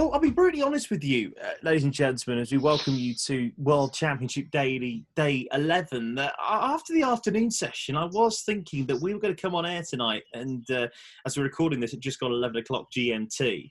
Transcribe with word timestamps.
Well, 0.00 0.14
I'll 0.14 0.18
be 0.18 0.30
brutally 0.30 0.62
honest 0.62 0.88
with 0.88 1.04
you, 1.04 1.34
uh, 1.44 1.50
ladies 1.62 1.84
and 1.84 1.92
gentlemen, 1.92 2.40
as 2.40 2.50
we 2.50 2.56
welcome 2.56 2.94
you 2.94 3.12
to 3.26 3.52
World 3.58 3.92
Championship 3.92 4.50
Daily 4.50 5.04
Day 5.14 5.46
11. 5.52 6.16
Uh, 6.16 6.30
after 6.42 6.94
the 6.94 7.02
afternoon 7.02 7.50
session, 7.50 7.98
I 7.98 8.06
was 8.06 8.40
thinking 8.40 8.86
that 8.86 8.98
we 8.98 9.12
were 9.12 9.20
going 9.20 9.36
to 9.36 9.42
come 9.42 9.54
on 9.54 9.66
air 9.66 9.82
tonight, 9.82 10.22
and 10.32 10.64
uh, 10.70 10.88
as 11.26 11.36
we're 11.36 11.42
recording 11.42 11.80
this, 11.80 11.92
it 11.92 12.00
just 12.00 12.18
got 12.18 12.30
11 12.30 12.56
o'clock 12.56 12.90
GMT, 12.90 13.70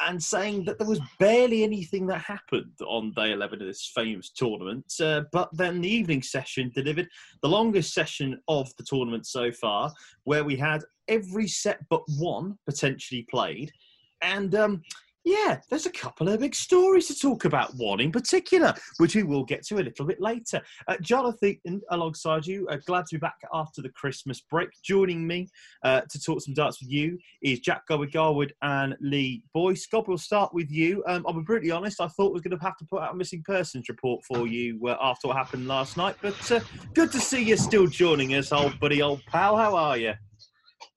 and 0.00 0.22
saying 0.22 0.66
that 0.66 0.76
there 0.76 0.86
was 0.86 1.00
barely 1.18 1.64
anything 1.64 2.06
that 2.08 2.20
happened 2.20 2.78
on 2.86 3.14
day 3.16 3.32
11 3.32 3.62
of 3.62 3.66
this 3.66 3.90
famous 3.94 4.28
tournament. 4.28 4.92
Uh, 5.00 5.22
but 5.32 5.48
then 5.54 5.80
the 5.80 5.88
evening 5.88 6.22
session 6.22 6.70
delivered 6.74 7.08
the 7.40 7.48
longest 7.48 7.94
session 7.94 8.38
of 8.46 8.68
the 8.76 8.84
tournament 8.84 9.26
so 9.26 9.50
far, 9.50 9.90
where 10.24 10.44
we 10.44 10.54
had 10.54 10.84
every 11.08 11.48
set 11.48 11.78
but 11.88 12.02
one 12.18 12.58
potentially 12.66 13.26
played. 13.30 13.72
And 14.20 14.54
um, 14.54 14.82
yeah, 15.24 15.58
there's 15.70 15.86
a 15.86 15.90
couple 15.90 16.28
of 16.28 16.40
big 16.40 16.54
stories 16.54 17.06
to 17.06 17.14
talk 17.14 17.44
about. 17.44 17.74
One 17.76 18.00
in 18.00 18.10
particular, 18.10 18.74
which 18.98 19.14
we 19.14 19.22
will 19.22 19.44
get 19.44 19.64
to 19.66 19.76
a 19.76 19.82
little 19.82 20.04
bit 20.04 20.20
later. 20.20 20.60
Uh, 20.88 20.96
Jonathan, 21.00 21.60
alongside 21.90 22.46
you, 22.46 22.66
uh, 22.68 22.78
glad 22.86 23.06
to 23.06 23.16
be 23.16 23.20
back 23.20 23.38
after 23.54 23.82
the 23.82 23.88
Christmas 23.90 24.40
break. 24.40 24.70
Joining 24.82 25.26
me 25.26 25.48
uh, 25.84 26.02
to 26.10 26.20
talk 26.20 26.40
some 26.40 26.54
darts 26.54 26.80
with 26.80 26.90
you 26.90 27.18
is 27.42 27.60
Jack 27.60 27.86
Godwin 27.86 28.10
Garwood 28.10 28.52
and 28.62 28.96
Lee 29.00 29.44
Boyce. 29.54 29.86
Gob, 29.86 30.08
we'll 30.08 30.18
start 30.18 30.52
with 30.52 30.70
you. 30.70 31.04
Um, 31.06 31.24
I'll 31.26 31.34
be 31.34 31.42
brutally 31.42 31.70
honest, 31.70 32.00
I 32.00 32.08
thought 32.08 32.28
we 32.28 32.34
was 32.34 32.42
going 32.42 32.58
to 32.58 32.64
have 32.64 32.76
to 32.78 32.84
put 32.84 33.02
out 33.02 33.14
a 33.14 33.16
missing 33.16 33.42
persons 33.44 33.88
report 33.88 34.24
for 34.24 34.46
you 34.46 34.80
uh, 34.88 34.96
after 35.00 35.28
what 35.28 35.36
happened 35.36 35.68
last 35.68 35.96
night, 35.96 36.16
but 36.20 36.50
uh, 36.50 36.60
good 36.94 37.12
to 37.12 37.20
see 37.20 37.42
you 37.42 37.56
still 37.56 37.86
joining 37.86 38.34
us, 38.34 38.52
old 38.52 38.78
buddy, 38.80 39.02
old 39.02 39.22
pal. 39.26 39.56
How 39.56 39.76
are 39.76 39.96
you? 39.96 40.14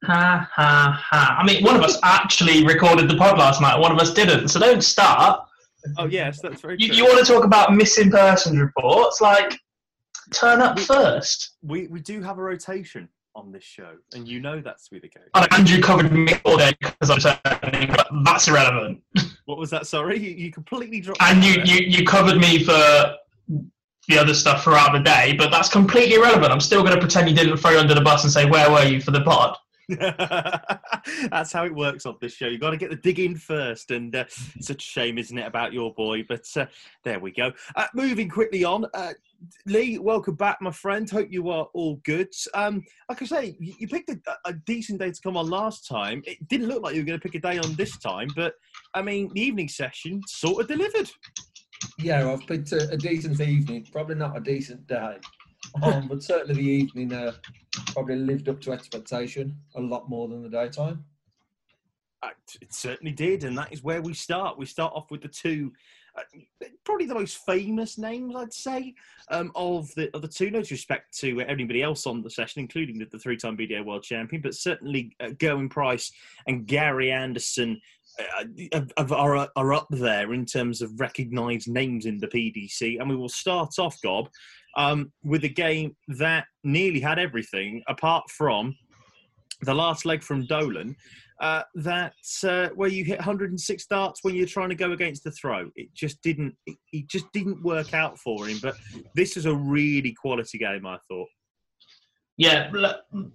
Ha 0.06 0.50
ha 0.54 1.04
ha. 1.04 1.38
I 1.40 1.46
mean, 1.46 1.64
one 1.64 1.76
of 1.76 1.82
us 1.82 1.98
actually 2.04 2.66
recorded 2.66 3.10
the 3.10 3.16
pod 3.16 3.38
last 3.38 3.62
night, 3.62 3.80
one 3.80 3.92
of 3.92 3.98
us 4.00 4.14
didn't. 4.14 4.50
So 4.50 4.60
don't 4.60 4.84
start. 4.84 5.48
Oh, 5.98 6.08
yes, 6.08 6.42
that's 6.42 6.62
very 6.62 6.78
you, 6.80 6.94
you, 6.94 7.04
want 7.06 7.24
to 7.26 7.32
talk 7.32 7.44
about 7.44 7.76
missing 7.76 8.10
persons 8.10 8.58
reports? 8.58 9.22
Like, 9.22 9.60
turn 10.34 10.62
up 10.62 10.78
we, 10.78 10.84
first. 10.84 11.58
We, 11.62 11.88
we 11.88 12.00
do 12.00 12.22
have 12.22 12.40
a 12.40 12.42
rotation 12.42 13.08
on 13.36 13.52
this 13.52 13.64
show, 13.64 13.92
and 14.14 14.28
you 14.28 14.40
know 14.40 14.62
that's 14.62 14.86
to 14.86 14.96
be 14.96 15.00
the 15.00 15.10
case. 15.10 15.30
And 15.36 15.48
Andrew 15.54 15.82
covered 15.82 16.12
me 16.12 16.28
all 16.46 16.58
day 16.58 16.74
because 16.80 17.10
I'm 17.10 17.20
saying 17.20 17.96
that's 18.24 18.48
irrelevant. 18.48 19.02
What 19.46 19.58
was 19.60 19.70
that? 19.72 19.86
Sorry, 19.86 20.18
you, 20.18 20.32
you 20.32 20.52
completely 20.52 21.02
dropped. 21.02 21.22
And 21.22 21.44
you, 21.44 21.62
you, 21.66 21.86
you 21.86 22.06
covered 22.06 22.38
me 22.38 22.64
for 22.64 23.16
the 24.08 24.18
other 24.18 24.34
stuff 24.34 24.64
throughout 24.64 24.94
the 24.94 25.00
day, 25.00 25.36
but 25.38 25.52
that's 25.52 25.70
completely 25.70 26.16
irrelevant. 26.16 26.52
I'm 26.52 26.60
still 26.60 26.82
going 26.82 26.94
to 26.94 27.00
pretend 27.00 27.30
you 27.30 27.36
didn't 27.36 27.58
throw 27.58 27.72
you 27.72 27.80
under 27.80 27.94
the 27.94 28.02
bus 28.02 28.24
and 28.24 28.32
say, 28.32 28.50
Where 28.50 28.72
were 28.72 28.84
you 28.84 29.02
for 29.02 29.12
the 29.12 29.22
pod? 29.22 29.58
That's 31.30 31.52
how 31.52 31.66
it 31.66 31.76
works 31.76 32.06
on 32.06 32.16
this 32.20 32.34
show. 32.34 32.48
You've 32.48 32.62
got 32.62 32.72
to 32.72 32.78
get 32.78 32.90
the 32.90 32.96
dig 32.96 33.20
in 33.20 33.36
first, 33.36 33.92
and 33.92 34.16
uh, 34.16 34.26
such 34.60 34.84
a 34.84 34.88
shame, 34.88 35.18
isn't 35.18 35.38
it, 35.38 35.46
about 35.46 35.74
your 35.74 35.94
boy? 35.94 36.24
But 36.28 36.46
uh, 36.56 36.66
there 37.04 37.20
we 37.20 37.32
go. 37.32 37.52
Uh, 37.76 37.88
moving 37.94 38.30
quickly 38.30 38.64
on, 38.64 38.86
uh, 38.94 39.14
Lee, 39.68 40.00
welcome 40.00 40.36
back, 40.36 40.60
my 40.62 40.72
friend. 40.72 41.10
Hope 41.10 41.28
you 41.30 41.50
are 41.50 41.68
all 41.74 41.98
good. 42.04 42.34
Um, 42.54 42.84
like 43.10 43.22
I 43.22 43.26
say, 43.26 43.58
you, 43.60 43.88
picked 43.88 44.10
a, 44.10 44.18
a, 44.46 44.54
decent 44.54 45.00
day 45.00 45.12
to 45.12 45.22
come 45.22 45.38
on 45.38 45.50
last 45.50 45.88
time. 45.88 46.24
It 46.26 46.48
didn't 46.48 46.68
look 46.68 46.82
like 46.82 46.96
you 46.96 47.02
were 47.02 47.06
going 47.06 47.20
to 47.20 47.24
pick 47.24 47.36
a 47.36 47.40
day 47.40 47.60
on 47.60 47.76
this 47.76 47.98
time, 48.00 48.30
but 48.36 48.56
I 48.96 49.02
mean, 49.04 49.30
the 49.34 49.42
evening 49.42 49.68
session 49.68 50.22
sort 50.28 50.62
of 50.62 50.68
delivered. 50.68 51.12
Yeah, 52.00 52.32
I've 52.32 52.48
picked 52.48 52.72
a, 52.72 52.90
a 52.90 52.98
decent 52.98 53.40
evening. 53.40 53.88
Probably 53.92 54.16
not 54.16 54.36
a 54.36 54.40
decent 54.40 54.88
day 54.88 55.18
um, 55.84 56.08
but 56.08 56.24
certainly 56.24 56.56
the 56.56 56.70
evening 56.70 57.14
uh, 57.14 57.34
probably 57.88 58.16
lived 58.16 58.50
up 58.50 58.62
to 58.62 58.72
expectation 58.72 59.58
a 59.76 59.82
lot 59.82 60.10
more 60.10 60.28
than 60.28 60.42
the 60.42 60.50
daytime. 60.50 61.04
Uh, 62.24 62.30
it 62.62 62.74
certainly 62.74 63.12
did, 63.12 63.44
and 63.44 63.58
that 63.58 63.72
is 63.72 63.84
where 63.84 64.02
we 64.02 64.14
start. 64.14 64.58
We 64.58 64.66
start 64.66 64.94
off 64.96 65.12
with 65.12 65.22
the 65.22 65.28
two, 65.28 65.72
uh, 66.18 66.22
probably 66.84 67.06
the 67.06 67.14
most 67.14 67.46
famous 67.46 67.98
names, 67.98 68.36
I'd 68.36 68.54
say, 68.54 68.96
um, 69.30 69.52
of 69.54 69.94
the 69.96 70.10
of 70.16 70.22
the 70.22 70.28
two. 70.28 70.50
No 70.50 70.62
disrespect 70.62 71.18
to 71.20 71.42
anybody 71.42 71.84
else 71.84 72.08
on 72.08 72.24
the 72.24 72.30
session, 72.30 72.62
including 72.62 72.98
the, 72.98 73.06
the 73.06 73.20
three-time 73.20 73.58
BDO 73.58 73.86
World 73.86 74.04
Champion, 74.04 74.42
but 74.42 74.56
certainly 74.56 75.16
uh, 75.20 75.28
Gerwyn 75.28 75.70
Price 75.70 76.12
and 76.48 76.66
Gary 76.66 77.12
Anderson 77.12 77.80
uh, 78.72 78.82
are, 78.98 79.50
are 79.56 79.74
up 79.74 79.88
there 79.90 80.34
in 80.34 80.46
terms 80.46 80.82
of 80.82 81.00
recognised 81.00 81.68
names 81.68 82.06
in 82.06 82.18
the 82.18 82.28
PDC. 82.28 83.00
And 83.00 83.10
we 83.10 83.16
will 83.16 83.30
start 83.30 83.78
off, 83.78 84.02
Gob, 84.02 84.30
um, 84.76 85.12
with 85.24 85.44
a 85.44 85.50
game 85.50 85.96
that 86.08 86.46
nearly 86.64 87.00
had 87.00 87.20
everything 87.20 87.84
apart 87.88 88.30
from 88.30 88.76
the 89.62 89.74
last 89.74 90.06
leg 90.06 90.24
from 90.24 90.46
Dolan. 90.46 90.96
Uh, 91.42 91.64
that 91.76 92.14
uh, 92.46 92.70
where 92.76 92.88
you 92.88 93.04
hit 93.04 93.18
106 93.18 93.86
darts 93.88 94.24
when 94.24 94.36
you're 94.36 94.48
trying 94.48 94.70
to 94.70 94.76
go 94.76 94.94
against 94.94 95.26
the 95.26 95.32
throw. 95.32 95.70
It 95.76 95.94
just 95.94 96.22
didn't. 96.22 96.56
It, 96.66 96.78
it 96.94 97.08
just 97.08 97.30
didn't 97.34 97.62
work 97.62 97.94
out 97.94 98.18
for 98.18 98.48
him. 98.48 98.58
But 98.62 98.76
this 99.16 99.36
is 99.36 99.46
a 99.46 99.54
really 99.54 100.14
quality 100.14 100.58
game, 100.58 100.86
I 100.86 100.98
thought. 101.10 101.28
Yeah, 102.38 102.70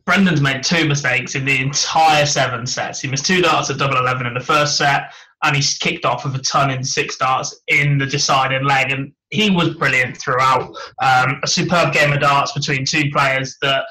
Brendan's 0.05 0.43
made 0.43 0.63
two 0.63 0.87
mistakes 0.87 1.35
in 1.35 1.47
the 1.47 1.59
entire 1.59 2.27
seven 2.27 2.67
sets. 2.67 3.01
He 3.01 3.09
missed 3.09 3.25
two 3.25 3.41
darts 3.41 3.71
at 3.71 3.79
double 3.79 3.97
eleven 3.97 4.27
in 4.27 4.35
the 4.35 4.41
first 4.41 4.77
set, 4.77 5.13
and 5.43 5.57
he's 5.57 5.79
kicked 5.79 6.05
off 6.05 6.25
with 6.25 6.35
a 6.35 6.41
ton 6.41 6.71
in 6.71 6.85
six 6.85 7.17
darts 7.17 7.63
in 7.69 7.97
the 7.97 8.05
deciding 8.05 8.65
leg. 8.65 8.93
And 8.93 9.13
he 9.31 9.49
was 9.51 9.75
brilliant 9.75 10.19
throughout. 10.19 10.75
Um, 11.03 11.41
a 11.43 11.47
superb 11.47 11.95
game 11.95 12.13
of 12.13 12.21
darts 12.21 12.53
between 12.53 12.85
two 12.85 13.05
players 13.11 13.57
that 13.63 13.85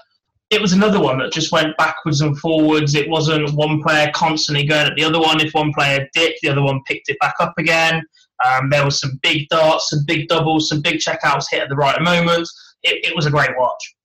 it 0.52 0.62
was 0.62 0.74
another 0.74 1.00
one 1.00 1.18
that 1.20 1.32
just 1.32 1.52
went 1.52 1.78
backwards 1.78 2.22
and 2.22 2.38
forwards. 2.38 2.94
It 2.94 3.10
wasn't 3.10 3.54
one 3.56 3.82
player 3.82 4.12
constantly 4.14 4.66
going 4.66 4.88
at 4.88 4.96
the 4.96 5.04
other 5.04 5.20
one. 5.20 5.42
If 5.42 5.54
one 5.54 5.74
player 5.74 6.08
dipped, 6.14 6.40
the 6.42 6.50
other 6.50 6.62
one 6.62 6.82
picked 6.86 7.10
it 7.10 7.18
back 7.20 7.36
up 7.40 7.54
again. 7.58 8.04
Um, 8.46 8.70
there 8.70 8.86
was 8.86 9.00
some 9.00 9.20
big 9.24 9.48
darts, 9.50 9.90
some 9.90 10.04
big 10.06 10.28
doubles, 10.28 10.70
some 10.70 10.82
big 10.82 11.00
checkouts 11.00 11.46
hit 11.50 11.64
at 11.64 11.70
the 11.70 11.76
right 11.76 12.00
moment. 12.02 12.48
It, 12.84 13.06
it 13.06 13.16
was 13.16 13.26
a 13.26 13.32
great 13.32 13.58
watch. 13.58 13.96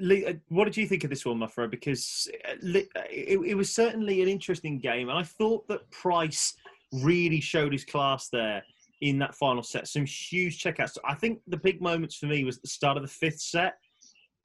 Lee, 0.00 0.26
uh, 0.26 0.34
what 0.48 0.64
did 0.64 0.76
you 0.76 0.86
think 0.86 1.04
of 1.04 1.10
this 1.10 1.24
one, 1.24 1.38
my? 1.38 1.48
Because 1.66 2.28
uh, 2.48 2.78
uh, 2.78 2.82
it, 3.10 3.38
it, 3.38 3.54
was 3.54 3.72
certainly 3.72 4.22
an 4.22 4.28
interesting 4.28 4.78
game, 4.78 5.08
and 5.08 5.18
I 5.18 5.22
thought 5.22 5.66
that 5.68 5.90
Price 5.90 6.54
really 6.92 7.40
showed 7.40 7.72
his 7.72 7.84
class 7.84 8.28
there 8.28 8.62
in 9.00 9.18
that 9.18 9.34
final 9.34 9.62
set. 9.62 9.88
Some 9.88 10.06
huge 10.06 10.62
checkouts. 10.62 10.96
I 11.04 11.14
think 11.14 11.40
the 11.46 11.56
big 11.56 11.80
moments 11.80 12.16
for 12.16 12.26
me 12.26 12.44
was 12.44 12.58
the 12.58 12.68
start 12.68 12.96
of 12.96 13.02
the 13.02 13.08
fifth 13.08 13.40
set, 13.40 13.74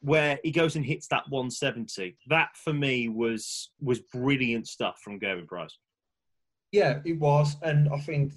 where 0.01 0.39
he 0.43 0.51
goes 0.51 0.75
and 0.75 0.85
hits 0.85 1.07
that 1.07 1.23
170. 1.29 2.17
That 2.27 2.49
for 2.55 2.73
me 2.73 3.09
was 3.09 3.71
was 3.81 3.99
brilliant 3.99 4.67
stuff 4.67 4.99
from 5.03 5.19
Gerwyn 5.19 5.47
Price. 5.47 5.77
Yeah, 6.71 6.99
it 7.05 7.19
was, 7.19 7.57
and 7.61 7.89
I 7.89 7.99
think 7.99 8.33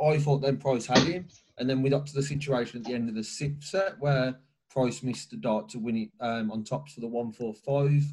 I 0.00 0.18
thought 0.18 0.38
then 0.38 0.56
Price 0.56 0.86
had 0.86 0.98
him, 0.98 1.28
and 1.58 1.68
then 1.68 1.82
we 1.82 1.90
got 1.90 2.06
to 2.06 2.14
the 2.14 2.22
situation 2.22 2.80
at 2.80 2.84
the 2.86 2.94
end 2.94 3.08
of 3.08 3.14
the 3.14 3.24
sixth 3.24 3.68
set 3.68 3.98
where 4.00 4.36
Price 4.72 5.02
missed 5.02 5.30
the 5.30 5.36
dart 5.36 5.68
to 5.70 5.78
win 5.78 5.96
it 5.96 6.08
um, 6.20 6.50
on 6.50 6.64
tops 6.64 6.94
for 6.94 7.00
the 7.00 7.06
145. 7.06 8.04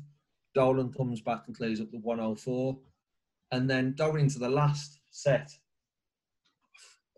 Dolan 0.53 0.91
comes 0.91 1.21
back 1.21 1.43
and 1.47 1.55
clears 1.55 1.79
up 1.79 1.89
the 1.91 1.99
104. 1.99 2.77
And 3.51 3.69
then 3.69 3.93
going 3.97 4.21
into 4.21 4.39
the 4.39 4.49
last 4.49 4.99
set, 5.09 5.51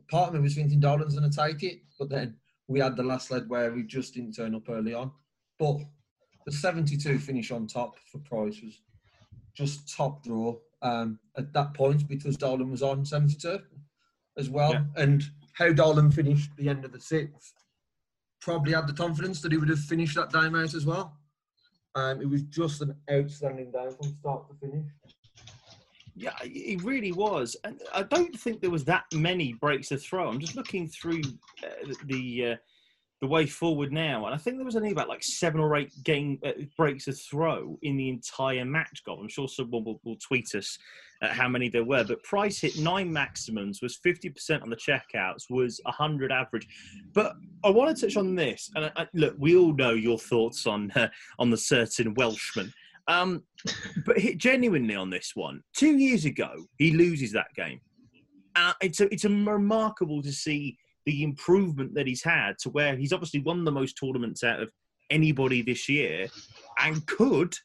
part 0.09 0.30
of 0.30 0.35
me 0.35 0.41
was 0.41 0.53
thinking 0.53 0.80
Dolan's 0.80 1.18
going 1.18 1.30
to 1.30 1.35
take 1.35 1.63
it, 1.63 1.80
but 1.97 2.09
then 2.09 2.35
we 2.68 2.80
had 2.80 2.96
the 2.96 3.03
last 3.03 3.31
leg 3.31 3.46
where 3.47 3.75
he 3.75 3.84
just 3.84 4.13
didn't 4.13 4.34
turn 4.34 4.53
up 4.53 4.69
early 4.69 4.94
on. 4.94 5.12
But 5.57 5.78
the 6.46 6.51
72 6.51 7.18
finish 7.19 7.50
on 7.51 7.66
top 7.66 7.96
for 8.12 8.19
Price 8.19 8.62
was 8.62 8.80
just 9.56 9.94
top 9.96 10.24
draw 10.24 10.56
um, 10.84 11.19
at 11.35 11.51
that 11.53 11.74
point 11.74 12.07
because 12.07 12.38
Dolan 12.38 12.69
was 12.69 12.84
on 12.84 13.06
72 13.06 13.59
as 14.38 14.50
well. 14.50 14.74
Yeah. 14.74 14.84
And 14.97 15.24
how 15.53 15.72
Dolan 15.74 16.12
finished 16.12 16.51
the 16.57 16.69
end 16.69 16.85
of 16.85 16.91
the 16.91 17.00
sixth 17.00 17.60
probably 18.41 18.74
had 18.74 18.88
the 18.88 18.94
confidence 18.94 19.41
that 19.41 19.52
he 19.52 19.57
would 19.57 19.69
have 19.69 19.79
finished 19.79 20.16
that 20.16 20.31
game 20.31 20.56
out 20.56 20.74
as 20.74 20.85
well. 20.85 21.18
Um, 21.96 22.22
it 22.22 22.29
was 22.29 22.44
just 22.44 22.81
an 22.81 22.96
outstanding 23.12 23.71
day 23.71 23.88
from 24.00 24.15
start 24.19 24.48
to 24.50 24.56
finish. 24.56 24.88
Yeah, 26.15 26.33
it 26.42 26.83
really 26.83 27.12
was, 27.12 27.56
and 27.63 27.81
I 27.94 28.04
don't 28.04 28.38
think 28.38 28.60
there 28.62 28.69
was 28.69 28.83
that 28.86 29.06
many 29.13 29.54
breaks 29.54 29.89
to 29.89 29.98
throw. 29.98 30.27
I'm 30.27 30.39
just 30.39 30.56
looking 30.56 30.88
through 30.88 31.21
uh, 31.63 31.94
the 32.06 32.51
uh, 32.51 32.56
the 33.21 33.27
way 33.27 33.45
forward 33.45 33.94
now, 33.94 34.25
and 34.25 34.33
I 34.33 34.38
think 34.38 34.57
there 34.57 34.65
was 34.65 34.75
only 34.75 34.91
about 34.91 35.07
like 35.07 35.23
seven 35.23 35.62
or 35.62 35.75
eight 35.75 35.94
game 36.03 36.39
uh, 36.44 36.53
breaks 36.75 37.06
to 37.06 37.13
throw 37.13 37.77
in 37.83 37.95
the 37.95 38.09
entire 38.09 38.65
match. 38.65 39.03
God, 39.06 39.19
I'm 39.21 39.29
sure 39.29 39.47
someone 39.47 39.83
will, 39.83 40.01
will 40.03 40.18
tweet 40.18 40.56
us 40.56 40.77
at 41.21 41.29
how 41.31 41.47
many 41.47 41.69
there 41.69 41.83
were, 41.83 42.03
but 42.03 42.23
Price 42.23 42.59
hit 42.59 42.79
nine 42.79 43.13
maximums, 43.13 43.79
was 43.79 44.00
50% 44.03 44.63
on 44.63 44.71
the 44.71 44.75
checkouts, 44.75 45.51
was 45.51 45.79
100 45.83 46.31
average. 46.31 46.68
But 47.13 47.33
I 47.63 47.69
want 47.69 47.95
to 47.95 48.01
touch 48.01 48.18
on 48.18 48.33
this, 48.33 48.71
and 48.73 48.91
I, 48.95 49.07
look, 49.13 49.35
we 49.38 49.56
all 49.56 49.74
know 49.74 49.91
your 49.91 50.17
thoughts 50.17 50.65
on 50.65 50.89
uh, 50.91 51.09
on 51.38 51.51
the 51.51 51.57
certain 51.57 52.15
Welshman. 52.15 52.74
Um, 53.07 53.44
but 54.06 54.17
genuinely 54.38 54.95
on 54.95 55.12
this 55.12 55.33
one, 55.35 55.62
two 55.75 55.95
years 55.95 56.25
ago 56.25 56.53
he 56.79 56.91
loses 56.91 57.31
that 57.33 57.53
game. 57.56 57.81
Uh, 58.56 58.74
it's 58.81 59.00
a, 59.00 59.13
it's 59.13 59.25
a 59.25 59.29
remarkable 59.29 60.21
to 60.24 60.31
see 60.31 60.77
the 61.06 61.24
improvement 61.24 61.94
that 61.95 62.07
he's 62.07 62.24
had 62.24 62.57
to 62.59 62.69
where 62.69 62.95
he's 62.95 63.13
obviously 63.13 63.42
won 63.42 63.63
the 63.63 63.71
most 63.71 63.94
tournaments 63.94 64.44
out 64.44 64.62
of 64.62 64.71
anybody 65.09 65.62
this 65.62 65.89
year, 65.89 66.27
and 66.80 67.06
could 67.07 67.56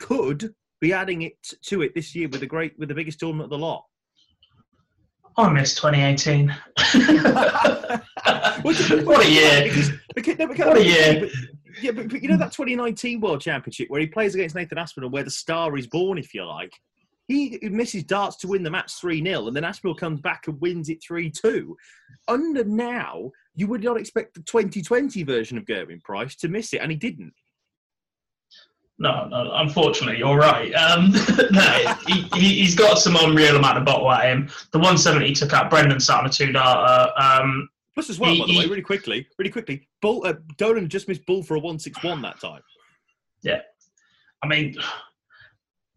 could 0.00 0.54
be 0.80 0.92
adding 0.92 1.22
it 1.22 1.36
to 1.62 1.82
it 1.82 1.94
this 1.94 2.14
year 2.14 2.28
with 2.28 2.40
the 2.40 2.46
great 2.46 2.78
with 2.78 2.88
the 2.88 2.94
biggest 2.94 3.18
tournament 3.18 3.44
of 3.44 3.50
the 3.50 3.58
lot. 3.58 3.84
I 5.36 5.48
miss 5.50 5.74
2018. 5.76 6.48
what 8.64 9.24
a 9.24 9.30
year! 9.30 9.62
Because, 9.62 9.92
because, 10.14 10.36
no, 10.38 10.46
what 10.46 10.78
a 10.78 10.84
year! 10.84 11.20
But, 11.20 11.30
yeah, 11.80 11.92
but, 11.92 12.08
but, 12.08 12.20
you 12.20 12.28
know 12.28 12.36
that 12.38 12.50
2019 12.50 13.20
World 13.20 13.40
Championship 13.40 13.88
where 13.88 14.00
he 14.00 14.08
plays 14.08 14.34
against 14.34 14.56
Nathan 14.56 14.78
Aspinall, 14.78 15.10
where 15.10 15.22
the 15.22 15.30
star 15.30 15.76
is 15.78 15.86
born, 15.86 16.18
if 16.18 16.34
you 16.34 16.44
like. 16.44 16.72
He 17.28 17.58
misses 17.62 18.04
darts 18.04 18.36
to 18.38 18.48
win 18.48 18.62
the 18.62 18.70
match 18.70 18.94
3 18.94 19.22
0, 19.22 19.46
and 19.46 19.54
then 19.54 19.62
Aspinall 19.62 19.94
comes 19.94 20.20
back 20.20 20.48
and 20.48 20.58
wins 20.60 20.88
it 20.88 21.02
3 21.02 21.30
2. 21.30 21.76
Under 22.26 22.64
now, 22.64 23.30
you 23.54 23.66
would 23.66 23.84
not 23.84 23.98
expect 23.98 24.34
the 24.34 24.40
2020 24.40 25.22
version 25.24 25.58
of 25.58 25.66
Gerwyn 25.66 26.02
Price 26.02 26.34
to 26.36 26.48
miss 26.48 26.72
it, 26.72 26.78
and 26.78 26.90
he 26.90 26.96
didn't. 26.96 27.34
No, 28.98 29.28
no, 29.28 29.52
unfortunately, 29.54 30.18
you're 30.18 30.38
right. 30.38 30.72
Um, 30.72 31.12
no, 31.52 31.94
he, 32.34 32.64
has 32.64 32.74
got 32.74 32.98
some 32.98 33.16
unreal 33.16 33.56
amount 33.56 33.78
of 33.78 33.84
bottle 33.84 34.10
at 34.10 34.24
him. 34.24 34.48
The 34.72 34.78
170 34.78 35.34
took 35.34 35.52
out 35.52 35.70
Brendan 35.70 35.98
a 35.98 36.28
two 36.30 36.50
darter. 36.50 37.12
Um, 37.20 37.68
Plus, 37.94 38.10
as 38.10 38.18
well, 38.18 38.32
he, 38.32 38.40
by 38.40 38.46
the 38.46 38.58
way, 38.58 38.66
really 38.66 38.82
quickly, 38.82 39.26
really 39.38 39.50
quickly, 39.50 39.86
Bull, 40.00 40.24
uh, 40.24 40.34
Dolan 40.56 40.88
just 40.88 41.08
missed 41.08 41.26
Bull 41.26 41.42
for 41.42 41.54
a 41.54 41.58
161 41.58 42.22
that 42.22 42.40
time. 42.40 42.62
Yeah. 43.42 43.60
I 44.42 44.46
mean, 44.46 44.76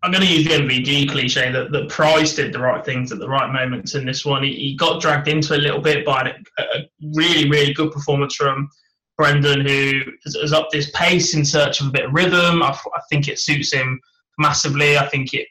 I'm 0.04 0.12
going 0.12 0.24
to 0.24 0.34
use 0.34 0.48
the 0.48 0.56
MVG 0.56 1.10
cliche 1.12 1.52
that, 1.52 1.72
that 1.72 1.90
Price 1.90 2.34
did 2.34 2.54
the 2.54 2.60
right 2.60 2.84
things 2.84 3.12
at 3.12 3.20
the 3.20 3.30
right 3.30 3.52
moments 3.52 3.94
in 3.94 4.04
this 4.04 4.26
one. 4.26 4.44
He, 4.44 4.54
he 4.54 4.76
got 4.76 5.00
dragged 5.00 5.28
into 5.28 5.56
a 5.56 5.62
little 5.62 5.80
bit 5.82 6.04
by 6.04 6.34
a, 6.58 6.62
a 6.62 6.90
really, 7.14 7.48
really 7.50 7.74
good 7.74 7.92
performance 7.92 8.36
from 8.36 8.68
Brendan, 9.16 9.66
who 9.66 10.02
has, 10.24 10.36
has 10.42 10.54
upped 10.54 10.74
his 10.74 10.90
pace 10.92 11.36
in 11.36 11.46
search 11.46 11.82
of 11.82 11.88
a 11.88 11.92
bit 11.92 12.06
of 12.06 12.14
rhythm. 12.14 12.64
I, 12.64 12.70
I, 12.70 13.02
think 13.12 13.28
it 13.28 13.38
suits 13.38 13.72
him 13.72 14.00
massively. 14.40 14.98
I 14.98 15.08
think 15.08 15.36
it, 15.36 15.48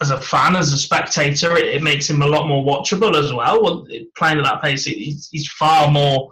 as 0.00 0.10
a 0.10 0.20
fan, 0.20 0.56
as 0.56 0.72
a 0.72 0.76
spectator, 0.76 1.56
it, 1.56 1.66
it 1.66 1.82
makes 1.84 2.10
him 2.10 2.22
a 2.22 2.26
lot 2.26 2.48
more 2.48 2.64
watchable 2.64 3.14
as 3.14 3.32
well. 3.32 3.62
well 3.62 3.86
playing 4.16 4.38
at 4.38 4.44
that 4.44 4.60
pace, 4.60 4.84
he's, 4.84 5.28
he's 5.30 5.48
far 5.52 5.88
more 5.88 6.28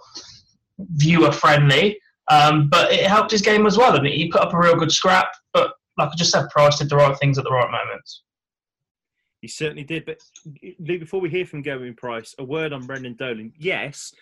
viewer 0.97 1.31
friendly. 1.31 1.97
Um, 2.29 2.69
but 2.69 2.93
it 2.93 3.06
helped 3.06 3.31
his 3.31 3.43
game 3.43 3.67
as 3.67 3.79
well. 3.79 3.97
I 3.97 4.00
mean, 4.00 4.19
he 4.19 4.29
put 4.31 4.41
up 4.41 4.53
a 4.53 4.59
real 4.59 4.76
good 4.76 4.91
scrap. 4.91 5.29
But 5.53 5.73
like 6.00 6.12
I 6.12 6.17
just 6.17 6.31
said, 6.31 6.49
Price 6.49 6.79
did 6.79 6.88
the 6.88 6.97
right 6.97 7.17
things 7.19 7.38
at 7.38 7.44
the 7.44 7.50
right 7.50 7.70
moments. 7.70 8.23
He 9.43 9.49
certainly 9.49 9.85
did. 9.85 10.05
But 10.06 10.19
before 10.85 11.20
we 11.20 11.29
hear 11.29 11.47
from 11.47 11.62
Gerwyn 11.62 11.97
Price, 11.97 12.35
a 12.38 12.44
word 12.44 12.73
on 12.73 12.87
Brendan 12.87 13.14
Dolan. 13.14 13.52
Yes, 13.58 14.12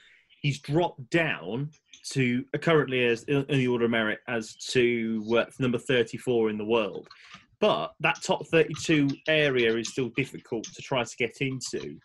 he's 0.40 0.58
dropped 0.60 1.08
down 1.10 1.70
to 2.10 2.44
uh, 2.54 2.58
currently 2.58 3.04
as 3.06 3.24
in 3.24 3.44
the 3.48 3.68
order 3.68 3.84
of 3.84 3.90
merit 3.90 4.20
as 4.28 4.54
to 4.56 5.24
uh, 5.36 5.44
number 5.58 5.78
34 5.78 6.50
in 6.50 6.58
the 6.58 6.64
world. 6.64 7.08
But 7.60 7.92
that 8.00 8.22
top 8.22 8.46
32 8.46 9.08
area 9.26 9.76
is 9.76 9.88
still 9.88 10.10
difficult 10.10 10.64
to 10.64 10.82
try 10.82 11.02
to 11.02 11.16
get 11.16 11.38
into. 11.40 11.98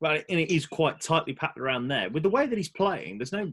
Right, 0.00 0.24
and 0.28 0.38
it 0.38 0.54
is 0.54 0.66
quite 0.66 1.00
tightly 1.00 1.32
packed 1.32 1.58
around 1.58 1.88
there. 1.88 2.08
With 2.10 2.22
the 2.22 2.28
way 2.28 2.46
that 2.46 2.56
he's 2.56 2.68
playing, 2.68 3.18
there's 3.18 3.32
no, 3.32 3.52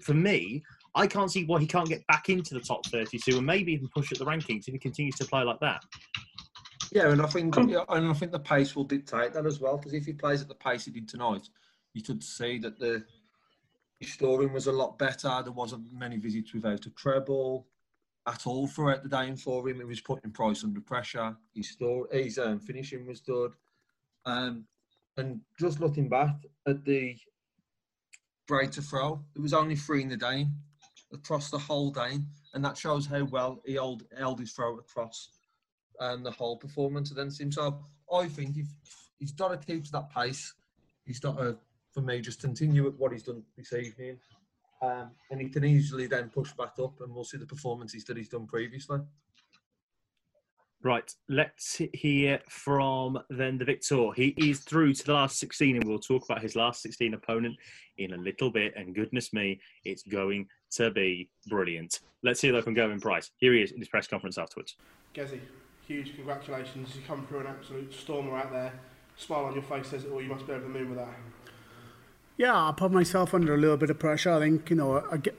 for 0.00 0.14
me, 0.14 0.62
I 0.94 1.06
can't 1.06 1.30
see 1.30 1.44
why 1.44 1.60
he 1.60 1.66
can't 1.66 1.88
get 1.88 2.06
back 2.06 2.28
into 2.28 2.54
the 2.54 2.60
top 2.60 2.84
32 2.86 3.38
and 3.38 3.46
maybe 3.46 3.72
even 3.72 3.88
push 3.88 4.12
at 4.12 4.18
the 4.18 4.26
rankings 4.26 4.68
if 4.68 4.74
he 4.74 4.78
continues 4.78 5.14
to 5.16 5.24
play 5.24 5.42
like 5.42 5.60
that. 5.60 5.82
Yeah, 6.92 7.10
and 7.10 7.22
I 7.22 7.26
think 7.26 7.56
and 7.56 7.74
I 7.88 8.12
think 8.12 8.32
the 8.32 8.38
pace 8.38 8.76
will 8.76 8.84
dictate 8.84 9.32
that 9.32 9.46
as 9.46 9.60
well. 9.60 9.78
Because 9.78 9.94
if 9.94 10.04
he 10.04 10.12
plays 10.12 10.42
at 10.42 10.48
the 10.48 10.54
pace 10.54 10.84
he 10.84 10.90
did 10.90 11.08
tonight, 11.08 11.48
you 11.94 12.02
could 12.02 12.22
see 12.22 12.58
that 12.58 12.78
the 12.78 13.02
his 13.98 14.12
scoring 14.12 14.52
was 14.52 14.66
a 14.66 14.72
lot 14.72 14.98
better. 14.98 15.40
There 15.42 15.52
wasn't 15.52 15.90
many 15.92 16.18
visits 16.18 16.52
without 16.52 16.84
a 16.84 16.90
treble 16.90 17.66
at 18.26 18.46
all 18.46 18.66
throughout 18.66 19.02
the 19.02 19.08
day 19.08 19.34
for 19.36 19.66
him. 19.68 19.78
He 19.78 19.84
was 19.84 20.00
putting 20.00 20.32
Price 20.32 20.64
under 20.64 20.80
pressure. 20.80 21.36
His, 21.54 21.70
store, 21.70 22.08
his 22.12 22.38
um, 22.38 22.60
finishing 22.60 23.06
was 23.06 23.20
good. 23.20 23.52
Um, 24.26 24.64
and 25.16 25.40
just 25.58 25.80
looking 25.80 26.08
back 26.08 26.34
at 26.66 26.84
the 26.84 27.16
break 28.46 28.70
to 28.72 28.82
throw, 28.82 29.24
it 29.34 29.40
was 29.40 29.54
only 29.54 29.76
three 29.76 30.02
in 30.02 30.08
the 30.08 30.16
day 30.16 30.46
across 31.12 31.50
the 31.50 31.58
whole 31.58 31.90
day. 31.90 32.18
And 32.54 32.64
that 32.64 32.76
shows 32.76 33.06
how 33.06 33.24
well 33.24 33.60
he 33.64 33.74
held, 33.74 34.04
held 34.16 34.40
his 34.40 34.52
throw 34.52 34.78
across 34.78 35.30
um, 36.00 36.22
the 36.22 36.30
whole 36.30 36.56
performance 36.56 37.10
against 37.10 37.40
him. 37.40 37.52
So 37.52 37.78
I 38.12 38.26
think 38.28 38.56
if 38.56 38.66
he's 39.18 39.32
got 39.32 39.48
to 39.48 39.66
keep 39.66 39.84
to 39.84 39.92
that 39.92 40.10
pace, 40.10 40.54
he's 41.04 41.20
got 41.20 41.38
to 41.38 41.56
for 41.92 42.00
me, 42.00 42.20
just 42.20 42.40
continue 42.40 42.86
at 42.86 42.98
what 42.98 43.12
he's 43.12 43.22
done 43.22 43.42
this 43.56 43.72
evening. 43.72 44.18
Um, 44.80 45.10
and 45.30 45.40
he 45.40 45.48
can 45.48 45.64
easily 45.64 46.06
then 46.06 46.30
push 46.30 46.52
back 46.52 46.72
up, 46.82 47.00
and 47.00 47.14
we'll 47.14 47.24
see 47.24 47.38
the 47.38 47.46
performances 47.46 48.04
that 48.04 48.16
he's 48.16 48.28
done 48.28 48.46
previously. 48.46 48.98
Right, 50.82 51.08
let's 51.28 51.80
hear 51.92 52.40
from 52.48 53.20
then 53.30 53.56
the 53.58 53.64
victor. 53.64 54.10
He 54.16 54.34
is 54.36 54.60
through 54.60 54.94
to 54.94 55.04
the 55.04 55.12
last 55.12 55.38
16, 55.38 55.76
and 55.76 55.84
we'll 55.84 56.00
talk 56.00 56.24
about 56.24 56.42
his 56.42 56.56
last 56.56 56.82
16 56.82 57.14
opponent 57.14 57.54
in 57.98 58.14
a 58.14 58.16
little 58.16 58.50
bit. 58.50 58.72
And 58.74 58.94
goodness 58.94 59.32
me, 59.32 59.60
it's 59.84 60.02
going 60.02 60.48
to 60.72 60.90
be 60.90 61.28
brilliant. 61.48 62.00
Let's 62.22 62.40
hear 62.40 62.52
that 62.52 62.64
from 62.64 62.74
Gerwyn 62.74 63.00
Price. 63.00 63.30
Here 63.38 63.52
he 63.52 63.62
is 63.62 63.72
in 63.72 63.78
his 63.78 63.88
press 63.88 64.06
conference 64.06 64.38
afterwards. 64.38 64.76
Gezi, 65.14 65.40
huge 65.86 66.14
congratulations. 66.14 66.94
You 66.94 67.02
come 67.06 67.26
through 67.26 67.40
an 67.40 67.46
absolute 67.48 67.92
stormer 67.92 68.36
out 68.36 68.52
there. 68.52 68.72
Smile 69.16 69.46
on 69.46 69.54
your 69.54 69.62
face 69.62 69.88
says 69.88 70.04
it 70.04 70.10
all. 70.10 70.22
You 70.22 70.28
must 70.28 70.46
be 70.46 70.52
over 70.52 70.62
the 70.62 70.68
moon 70.68 70.88
with 70.88 70.98
that. 70.98 71.08
Yeah, 72.36 72.54
I 72.54 72.72
put 72.72 72.92
myself 72.92 73.34
under 73.34 73.54
a 73.54 73.58
little 73.58 73.76
bit 73.76 73.90
of 73.90 73.98
pressure. 73.98 74.32
I 74.32 74.38
think, 74.40 74.70
you 74.70 74.76
know, 74.76 75.04
I 75.12 75.18
get, 75.18 75.38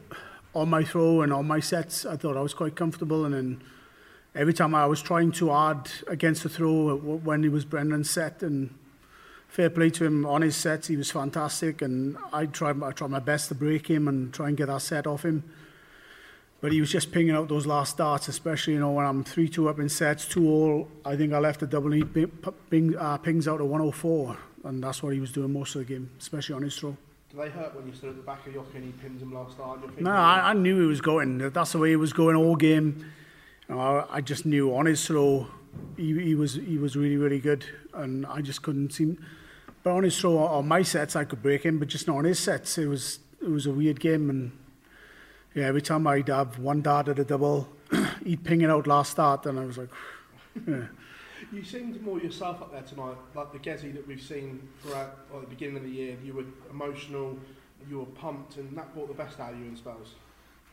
on 0.54 0.70
my 0.70 0.84
throw 0.84 1.22
and 1.22 1.34
on 1.34 1.48
my 1.48 1.60
sets, 1.60 2.06
I 2.06 2.16
thought 2.16 2.38
I 2.38 2.42
was 2.42 2.54
quite 2.54 2.76
comfortable. 2.76 3.26
And 3.26 3.34
then 3.34 3.64
every 4.36 4.54
time 4.54 4.76
I 4.76 4.86
was 4.86 5.02
trying 5.02 5.32
to 5.34 5.52
add 5.52 5.90
against 6.08 6.44
the 6.44 6.50
throw 6.50 6.96
when 6.96 7.44
he 7.44 7.50
was 7.50 7.66
Brendan's 7.66 8.10
set, 8.10 8.44
and 8.44 8.78
fair 9.54 9.70
play 9.70 9.90
to 9.92 10.06
him 10.06 10.26
on 10.26 10.42
his 10.42 10.56
sets, 10.56 10.88
he 10.88 10.98
was 10.98 11.12
fantastic. 11.12 11.82
And 11.82 12.18
I 12.32 12.46
tried, 12.46 12.82
I 12.84 12.92
tried 12.92 13.12
my 13.12 13.20
best 13.20 13.50
to 13.50 13.56
break 13.56 13.88
him 13.88 14.08
and 14.08 14.34
try 14.34 14.50
and 14.50 14.58
get 14.58 14.68
that 14.68 14.82
set 14.82 15.08
off 15.08 15.24
him. 15.24 15.44
But 16.60 16.72
he 16.72 16.80
was 16.80 16.92
just 16.92 17.12
pinging 17.12 17.36
out 17.36 17.50
those 17.50 17.66
last 17.66 17.98
darts, 17.98 18.28
especially, 18.30 18.74
you 18.74 18.80
know, 18.80 18.92
when 18.92 19.06
I'm 19.06 19.24
3 19.24 19.50
2 19.50 19.70
up 19.70 19.80
in 19.80 19.90
sets, 19.90 20.26
2 20.28 20.48
all. 20.48 20.88
I 21.06 21.16
think 21.16 21.34
I 21.34 21.40
left 21.40 21.62
a 21.62 21.68
double, 21.68 21.92
he 21.92 22.04
ping, 22.04 22.96
uh, 22.98 23.18
pings 23.18 23.48
out 23.48 23.58
to 23.58 23.66
104 23.66 24.38
and 24.64 24.84
that's 24.84 25.04
what 25.04 25.14
he 25.14 25.20
was 25.20 25.32
doing 25.32 25.52
most 25.52 25.76
of 25.76 25.80
the 25.80 25.94
game, 25.94 26.10
especially 26.20 26.56
on 26.56 26.64
his 26.64 26.78
throw. 26.78 26.96
Do 27.32 27.38
they 27.38 27.50
hurt 27.50 27.76
when 27.76 27.88
you 27.88 27.94
stood 27.94 28.12
at 28.12 28.16
the 28.16 28.22
back 28.22 28.46
of 28.48 28.54
oche 28.54 28.76
and 28.76 28.86
he 28.86 28.92
pins 28.92 29.22
him 29.22 29.34
last 29.34 29.54
start? 29.54 30.00
No, 30.00 30.12
I, 30.12 30.52
I, 30.52 30.54
knew 30.54 30.80
he 30.80 30.86
was 30.86 31.02
going. 31.02 31.38
That's 31.50 31.72
the 31.72 31.80
way 31.80 31.90
he 31.90 31.96
was 31.96 32.14
going 32.14 32.36
all 32.36 32.56
game. 32.56 33.06
You 33.68 33.76
know, 33.76 33.82
I, 33.82 34.18
I, 34.18 34.22
just 34.22 34.46
knew 34.46 34.74
on 34.76 34.86
his 34.86 35.06
throw, 35.06 35.48
he, 35.98 36.20
he, 36.22 36.36
was 36.36 36.54
he 36.54 36.78
was 36.78 36.96
really 36.96 37.18
really 37.18 37.40
good, 37.40 37.66
and 37.94 38.26
I 38.26 38.42
just 38.42 38.62
couldn't 38.62 38.94
seem. 38.94 39.24
But 39.84 39.92
on 39.92 40.04
his 40.04 40.20
throw, 40.20 40.38
on 40.38 40.68
my 40.68 40.82
sets, 40.82 41.16
I 41.16 41.26
could 41.26 41.44
break 41.44 41.64
him, 41.64 41.78
but 41.78 41.90
just 41.90 42.08
not 42.08 42.18
on 42.18 42.24
his 42.24 42.40
sets. 42.40 42.78
It 42.78 42.88
was 42.88 43.20
it 43.42 43.50
was 43.50 43.66
a 43.66 43.72
weird 43.72 44.00
game, 44.00 44.30
and 44.30 44.52
yeah, 45.54 45.66
every 45.66 45.82
time 45.82 46.08
I'd 46.08 46.30
have 46.30 46.58
one 46.58 46.82
dart 46.82 47.10
at 47.10 47.20
a 47.20 47.26
double, 47.26 47.68
he'd 48.24 48.44
ping 48.44 48.62
it 48.62 48.70
out 48.70 48.88
last 48.88 49.12
start, 49.12 49.46
and 49.46 49.60
I 49.60 49.66
was 49.66 49.78
like, 49.78 49.90
yeah. 50.68 50.86
You 51.52 51.64
seemed 51.64 52.02
more 52.02 52.20
yourself 52.20 52.62
up 52.62 52.72
there 52.72 52.82
tonight, 52.82 53.18
like 53.36 53.52
the 53.52 53.60
Gezi 53.60 53.94
that 53.94 54.08
we've 54.08 54.22
seen 54.22 54.68
throughout 54.82 55.18
at 55.36 55.42
the 55.42 55.48
beginning 55.48 55.78
of 55.78 55.84
the 55.84 55.90
year. 55.90 56.18
You 56.24 56.34
were 56.34 56.46
emotional, 56.72 57.38
you 57.88 58.00
were 58.00 58.06
pumped, 58.06 58.56
and 58.58 58.76
that 58.78 58.94
brought 58.96 59.10
the 59.10 59.14
best 59.14 59.40
out 59.40 59.54
of 59.54 59.60
you 59.60 59.66
in 59.66 59.76
spells. 59.76 60.16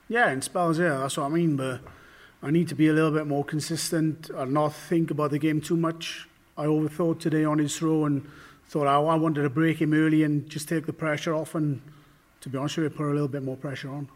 Yeah, 0.08 0.30
in 0.30 0.40
spells, 0.40 0.78
yeah, 0.78 0.98
that's 0.98 1.16
what 1.16 1.26
I 1.26 1.28
mean. 1.28 1.56
But 1.56 1.80
I 2.42 2.50
need 2.50 2.68
to 2.68 2.74
be 2.74 2.88
a 2.88 2.92
little 2.92 3.10
bit 3.10 3.26
more 3.26 3.44
consistent 3.44 4.30
and 4.30 4.54
not 4.54 4.72
think 4.72 5.10
about 5.10 5.32
the 5.32 5.38
game 5.38 5.60
too 5.60 5.76
much. 5.76 6.28
I 6.56 6.66
overthought 6.66 7.20
today 7.20 7.44
on 7.44 7.58
his 7.58 7.76
throw 7.76 8.04
and 8.04 8.26
thought 8.70 8.86
I, 8.86 8.94
I 9.00 9.16
wanted 9.16 9.42
to 9.42 9.50
break 9.50 9.80
him 9.80 9.92
early 9.92 10.22
and 10.22 10.48
just 10.48 10.68
take 10.68 10.86
the 10.86 10.92
pressure 10.92 11.34
off 11.34 11.56
and, 11.56 11.82
to 12.40 12.48
be 12.48 12.56
honest 12.56 12.76
with 12.76 12.84
you, 12.84 12.96
put 12.96 13.10
a 13.10 13.12
little 13.12 13.26
bit 13.26 13.42
more 13.42 13.56
pressure 13.56 13.90
on. 13.90 14.08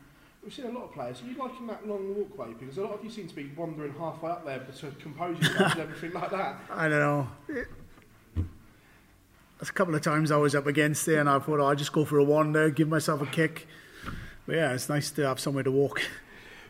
We've 0.44 0.54
seen 0.54 0.66
a 0.66 0.70
lot 0.70 0.84
of 0.84 0.92
players. 0.92 1.20
Are 1.22 1.26
you 1.26 1.36
liking 1.36 1.66
that 1.66 1.88
long 1.88 2.14
walkway? 2.14 2.54
Because 2.56 2.78
a 2.78 2.82
lot 2.82 2.92
of 2.92 3.04
you 3.04 3.10
seem 3.10 3.26
to 3.26 3.34
be 3.34 3.50
wandering 3.56 3.92
halfway 3.98 4.30
up 4.30 4.46
there 4.46 4.60
but 4.60 4.76
to 4.76 4.90
compose 5.02 5.38
yourself 5.38 5.72
and 5.72 5.80
everything 5.80 6.12
like 6.12 6.30
that. 6.30 6.60
I 6.70 6.88
don't 6.88 7.00
know. 7.00 7.28
It, 7.48 7.66
a 9.60 9.64
couple 9.66 9.94
of 9.96 10.02
times 10.02 10.30
I 10.30 10.36
was 10.36 10.54
up 10.54 10.68
against 10.68 11.08
it 11.08 11.16
and 11.16 11.28
I 11.28 11.40
thought 11.40 11.58
oh, 11.58 11.66
I'd 11.66 11.78
just 11.78 11.92
go 11.92 12.04
for 12.04 12.18
a 12.18 12.24
wander, 12.24 12.70
give 12.70 12.88
myself 12.88 13.22
a 13.22 13.26
kick. 13.26 13.66
But 14.46 14.56
yeah, 14.56 14.72
it's 14.72 14.88
nice 14.88 15.10
to 15.12 15.26
have 15.26 15.40
somewhere 15.40 15.64
to 15.64 15.72
walk. 15.72 16.00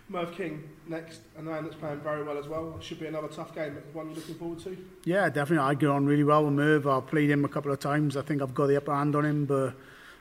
Merv 0.09 0.33
King 0.37 0.63
next, 0.87 1.21
a 1.39 1.43
man 1.43 1.65
that's 1.65 1.77
playing 1.77 2.01
very 2.01 2.23
well 2.23 2.37
as 2.37 2.47
well. 2.47 2.79
Should 2.81 3.01
be 3.01 3.07
another 3.07 3.29
tough 3.29 3.55
game. 3.55 3.77
One 3.93 4.09
you're 4.09 4.17
looking 4.17 4.35
forward 4.35 4.59
to? 4.61 4.77
Yeah, 5.05 5.29
definitely. 5.29 5.67
I 5.67 5.75
get 5.75 5.89
on 5.89 6.05
really 6.07 6.25
well 6.25 6.45
with 6.45 6.53
Merv. 6.53 6.87
I've 6.87 7.07
played 7.07 7.31
him 7.31 7.45
a 7.45 7.49
couple 7.49 7.73
of 7.73 7.81
times. 7.81 8.17
I 8.17 8.23
think 8.23 8.43
I've 8.43 8.55
got 8.55 8.67
the 8.67 8.77
upper 8.77 8.95
hand 8.95 9.17
on 9.17 9.25
him, 9.25 9.47
but 9.47 9.75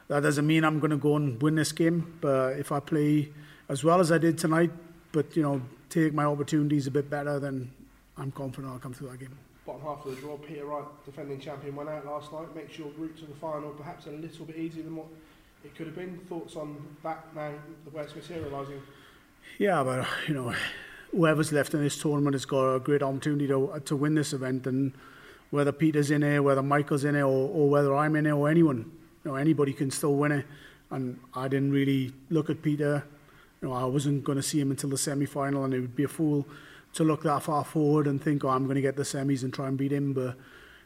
that 0.08 0.22
doesn't 0.22 0.48
mean 0.48 0.64
I'm 0.64 0.80
going 0.80 0.92
to 0.92 0.98
go 0.98 1.18
and 1.18 1.42
win 1.42 1.56
this 1.56 1.72
game. 1.72 2.18
But 2.22 2.58
if 2.58 2.72
I 2.72 2.80
play 2.80 3.30
as 3.68 3.84
well 3.84 4.00
as 4.00 4.12
I 4.12 4.18
did 4.18 4.38
tonight, 4.38 4.72
but 5.12 5.36
you 5.36 5.44
know, 5.44 5.62
take 5.90 6.14
my 6.14 6.26
opportunities 6.26 6.88
a 6.88 6.92
bit 6.92 7.10
better, 7.10 7.40
then 7.40 7.70
I'm 8.18 8.32
confident 8.32 8.72
I'll 8.74 8.80
come 8.80 8.94
through 8.94 9.10
that 9.10 9.20
game. 9.20 9.38
Bottom 9.66 9.82
half 9.82 10.06
of 10.06 10.16
the 10.16 10.22
draw, 10.22 10.38
Peter 10.38 10.66
Wright, 10.66 10.84
defending 11.06 11.40
champion, 11.40 11.76
went 11.76 11.90
out 11.90 12.06
last 12.06 12.32
night. 12.32 12.54
Makes 12.56 12.78
your 12.78 12.90
route 12.98 13.18
to 13.18 13.26
the 13.26 13.36
final 13.36 13.72
perhaps 13.72 14.08
a 14.08 14.12
little 14.12 14.46
bit 14.46 14.58
easier 14.58 14.84
than 14.84 14.96
what 14.96 15.08
it 15.64 15.76
could 15.76 15.88
have 15.88 15.96
been. 15.96 16.20
Thoughts 16.30 16.56
on 16.56 16.78
that 17.04 17.34
now, 17.36 17.52
the 17.86 17.92
way 17.92 18.04
it's 18.04 18.16
materialising? 18.16 18.82
Yeah, 19.58 19.84
but 19.84 20.08
you 20.28 20.34
know, 20.34 20.54
whoever's 21.12 21.52
left 21.52 21.74
in 21.74 21.84
this 21.84 22.00
tournament 22.00 22.34
has 22.34 22.46
got 22.46 22.76
a 22.76 22.80
great 22.80 23.04
opportunity 23.04 23.48
to 23.48 23.82
to 23.86 23.96
win 23.96 24.16
this 24.16 24.34
event 24.34 24.68
and 24.68 24.94
whether 25.54 25.72
Peter's 25.72 26.10
in 26.10 26.22
there, 26.22 26.42
whether 26.42 26.64
Michael's 26.64 27.04
in 27.04 27.14
there, 27.14 27.26
or, 27.26 27.48
or 27.50 27.70
whether 27.70 27.96
I'm 27.96 28.16
in 28.16 28.24
there, 28.24 28.34
or 28.34 28.50
anyone. 28.50 28.92
You 29.24 29.32
know, 29.32 29.36
anybody 29.36 29.72
can 29.72 29.92
still 29.92 30.16
win 30.16 30.32
it. 30.32 30.46
And 30.90 31.20
I 31.36 31.48
didn't 31.48 31.72
really 31.72 32.12
look 32.32 32.50
at 32.50 32.64
Peter. 32.64 33.04
You 33.62 33.68
know, 33.68 33.76
I 33.76 33.86
wasn't 33.86 34.24
going 34.24 34.38
to 34.38 34.42
see 34.42 34.60
him 34.60 34.72
until 34.72 34.90
the 34.90 34.98
semi-final, 34.98 35.64
and 35.64 35.74
it 35.76 35.80
would 35.80 35.96
be 35.96 36.06
a 36.06 36.08
fool 36.08 36.48
to 36.94 37.04
look 37.04 37.22
that 37.24 37.44
far 37.44 37.64
forward 37.64 38.08
and 38.08 38.20
think, 38.20 38.44
oh, 38.44 38.50
I'm 38.50 38.64
going 38.64 38.76
to 38.76 38.82
get 38.82 38.96
the 38.96 39.04
semis 39.04 39.44
and 39.44 39.54
try 39.54 39.68
and 39.68 39.78
beat 39.78 39.92
him. 39.92 40.14
But 40.14 40.36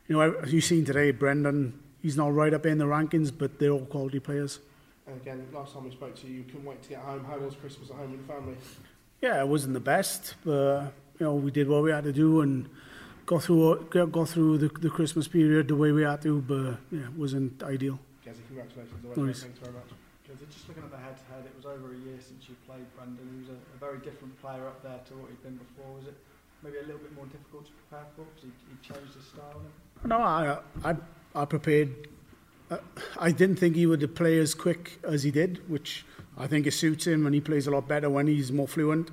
you 0.07 0.17
know, 0.17 0.33
as 0.33 0.51
you've 0.51 0.65
seen 0.65 0.83
today, 0.83 1.11
Brendan, 1.11 1.79
he's 2.01 2.17
not 2.17 2.33
right 2.33 2.53
up 2.53 2.65
in 2.65 2.77
the 2.77 2.85
rankings, 2.85 3.31
but 3.35 3.59
they're 3.59 3.71
all 3.71 3.85
quality 3.85 4.19
players. 4.19 4.59
And 5.07 5.21
again, 5.21 5.47
last 5.53 5.73
time 5.73 5.85
we 5.85 5.91
spoke 5.91 6.15
to 6.15 6.27
you, 6.27 6.39
you 6.39 6.43
couldn't 6.43 6.65
wait 6.65 6.83
to 6.83 6.89
get 6.89 6.99
home. 6.99 7.23
How 7.23 7.37
was 7.37 7.55
Christmas 7.55 7.89
at 7.89 7.95
home 7.95 8.11
with 8.11 8.27
the 8.27 8.33
family? 8.33 8.55
Yeah, 9.21 9.39
it 9.39 9.47
wasn't 9.47 9.73
the 9.73 9.79
best, 9.79 10.35
but 10.43 10.91
you 11.19 11.25
know, 11.25 11.35
we 11.35 11.49
did 11.49 11.67
what 11.69 11.81
we 11.81 11.91
had 11.91 12.03
to 12.03 12.13
do 12.13 12.41
and 12.41 12.69
go 13.25 13.39
through 13.39 13.87
go 13.89 14.25
through 14.25 14.57
the, 14.57 14.67
the 14.67 14.89
Christmas 14.89 15.27
period 15.27 15.69
the 15.69 15.75
way 15.75 15.91
we 15.91 16.03
had 16.03 16.21
to, 16.23 16.41
but 16.41 16.77
yeah, 16.91 17.05
it 17.05 17.13
wasn't 17.13 17.63
ideal. 17.63 17.99
Jesse, 18.23 18.41
congratulations. 18.47 18.93
Nice. 19.17 19.43
Thanks 19.43 19.59
very 19.59 19.73
much. 19.73 19.89
Jesse, 20.27 20.45
just 20.51 20.67
looking 20.67 20.83
at 20.83 20.91
the 20.91 20.97
head-to-head, 20.97 21.45
it 21.45 21.55
was 21.55 21.65
over 21.65 21.93
a 21.93 21.97
year 21.97 22.19
since 22.19 22.47
you 22.49 22.55
played 22.67 22.85
Brendan. 22.95 23.25
He 23.33 23.39
was 23.39 23.49
a, 23.49 23.59
a 23.75 23.79
very 23.79 23.99
different 23.99 24.39
player 24.41 24.67
up 24.67 24.83
there 24.83 24.99
to 25.07 25.13
what 25.15 25.29
he'd 25.29 25.41
been 25.41 25.55
before. 25.55 25.95
Was 25.95 26.07
it 26.07 26.17
maybe 26.63 26.77
a 26.77 26.81
little 26.81 26.99
bit 26.99 27.15
more 27.15 27.25
difficult 27.27 27.65
to 27.65 27.71
prepare 27.71 28.05
for 28.15 28.25
because 28.35 28.43
he, 28.43 28.51
he 28.69 28.75
changed 28.83 29.15
his 29.15 29.25
style? 29.25 29.61
No, 30.03 30.19
I 30.19 30.59
I, 30.83 30.95
I 31.33 31.45
prepared. 31.45 32.09
Uh, 32.69 32.77
I 33.17 33.31
didn't 33.31 33.57
think 33.57 33.75
he 33.75 33.85
would 33.85 34.15
play 34.15 34.39
as 34.39 34.53
quick 34.53 34.99
as 35.03 35.23
he 35.23 35.31
did, 35.31 35.61
which 35.69 36.05
I 36.37 36.47
think 36.47 36.67
it 36.67 36.71
suits 36.71 37.07
him, 37.07 37.25
and 37.25 37.33
he 37.33 37.41
plays 37.41 37.67
a 37.67 37.71
lot 37.71 37.87
better 37.87 38.09
when 38.09 38.27
he's 38.27 38.51
more 38.51 38.67
fluent. 38.67 39.09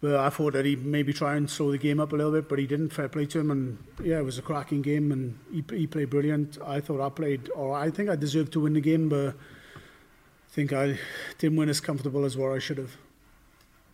But 0.00 0.16
I 0.16 0.30
thought 0.30 0.54
that 0.54 0.64
he'd 0.64 0.84
maybe 0.84 1.12
try 1.12 1.36
and 1.36 1.48
slow 1.48 1.70
the 1.70 1.78
game 1.78 2.00
up 2.00 2.12
a 2.12 2.16
little 2.16 2.32
bit, 2.32 2.48
but 2.48 2.58
he 2.58 2.66
didn't. 2.66 2.90
Fair 2.90 3.08
play 3.08 3.26
to 3.26 3.38
him, 3.38 3.50
and 3.50 3.78
yeah, 4.02 4.18
it 4.18 4.24
was 4.24 4.38
a 4.38 4.42
cracking 4.42 4.82
game, 4.82 5.12
and 5.12 5.38
he, 5.52 5.62
he 5.76 5.86
played 5.86 6.10
brilliant. 6.10 6.58
I 6.64 6.80
thought 6.80 7.00
I 7.04 7.10
played, 7.10 7.50
or 7.54 7.76
I 7.76 7.90
think 7.90 8.08
I 8.08 8.16
deserved 8.16 8.52
to 8.54 8.60
win 8.60 8.72
the 8.72 8.80
game, 8.80 9.08
but 9.10 9.28
I 9.28 10.52
think 10.52 10.72
I 10.72 10.98
didn't 11.38 11.58
win 11.58 11.68
as 11.68 11.80
comfortable 11.80 12.24
as 12.24 12.36
what 12.36 12.52
I 12.52 12.58
should 12.58 12.78
have. 12.78 12.96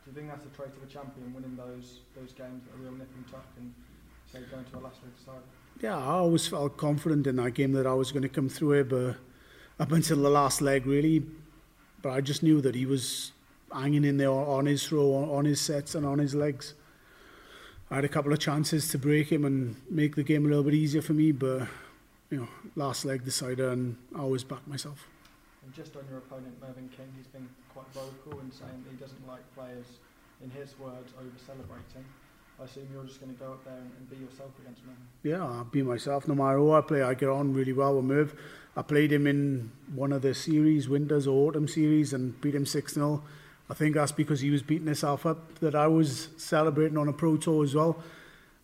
Do 0.05 0.11
you 0.11 0.13
think 0.13 0.29
that's 0.29 0.45
the 0.45 0.51
trait 0.51 0.71
of 0.77 0.83
a 0.83 0.87
champion, 0.87 1.35
winning 1.35 1.57
those 1.57 1.99
those 2.15 2.33
games 2.33 2.63
that 2.65 2.75
are 2.75 2.83
real 2.83 2.93
nip 2.93 3.09
and 3.17 3.27
tuck, 3.29 3.45
and 3.59 3.75
say 4.33 4.39
going 4.51 4.65
to 4.65 4.79
a 4.79 4.81
last 4.81 5.03
week 5.03 5.13
side? 5.25 5.43
Yeah, 5.83 5.99
I 5.99 6.13
always 6.13 6.47
felt 6.47 6.79
confident 6.79 7.27
in 7.27 7.37
that 7.37 7.53
game 7.53 7.73
that 7.73 7.87
I 7.87 7.93
was 7.93 8.11
going 8.11 8.23
to 8.23 8.31
come 8.31 8.49
through 8.49 8.73
it, 8.73 8.89
but 8.89 9.17
up 9.79 9.93
until 9.93 10.17
the 10.23 10.31
last 10.31 10.63
leg, 10.63 10.87
really. 10.87 11.23
But 12.01 12.11
I 12.11 12.21
just 12.23 12.43
knew 12.43 12.61
that 12.63 12.75
he 12.75 12.87
was 12.87 13.33
hanging 13.73 14.05
in 14.05 14.17
there 14.17 14.31
on 14.31 14.67
his 14.67 14.87
throw, 14.87 15.13
on 15.15 15.45
his 15.45 15.61
sets, 15.61 15.95
and 15.95 16.07
on 16.07 16.19
his 16.19 16.35
legs. 16.35 16.75
I 17.91 17.97
had 17.97 18.05
a 18.05 18.09
couple 18.09 18.33
of 18.33 18.39
chances 18.39 18.89
to 18.89 18.99
break 18.99 19.31
him 19.31 19.45
and 19.45 19.77
make 19.91 20.17
the 20.17 20.23
game 20.23 20.47
a 20.47 20.49
little 20.49 20.65
bit 20.65 20.75
easier 20.75 21.03
for 21.03 21.13
me, 21.13 21.31
but 21.31 21.69
you 22.31 22.39
know, 22.39 22.49
last 22.75 23.05
leg 23.05 23.25
decider, 23.25 23.71
and 23.71 23.97
I 24.15 24.21
always 24.21 24.45
back 24.45 24.67
myself. 24.67 25.07
And 25.63 25.75
just 25.75 25.95
on 25.95 26.05
your 26.09 26.19
opponent, 26.19 26.61
Mervyn 26.61 26.89
King, 26.97 27.13
he's 27.17 27.27
been 27.27 27.49
quite 27.73 27.87
vocal 27.93 28.41
in 28.41 28.51
saying 28.51 28.83
that 28.85 28.91
he 28.91 28.97
doesn't 28.97 29.29
like 29.29 29.43
players, 29.55 29.87
in 30.43 30.51
his 30.51 30.77
words, 30.79 31.13
over 31.19 31.31
celebrating. 31.45 32.05
I 32.61 32.65
assume 32.65 32.89
you're 32.93 33.05
just 33.05 33.21
going 33.21 33.35
to 33.35 33.39
go 33.39 33.53
up 33.53 33.65
there 33.65 33.75
and, 33.75 33.91
and 33.99 34.11
be 34.11 34.17
yourself 34.17 34.51
against 34.61 34.85
Merv. 34.87 34.97
Yeah, 35.23 35.45
I'll 35.45 35.65
be 35.65 35.83
myself. 35.83 36.27
No 36.27 36.35
matter 36.35 36.57
who 36.57 36.73
I 36.73 36.81
play, 36.81 37.03
I 37.03 37.15
get 37.15 37.29
on 37.29 37.53
really 37.53 37.73
well 37.73 37.97
with 37.97 38.05
Merv. 38.05 38.35
I 38.77 38.83
played 38.83 39.13
him 39.13 39.27
in 39.27 39.73
one 39.95 40.13
of 40.13 40.23
the 40.23 40.35
series, 40.35 40.89
Winters 40.89 41.27
or 41.27 41.49
Autumn 41.49 41.69
series, 41.69 42.13
and 42.13 42.39
beat 42.41 42.55
him 42.55 42.65
6 42.65 42.95
0. 42.95 43.23
I 43.69 43.75
think 43.75 43.95
that's 43.95 44.13
because 44.13 44.41
he 44.41 44.51
was 44.51 44.63
beating 44.63 44.87
himself 44.87 45.27
up 45.27 45.59
that 45.59 45.75
I 45.75 45.87
was 45.87 46.29
celebrating 46.37 46.97
on 46.97 47.09
a 47.09 47.13
pro 47.13 47.37
tour 47.37 47.65
as 47.65 47.75
well. 47.75 48.03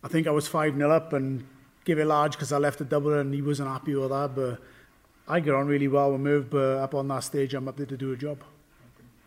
I 0.03 0.07
think 0.07 0.27
I 0.27 0.31
was 0.31 0.47
5 0.47 0.75
0 0.75 0.89
up 0.91 1.13
and 1.13 1.45
give 1.85 1.99
it 1.99 2.05
large 2.05 2.33
because 2.33 2.51
I 2.51 2.57
left 2.57 2.81
a 2.81 2.85
double 2.85 3.13
and 3.13 3.33
he 3.33 3.41
wasn't 3.41 3.69
happy 3.69 3.93
with 3.95 4.09
that. 4.09 4.35
But 4.35 4.61
I 5.27 5.39
get 5.39 5.53
on 5.53 5.67
really 5.67 5.87
well 5.87 6.11
with 6.11 6.21
Merv, 6.21 6.49
but 6.49 6.77
up 6.77 6.95
on 6.95 7.07
that 7.09 7.23
stage, 7.23 7.53
I'm 7.53 7.67
up 7.67 7.77
there 7.77 7.85
to 7.85 7.97
do 7.97 8.11
a 8.11 8.17
job. 8.17 8.39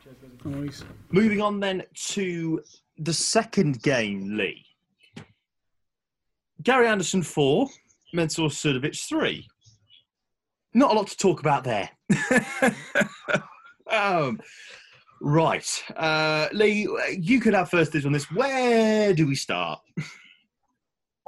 Cheers, 0.02 0.84
Moving 1.10 1.40
on 1.40 1.60
then 1.60 1.82
to 1.94 2.62
the 2.98 3.12
second 3.12 3.82
game, 3.82 4.36
Lee. 4.36 4.64
Gary 6.62 6.86
Anderson 6.86 7.22
4, 7.22 7.68
Mensur 8.14 8.48
Suljovic 8.48 8.98
3. 9.08 9.46
Not 10.74 10.92
a 10.92 10.94
lot 10.94 11.06
to 11.08 11.16
talk 11.16 11.40
about 11.40 11.64
there. 11.64 11.90
um, 13.90 14.40
right. 15.20 15.84
Uh, 15.96 16.48
Lee, 16.52 16.88
you 17.18 17.40
could 17.40 17.54
have 17.54 17.70
first 17.70 17.92
dibs 17.92 18.06
on 18.06 18.12
this. 18.12 18.30
Where 18.30 19.14
do 19.14 19.26
we 19.26 19.34
start? 19.34 19.80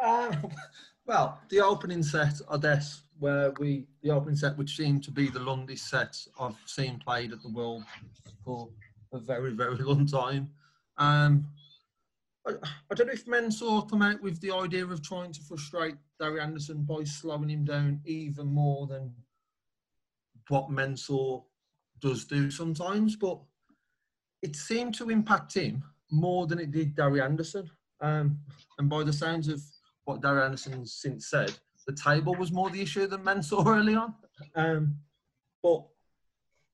Um, 0.03 0.51
well, 1.07 1.41
the 1.49 1.61
opening 1.61 2.03
set, 2.03 2.41
I 2.51 2.59
guess, 2.59 3.03
where 3.19 3.53
we 3.59 3.87
the 4.03 4.11
opening 4.11 4.37
set, 4.37 4.57
which 4.57 4.77
seemed 4.77 5.03
to 5.05 5.11
be 5.11 5.29
the 5.29 5.41
longest 5.41 5.89
set 5.89 6.17
I've 6.39 6.57
seen 6.67 6.99
played 6.99 7.33
at 7.33 7.43
the 7.43 7.51
World 7.51 7.83
for 8.45 8.69
a 9.13 9.19
very, 9.19 9.53
very 9.53 9.77
long 9.79 10.07
time. 10.07 10.51
Um, 10.99 11.47
I, 12.49 12.53
I 12.91 12.95
don't 12.95 13.09
know 13.09 13.13
if 13.13 13.27
Mensur 13.27 13.89
come 13.89 14.03
out 14.03 14.23
with 14.23 14.41
the 14.41 14.53
idea 14.53 14.87
of 14.87 15.03
trying 15.03 15.33
to 15.33 15.43
frustrate 15.43 15.97
Gary 16.21 16.41
Anderson 16.41 16.83
by 16.83 17.05
slowing 17.05 17.51
him 17.51 17.65
down 17.65 18.01
even 18.05 18.47
more 18.47 18.87
than 18.87 19.13
what 20.49 20.71
Mensur 20.71 21.45
does 22.01 22.25
do 22.25 22.51
sometimes, 22.51 23.17
but 23.17 23.39
it 24.43 24.57
seemed 24.57 24.95
to 24.95 25.11
impact 25.11 25.55
him 25.55 25.83
more 26.11 26.47
than 26.47 26.59
it 26.59 26.71
did 26.71 26.97
Gary 26.97 27.21
Anderson. 27.21 27.71
Um, 28.01 28.39
and 28.79 28.89
by 28.89 29.03
the 29.03 29.13
sounds 29.13 29.49
of 29.49 29.61
what 30.05 30.23
Gary 30.23 30.43
Anderson 30.43 30.87
since 30.87 31.29
said, 31.29 31.53
the 31.87 31.93
table 31.93 32.35
was 32.35 32.53
more 32.53 32.71
the 32.71 32.83
issue 32.83 33.07
than 33.07 33.25
Mensur 33.25 33.67
early 33.79 33.95
on. 33.95 34.15
Um, 34.55 34.97
but 35.63 35.85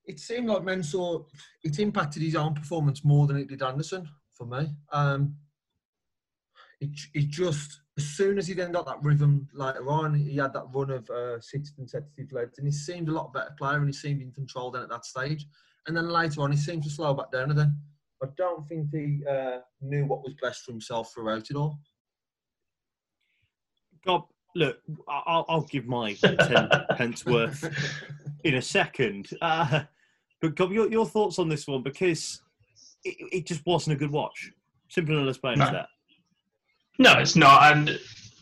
it 0.05 0.21
seemed 0.21 0.49
like 0.49 0.63
Mensur, 0.63 1.25
it 1.63 1.79
impacted 1.79 2.23
his 2.23 2.37
own 2.37 2.55
performance 2.55 3.05
more 3.05 3.27
than 3.27 3.39
it 3.39 3.49
did 3.49 3.63
Anderson 3.63 4.09
for 4.33 4.47
me. 4.47 4.69
Um, 4.93 5.37
it, 6.85 7.01
it 7.15 7.29
just, 7.29 7.81
as 7.97 8.05
soon 8.05 8.39
as 8.39 8.47
he 8.47 8.55
then 8.55 8.73
got 8.73 8.87
that 8.87 9.03
rhythm 9.03 9.49
later 9.55 9.89
on, 9.89 10.15
he 10.15 10.37
had 10.37 10.53
that 10.53 10.67
run 10.73 10.91
of 10.91 11.09
uh, 11.11 11.41
six 11.41 11.71
consecutive 11.71 12.33
legs 12.33 12.59
and 12.59 12.67
he 12.67 12.73
seemed 12.73 13.09
a 13.09 13.13
lot 13.13 13.33
better 13.33 13.55
player 13.59 13.79
and 13.79 13.87
he 13.87 13.93
seemed 13.93 14.21
in 14.21 14.33
control 14.33 14.71
then 14.71 14.83
at 14.83 14.91
that 14.91 15.05
stage. 15.05 15.47
And 15.87 15.97
then 15.97 16.09
later 16.09 16.41
on, 16.41 16.51
he 16.51 16.57
seemed 16.57 16.83
to 16.85 16.91
slow 16.91 17.15
back 17.15 17.31
down 17.31 17.51
again. 17.51 17.77
I 18.23 18.27
don't 18.37 18.67
think 18.69 18.89
he 18.91 19.23
uh, 19.29 19.59
knew 19.81 20.07
what 20.07 20.23
was 20.23 20.35
best 20.41 20.65
for 20.65 20.73
himself 20.73 21.13
throughout 21.13 21.51
it 21.51 21.57
all. 21.57 21.79
God, 24.05 24.23
look, 24.55 24.79
I'll, 25.09 25.45
I'll 25.49 25.63
give 25.63 25.87
my 25.87 26.15
10 26.23 26.69
pence 26.97 27.25
worth 27.27 27.65
in 28.45 28.55
a 28.55 28.63
second. 28.63 29.31
Uh, 29.41 29.83
but 30.41 30.55
Gob, 30.55 30.73
your, 30.73 30.91
your 30.91 31.07
thoughts 31.07 31.39
on 31.39 31.49
this 31.49 31.67
one 31.67 31.83
because 31.83 32.43
it, 33.05 33.17
it 33.33 33.47
just 33.47 33.65
wasn't 33.67 33.97
a 33.97 33.99
good 33.99 34.11
watch. 34.11 34.51
Simple 34.89 35.19
and 35.19 35.29
as 35.29 35.39
plain 35.39 35.61
as 35.61 35.71
that. 35.71 35.89
No, 36.99 37.19
it's 37.19 37.37
not. 37.37 37.73
And 37.73 37.99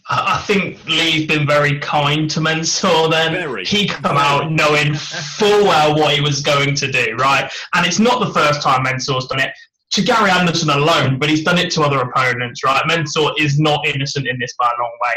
I 0.08 0.42
think 0.46 0.84
Lee's 0.86 1.26
been 1.26 1.46
very 1.46 1.78
kind 1.78 2.28
to 2.30 2.40
Mensur 2.40 3.10
then. 3.10 3.32
Very. 3.32 3.64
He 3.64 3.86
come 3.86 4.16
out 4.16 4.50
knowing 4.50 4.94
full 4.94 5.64
well 5.64 5.96
what 5.96 6.14
he 6.14 6.20
was 6.20 6.42
going 6.42 6.74
to 6.74 6.90
do, 6.90 7.16
right? 7.18 7.50
And 7.74 7.86
it's 7.86 7.98
not 7.98 8.24
the 8.24 8.32
first 8.32 8.62
time 8.62 8.84
Mensur's 8.84 9.26
done 9.26 9.40
it 9.40 9.52
to 9.92 10.02
Gary 10.02 10.30
Anderson 10.30 10.70
alone, 10.70 11.18
but 11.18 11.28
he's 11.28 11.44
done 11.44 11.58
it 11.58 11.70
to 11.72 11.82
other 11.82 12.00
opponents, 12.00 12.64
right? 12.64 12.82
Mensur 12.88 13.32
is 13.38 13.58
not 13.58 13.86
innocent 13.86 14.26
in 14.26 14.38
this 14.38 14.54
by 14.58 14.66
a 14.66 14.82
long 14.82 14.98
way. 15.02 15.14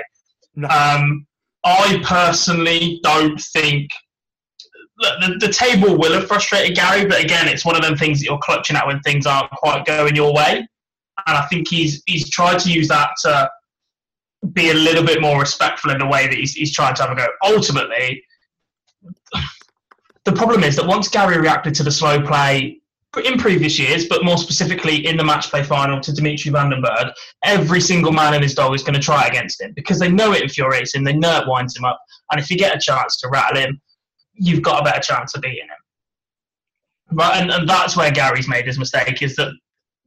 No. 0.55 0.67
Um, 0.69 1.27
I 1.65 2.01
personally 2.05 2.99
don't 3.03 3.39
think 3.41 3.89
look, 4.99 5.21
the, 5.21 5.47
the 5.47 5.53
table 5.53 5.97
will 5.97 6.13
have 6.13 6.27
frustrated 6.27 6.75
Gary, 6.75 7.05
but 7.05 7.23
again, 7.23 7.47
it's 7.47 7.65
one 7.65 7.75
of 7.75 7.81
them 7.81 7.95
things 7.97 8.19
that 8.19 8.25
you're 8.25 8.39
clutching 8.39 8.75
at 8.75 8.85
when 8.85 8.99
things 9.01 9.25
aren't 9.25 9.49
quite 9.51 9.85
going 9.85 10.15
your 10.15 10.33
way. 10.33 10.67
And 11.27 11.37
I 11.37 11.45
think 11.47 11.67
he's 11.69 12.03
he's 12.05 12.29
tried 12.29 12.59
to 12.59 12.71
use 12.71 12.87
that 12.89 13.11
to 13.23 13.49
be 14.53 14.69
a 14.69 14.73
little 14.73 15.03
bit 15.03 15.21
more 15.21 15.39
respectful 15.39 15.91
in 15.91 15.97
the 15.97 16.05
way 16.05 16.27
that 16.27 16.35
he's, 16.35 16.53
he's 16.53 16.73
trying 16.73 16.95
to 16.95 17.03
have 17.03 17.11
a 17.11 17.15
go. 17.15 17.25
Ultimately, 17.43 18.23
the 20.23 20.31
problem 20.31 20.63
is 20.63 20.75
that 20.75 20.85
once 20.85 21.07
Gary 21.07 21.37
reacted 21.39 21.73
to 21.75 21.83
the 21.83 21.91
slow 21.91 22.21
play 22.21 22.79
in 23.23 23.37
previous 23.37 23.79
years, 23.79 24.07
but 24.07 24.25
more 24.25 24.37
specifically 24.37 25.07
in 25.07 25.15
the 25.15 25.23
match 25.23 25.49
play 25.49 25.63
final 25.63 26.01
to 26.01 26.11
Dimitri 26.11 26.51
Van 26.51 26.69
den 26.69 26.81
Bergh, 26.81 27.13
every 27.43 27.79
single 27.79 28.11
man 28.11 28.33
in 28.33 28.41
his 28.41 28.53
dog 28.53 28.75
is 28.75 28.83
going 28.83 28.93
to 28.93 28.99
try 28.99 29.25
against 29.27 29.61
him 29.61 29.71
because 29.75 29.99
they 29.99 30.09
know 30.09 30.33
it 30.33 30.43
infuriates 30.43 30.93
him, 30.93 31.03
they 31.03 31.13
know 31.13 31.37
it 31.37 31.47
winds 31.47 31.77
him 31.77 31.85
up, 31.85 31.99
and 32.31 32.39
if 32.39 32.49
you 32.49 32.57
get 32.57 32.75
a 32.75 32.79
chance 32.79 33.17
to 33.21 33.29
rattle 33.29 33.57
him, 33.57 33.79
you've 34.33 34.61
got 34.61 34.81
a 34.81 34.83
better 34.83 35.01
chance 35.01 35.33
of 35.33 35.41
beating 35.41 35.59
him. 35.59 37.17
Right, 37.17 37.41
and, 37.41 37.51
and 37.51 37.69
that's 37.69 37.95
where 37.95 38.11
Gary's 38.11 38.49
made 38.49 38.65
his 38.65 38.79
mistake 38.79 39.21
is 39.21 39.35
that 39.37 39.53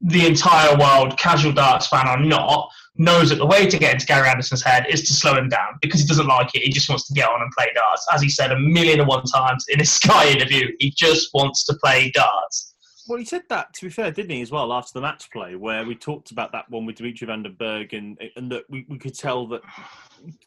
the 0.01 0.27
entire 0.27 0.77
world, 0.77 1.19
casual 1.19 1.53
darts 1.53 1.89
fan 1.89 2.07
or 2.09 2.25
not, 2.25 2.71
knows 2.97 3.31
that 3.31 3.37
the 3.37 3.47
way 3.47 3.67
to 3.67 3.79
get 3.79 3.95
into 3.95 4.07
Gary 4.07 4.29
Anderson's 4.29 4.63
head 4.63 4.87
is 4.89 5.03
to 5.03 5.13
slow 5.13 5.35
him 5.35 5.49
down 5.49 5.79
because 5.81 6.01
he 6.01 6.07
doesn't 6.07 6.27
like 6.27 6.55
it. 6.55 6.63
He 6.63 6.71
just 6.71 6.89
wants 6.89 7.07
to 7.09 7.15
get 7.15 7.29
on 7.29 7.41
and 7.41 7.51
play 7.57 7.69
darts. 7.75 8.07
As 8.13 8.21
he 8.21 8.29
said 8.29 8.53
a 8.53 8.59
million 8.59 9.01
and 9.01 9.09
one 9.09 9.25
times 9.25 9.67
in 9.69 9.79
his 9.79 9.91
Sky 9.99 10.29
interview, 10.29 10.69
he 10.79 10.91
just 10.91 11.31
wants 11.35 11.65
to 11.65 11.75
play 11.83 12.11
darts. 12.13 12.75
Well, 13.09 13.19
he 13.19 13.25
said 13.25 13.43
that 13.49 13.73
to 13.75 13.87
be 13.87 13.91
fair, 13.91 14.11
didn't 14.11 14.31
he, 14.31 14.43
as 14.43 14.51
well, 14.51 14.73
after 14.73 14.93
the 14.93 15.01
match 15.01 15.31
play, 15.31 15.55
where 15.55 15.85
we 15.87 15.95
talked 15.95 16.31
about 16.31 16.53
that 16.53 16.69
one 16.69 16.85
with 16.85 16.97
Dimitri 16.97 17.27
van 17.27 17.43
Berg, 17.59 17.95
and 17.95 18.21
and 18.37 18.53
that 18.53 18.65
we, 18.69 18.85
we 18.87 18.99
could 18.99 19.17
tell 19.17 19.47
that 19.47 19.63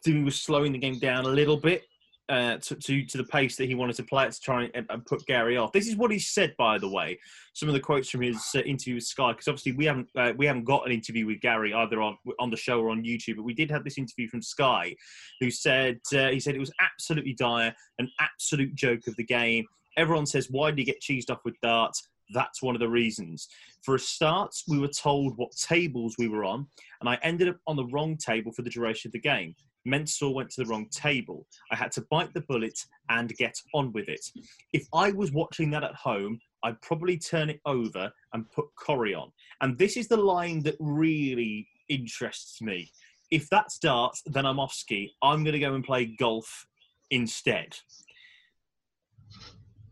he 0.05 0.21
was 0.21 0.39
slowing 0.39 0.71
the 0.71 0.77
game 0.77 0.99
down 0.99 1.25
a 1.25 1.29
little 1.29 1.57
bit 1.57 1.85
uh, 2.31 2.55
to, 2.59 2.75
to, 2.75 3.05
to 3.05 3.17
the 3.17 3.25
pace 3.25 3.57
that 3.57 3.65
he 3.65 3.75
wanted 3.75 3.97
to 3.97 4.03
play 4.03 4.25
it 4.25 4.31
to 4.31 4.39
try 4.39 4.69
and, 4.73 4.85
and, 4.89 5.05
put 5.05 5.25
Gary 5.25 5.57
off. 5.57 5.73
This 5.73 5.89
is 5.89 5.97
what 5.97 6.11
he 6.11 6.17
said, 6.17 6.55
by 6.57 6.77
the 6.77 6.87
way. 6.87 7.19
Some 7.53 7.67
of 7.67 7.73
the 7.73 7.81
quotes 7.81 8.09
from 8.09 8.21
his 8.21 8.41
uh, 8.55 8.59
interview 8.59 8.95
with 8.95 9.03
Sky, 9.03 9.33
because 9.33 9.49
obviously 9.49 9.73
we 9.73 9.83
haven't 9.83 10.07
uh, 10.15 10.31
we 10.37 10.45
haven't 10.45 10.63
got 10.63 10.85
an 10.85 10.93
interview 10.93 11.25
with 11.25 11.41
Gary 11.41 11.73
either 11.73 12.01
on 12.01 12.17
on 12.39 12.49
the 12.49 12.55
show 12.55 12.79
or 12.79 12.89
on 12.89 13.03
YouTube, 13.03 13.35
but 13.35 13.43
we 13.43 13.53
did 13.53 13.69
have 13.69 13.83
this 13.83 13.97
interview 13.97 14.29
from 14.29 14.41
Sky, 14.41 14.95
who 15.41 15.51
said 15.51 15.99
uh, 16.13 16.29
he 16.29 16.39
said 16.39 16.55
it 16.55 16.59
was 16.59 16.71
absolutely 16.79 17.33
dire, 17.33 17.75
an 17.99 18.09
absolute 18.21 18.73
joke 18.75 19.07
of 19.07 19.15
the 19.17 19.25
game. 19.25 19.65
Everyone 19.97 20.25
says, 20.25 20.47
why 20.49 20.71
did 20.71 20.79
he 20.79 20.85
get 20.85 21.01
cheesed 21.01 21.29
off 21.29 21.41
with 21.43 21.59
darts? 21.61 22.07
That's 22.33 22.61
one 22.61 22.75
of 22.75 22.79
the 22.79 22.87
reasons. 22.87 23.49
For 23.83 23.95
a 23.95 23.99
start, 23.99 24.55
we 24.69 24.79
were 24.79 24.87
told 24.87 25.35
what 25.35 25.51
tables 25.57 26.15
we 26.17 26.29
were 26.29 26.45
on, 26.45 26.65
and 27.01 27.09
I 27.09 27.19
ended 27.23 27.49
up 27.49 27.57
on 27.67 27.75
the 27.75 27.87
wrong 27.87 28.15
table 28.15 28.53
for 28.53 28.61
the 28.61 28.69
duration 28.69 29.09
of 29.09 29.11
the 29.11 29.19
game. 29.19 29.53
Mensur 29.87 30.33
went 30.33 30.49
to 30.51 30.63
the 30.63 30.69
wrong 30.69 30.87
table. 30.89 31.45
I 31.71 31.75
had 31.75 31.91
to 31.93 32.05
bite 32.09 32.33
the 32.33 32.41
bullet 32.41 32.79
and 33.09 33.29
get 33.37 33.55
on 33.73 33.91
with 33.93 34.09
it. 34.09 34.25
If 34.73 34.87
I 34.93 35.11
was 35.11 35.31
watching 35.31 35.71
that 35.71 35.83
at 35.83 35.95
home, 35.95 36.39
I'd 36.63 36.81
probably 36.81 37.17
turn 37.17 37.49
it 37.49 37.59
over 37.65 38.11
and 38.33 38.49
put 38.51 38.65
Corrie 38.77 39.15
on. 39.15 39.31
And 39.61 39.77
this 39.77 39.97
is 39.97 40.07
the 40.07 40.17
line 40.17 40.61
that 40.63 40.75
really 40.79 41.67
interests 41.89 42.61
me. 42.61 42.91
If 43.31 43.49
that's 43.49 43.79
darts, 43.79 44.21
then 44.25 44.45
I'm 44.45 44.59
off 44.59 44.73
ski. 44.73 45.13
I'm 45.21 45.43
going 45.43 45.53
to 45.53 45.59
go 45.59 45.73
and 45.73 45.83
play 45.83 46.05
golf 46.05 46.67
instead. 47.09 47.75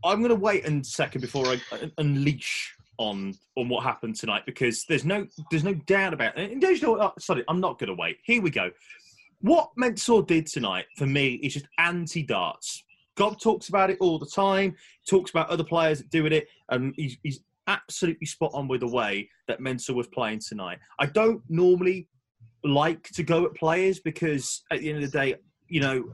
I'm 0.04 0.18
going 0.18 0.30
to 0.30 0.34
wait 0.34 0.66
a 0.66 0.84
second 0.84 1.20
before 1.20 1.46
I 1.46 1.60
uh, 1.72 1.86
unleash 1.98 2.74
on 2.98 3.34
on 3.56 3.68
what 3.68 3.82
happened 3.82 4.14
tonight 4.14 4.42
because 4.44 4.84
there's 4.84 5.04
no 5.04 5.26
there's 5.50 5.64
no 5.64 5.74
doubt 5.74 6.12
about 6.12 6.34
it. 6.36 6.84
Oh, 6.84 7.12
sorry, 7.18 7.44
I'm 7.48 7.60
not 7.60 7.78
going 7.78 7.88
to 7.88 7.94
wait. 7.94 8.18
Here 8.24 8.42
we 8.42 8.50
go. 8.50 8.70
What 9.40 9.70
Mensur 9.78 10.26
did 10.26 10.46
tonight 10.46 10.86
for 10.96 11.06
me 11.06 11.34
is 11.34 11.54
just 11.54 11.66
anti 11.78 12.22
darts. 12.22 12.84
Gob 13.16 13.40
talks 13.40 13.68
about 13.68 13.90
it 13.90 13.98
all 14.00 14.18
the 14.18 14.26
time. 14.26 14.76
Talks 15.08 15.30
about 15.30 15.48
other 15.48 15.64
players 15.64 15.98
that 15.98 16.10
do 16.10 16.26
it, 16.26 16.48
and 16.70 16.94
he's, 16.96 17.16
he's 17.22 17.40
absolutely 17.66 18.26
spot 18.26 18.50
on 18.54 18.68
with 18.68 18.80
the 18.80 18.88
way 18.88 19.28
that 19.48 19.60
Mensur 19.60 19.94
was 19.94 20.06
playing 20.08 20.40
tonight. 20.40 20.78
I 20.98 21.06
don't 21.06 21.42
normally 21.48 22.08
like 22.64 23.08
to 23.10 23.22
go 23.22 23.46
at 23.46 23.54
players 23.54 24.00
because 24.00 24.62
at 24.70 24.80
the 24.80 24.90
end 24.90 25.02
of 25.02 25.10
the 25.10 25.18
day, 25.18 25.34
you 25.68 25.80
know, 25.80 26.04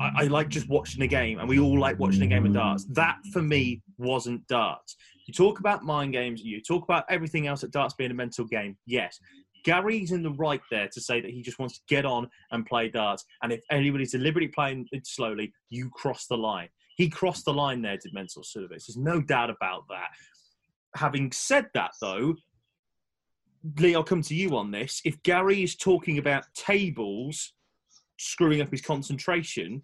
I, 0.00 0.10
I, 0.16 0.22
like 0.24 0.48
just 0.48 0.68
watching 0.68 1.00
the 1.00 1.06
game, 1.06 1.38
and 1.38 1.48
we 1.48 1.58
all 1.58 1.78
like 1.78 1.98
watching 1.98 2.22
a 2.22 2.26
game 2.26 2.46
of 2.46 2.52
darts. 2.52 2.84
That 2.90 3.18
for 3.32 3.42
me 3.42 3.82
wasn't 3.96 4.46
darts. 4.48 4.96
You 5.26 5.34
talk 5.34 5.60
about 5.60 5.84
mind 5.84 6.12
games, 6.12 6.42
you 6.42 6.60
talk 6.60 6.84
about 6.84 7.04
everything 7.08 7.46
else 7.46 7.62
at 7.62 7.70
darts 7.70 7.94
being 7.94 8.10
a 8.10 8.14
mental 8.14 8.44
game. 8.44 8.76
Yes, 8.86 9.20
Gary's 9.68 10.12
in 10.12 10.22
the 10.22 10.30
right 10.30 10.62
there 10.70 10.88
to 10.88 10.98
say 10.98 11.20
that 11.20 11.30
he 11.30 11.42
just 11.42 11.58
wants 11.58 11.74
to 11.74 11.84
get 11.88 12.06
on 12.06 12.26
and 12.52 12.64
play 12.64 12.88
darts. 12.88 13.26
And 13.42 13.52
if 13.52 13.60
anybody's 13.70 14.12
deliberately 14.12 14.48
playing 14.48 14.86
it 14.92 15.06
slowly, 15.06 15.52
you 15.68 15.90
cross 15.90 16.24
the 16.26 16.38
line. 16.38 16.70
He 16.96 17.10
crossed 17.10 17.44
the 17.44 17.52
line 17.52 17.82
there, 17.82 17.98
did 17.98 18.14
Mensur 18.14 18.42
Suljovic. 18.42 18.70
There's 18.70 18.96
no 18.96 19.20
doubt 19.20 19.50
about 19.50 19.84
that. 19.90 20.08
Having 20.96 21.32
said 21.32 21.66
that, 21.74 21.90
though, 22.00 22.36
Lee, 23.78 23.94
I'll 23.94 24.02
come 24.02 24.22
to 24.22 24.34
you 24.34 24.56
on 24.56 24.70
this. 24.70 25.02
If 25.04 25.22
Gary 25.22 25.62
is 25.62 25.76
talking 25.76 26.16
about 26.16 26.46
tables 26.54 27.52
screwing 28.16 28.62
up 28.62 28.70
his 28.70 28.80
concentration, 28.80 29.82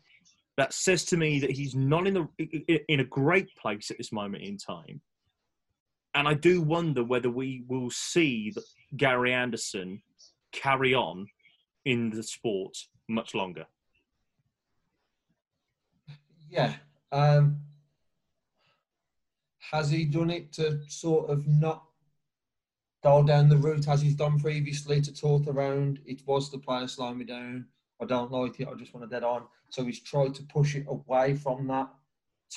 that 0.56 0.72
says 0.72 1.04
to 1.06 1.18
me 1.18 1.40
that 1.40 1.50
he's 1.50 1.74
not 1.74 2.06
in 2.06 2.14
the 2.14 2.84
in 2.88 3.00
a 3.00 3.04
great 3.04 3.54
place 3.56 3.90
at 3.90 3.98
this 3.98 4.12
moment 4.12 4.44
in 4.44 4.56
time. 4.56 5.02
And 6.14 6.28
I 6.28 6.34
do 6.34 6.62
wonder 6.62 7.02
whether 7.02 7.30
we 7.30 7.64
will 7.68 7.90
see 7.90 8.52
Gary 8.96 9.32
Anderson 9.32 10.00
carry 10.52 10.94
on 10.94 11.26
in 11.84 12.10
the 12.10 12.22
sport 12.22 12.76
much 13.08 13.34
longer. 13.34 13.66
Yeah. 16.48 16.74
Um, 17.10 17.60
has 19.72 19.90
he 19.90 20.04
done 20.04 20.30
it 20.30 20.52
to 20.52 20.80
sort 20.88 21.30
of 21.30 21.46
not 21.48 21.84
dial 23.02 23.24
down 23.24 23.48
the 23.48 23.56
route 23.56 23.88
as 23.88 24.00
he's 24.00 24.14
done 24.14 24.38
previously 24.38 25.00
to 25.00 25.12
talk 25.12 25.48
around? 25.48 25.98
It 26.06 26.22
was 26.26 26.50
the 26.50 26.58
player 26.58 26.86
slowing 26.86 27.18
me 27.18 27.24
down. 27.24 27.66
I 28.00 28.04
don't 28.04 28.30
like 28.30 28.60
it. 28.60 28.68
I 28.68 28.74
just 28.74 28.94
want 28.94 29.08
to 29.08 29.14
dead 29.14 29.24
on. 29.24 29.44
So 29.70 29.84
he's 29.84 30.00
tried 30.00 30.34
to 30.36 30.42
push 30.44 30.76
it 30.76 30.86
away 30.88 31.34
from 31.34 31.66
that 31.68 31.88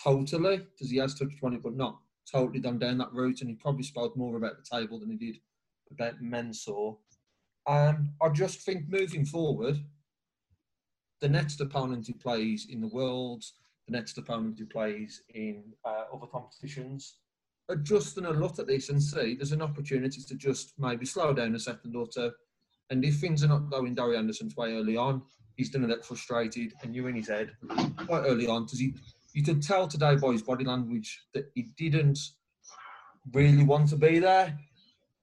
totally 0.03 0.57
because 0.57 0.91
he 0.91 0.97
has 0.97 1.15
touched 1.15 1.43
on 1.43 1.53
it, 1.53 1.63
but 1.63 1.75
not 1.75 1.99
totally 2.31 2.59
done 2.59 2.79
down 2.79 2.97
that 2.99 3.13
route. 3.13 3.41
And 3.41 3.49
he 3.49 3.55
probably 3.55 3.83
spoke 3.83 4.15
more 4.15 4.37
about 4.37 4.57
the 4.57 4.77
table 4.77 4.99
than 4.99 5.09
he 5.09 5.17
did 5.17 5.39
about 5.91 6.21
Mensur. 6.21 6.97
And 7.67 8.09
I 8.21 8.29
just 8.29 8.61
think 8.61 8.89
moving 8.89 9.25
forward, 9.25 9.77
the 11.19 11.29
next 11.29 11.59
opponent 11.61 12.07
he 12.07 12.13
plays 12.13 12.67
in 12.69 12.81
the 12.81 12.87
Worlds, 12.87 13.53
the 13.87 13.93
next 13.93 14.17
opponent 14.17 14.59
he 14.59 14.65
plays 14.65 15.23
in 15.33 15.63
uh, 15.85 16.03
other 16.13 16.27
competitions, 16.27 17.17
are 17.69 17.75
just 17.75 18.15
going 18.15 18.31
to 18.31 18.39
look 18.39 18.59
at 18.59 18.67
this 18.67 18.89
and 18.89 19.01
see 19.01 19.35
there's 19.35 19.51
an 19.51 19.61
opportunity 19.61 20.21
to 20.21 20.35
just 20.35 20.73
maybe 20.77 21.05
slow 21.05 21.33
down 21.33 21.55
a 21.55 21.59
second 21.59 21.95
or 21.95 22.07
two. 22.07 22.31
And 22.89 23.03
if 23.03 23.17
things 23.19 23.43
are 23.43 23.47
not 23.47 23.69
going 23.69 23.95
Gary 23.95 24.15
Anderson's 24.15 24.55
way 24.55 24.73
early 24.73 24.95
on, 24.95 25.21
he's 25.55 25.69
going 25.69 25.81
to 25.81 25.93
get 25.93 26.05
frustrated 26.05 26.73
and 26.81 26.95
you're 26.95 27.09
in 27.09 27.15
his 27.15 27.27
head 27.27 27.51
quite 28.05 28.21
early 28.21 28.47
on 28.47 28.63
because 28.63 28.79
he 28.79 28.93
you 29.37 29.43
could 29.43 29.61
tell 29.61 29.87
today 29.87 30.15
by 30.15 30.31
his 30.31 30.41
body 30.41 30.65
language 30.65 31.21
that 31.35 31.51
he 31.53 31.69
didn't 31.77 32.17
really 33.33 33.63
want 33.63 33.87
to 33.87 33.95
be 33.95 34.17
there. 34.17 34.57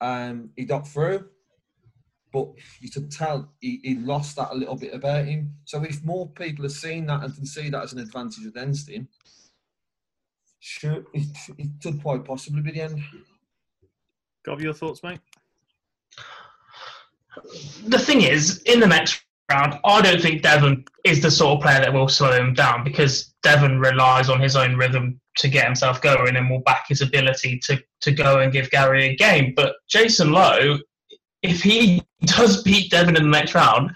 Um, 0.01 0.51
he 0.55 0.65
got 0.65 0.87
through, 0.87 1.27
but 2.33 2.47
you 2.81 2.93
could 2.93 3.11
tell 3.11 3.51
he, 3.59 3.81
he, 3.83 3.97
lost 3.97 4.37
that 4.37 4.53
a 4.53 4.55
little 4.55 4.77
bit 4.77 4.95
about 4.95 5.25
him. 5.25 5.55
So 5.65 5.83
if 5.83 6.05
more 6.05 6.29
people 6.29 6.65
are 6.65 6.69
seeing 6.69 7.07
that 7.07 7.25
and 7.25 7.35
can 7.35 7.45
see 7.45 7.71
that 7.71 7.83
as 7.83 7.93
an 7.93 7.99
advantage 7.99 8.47
against 8.47 8.89
him, 8.89 9.09
sure, 10.61 11.07
it, 11.13 11.37
it 11.59 11.71
could 11.83 12.01
quite 12.01 12.25
possibly 12.25 12.63
be 12.63 12.71
the 12.71 12.83
end. 12.83 13.03
Got 14.45 14.61
your 14.61 14.75
thoughts, 14.75 15.03
mate? 15.03 15.19
The 17.89 17.99
thing 17.99 18.23
is, 18.23 18.63
in 18.63 18.79
the 18.79 18.87
next 18.87 19.24
round, 19.51 19.79
I 19.85 20.03
don't 20.03 20.21
think 20.21 20.43
Devon 20.43 20.85
is 21.05 21.21
the 21.21 21.31
sort 21.31 21.57
of 21.57 21.63
player 21.63 21.81
that 21.81 21.93
will 21.93 22.09
slow 22.09 22.33
him 22.33 22.55
down 22.55 22.85
because 22.85 23.35
Devon 23.43 23.79
relies 23.79 24.29
on 24.29 24.41
his 24.41 24.57
own 24.57 24.77
rhythm 24.77 25.21
to 25.37 25.49
get 25.49 25.65
himself 25.65 26.01
going 26.01 26.37
and 26.37 26.49
will 26.49 26.61
back 26.61 26.87
his 26.89 27.03
ability 27.03 27.61
to, 27.65 27.83
to 28.01 28.13
go 28.13 28.41
and 28.41 28.53
give 28.53 28.71
Gary 28.71 29.07
a 29.07 29.17
game. 29.17 29.53
But 29.55 29.75
Jason 29.89 30.33
Lowe, 30.33 30.79
if 31.43 31.63
he 31.63 32.03
does 32.25 32.63
beat 32.63 32.91
Devon 32.91 33.17
in 33.17 33.25
the 33.25 33.29
next 33.39 33.55
round, 33.55 33.91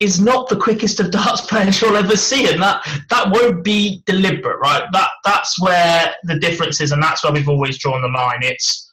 is 0.00 0.20
not 0.20 0.48
the 0.48 0.56
quickest 0.56 1.00
of 1.00 1.10
darts 1.10 1.40
players 1.48 1.80
you'll 1.80 1.96
ever 1.96 2.16
see, 2.16 2.52
and 2.52 2.62
that 2.62 2.84
that 3.10 3.30
won't 3.30 3.64
be 3.64 4.02
deliberate, 4.06 4.58
right? 4.60 4.84
That 4.92 5.10
that's 5.24 5.60
where 5.60 6.14
the 6.24 6.38
difference 6.38 6.80
is, 6.80 6.92
and 6.92 7.02
that's 7.02 7.24
where 7.24 7.32
we've 7.32 7.48
always 7.48 7.78
drawn 7.78 8.02
the 8.02 8.08
line. 8.08 8.40
It's 8.42 8.90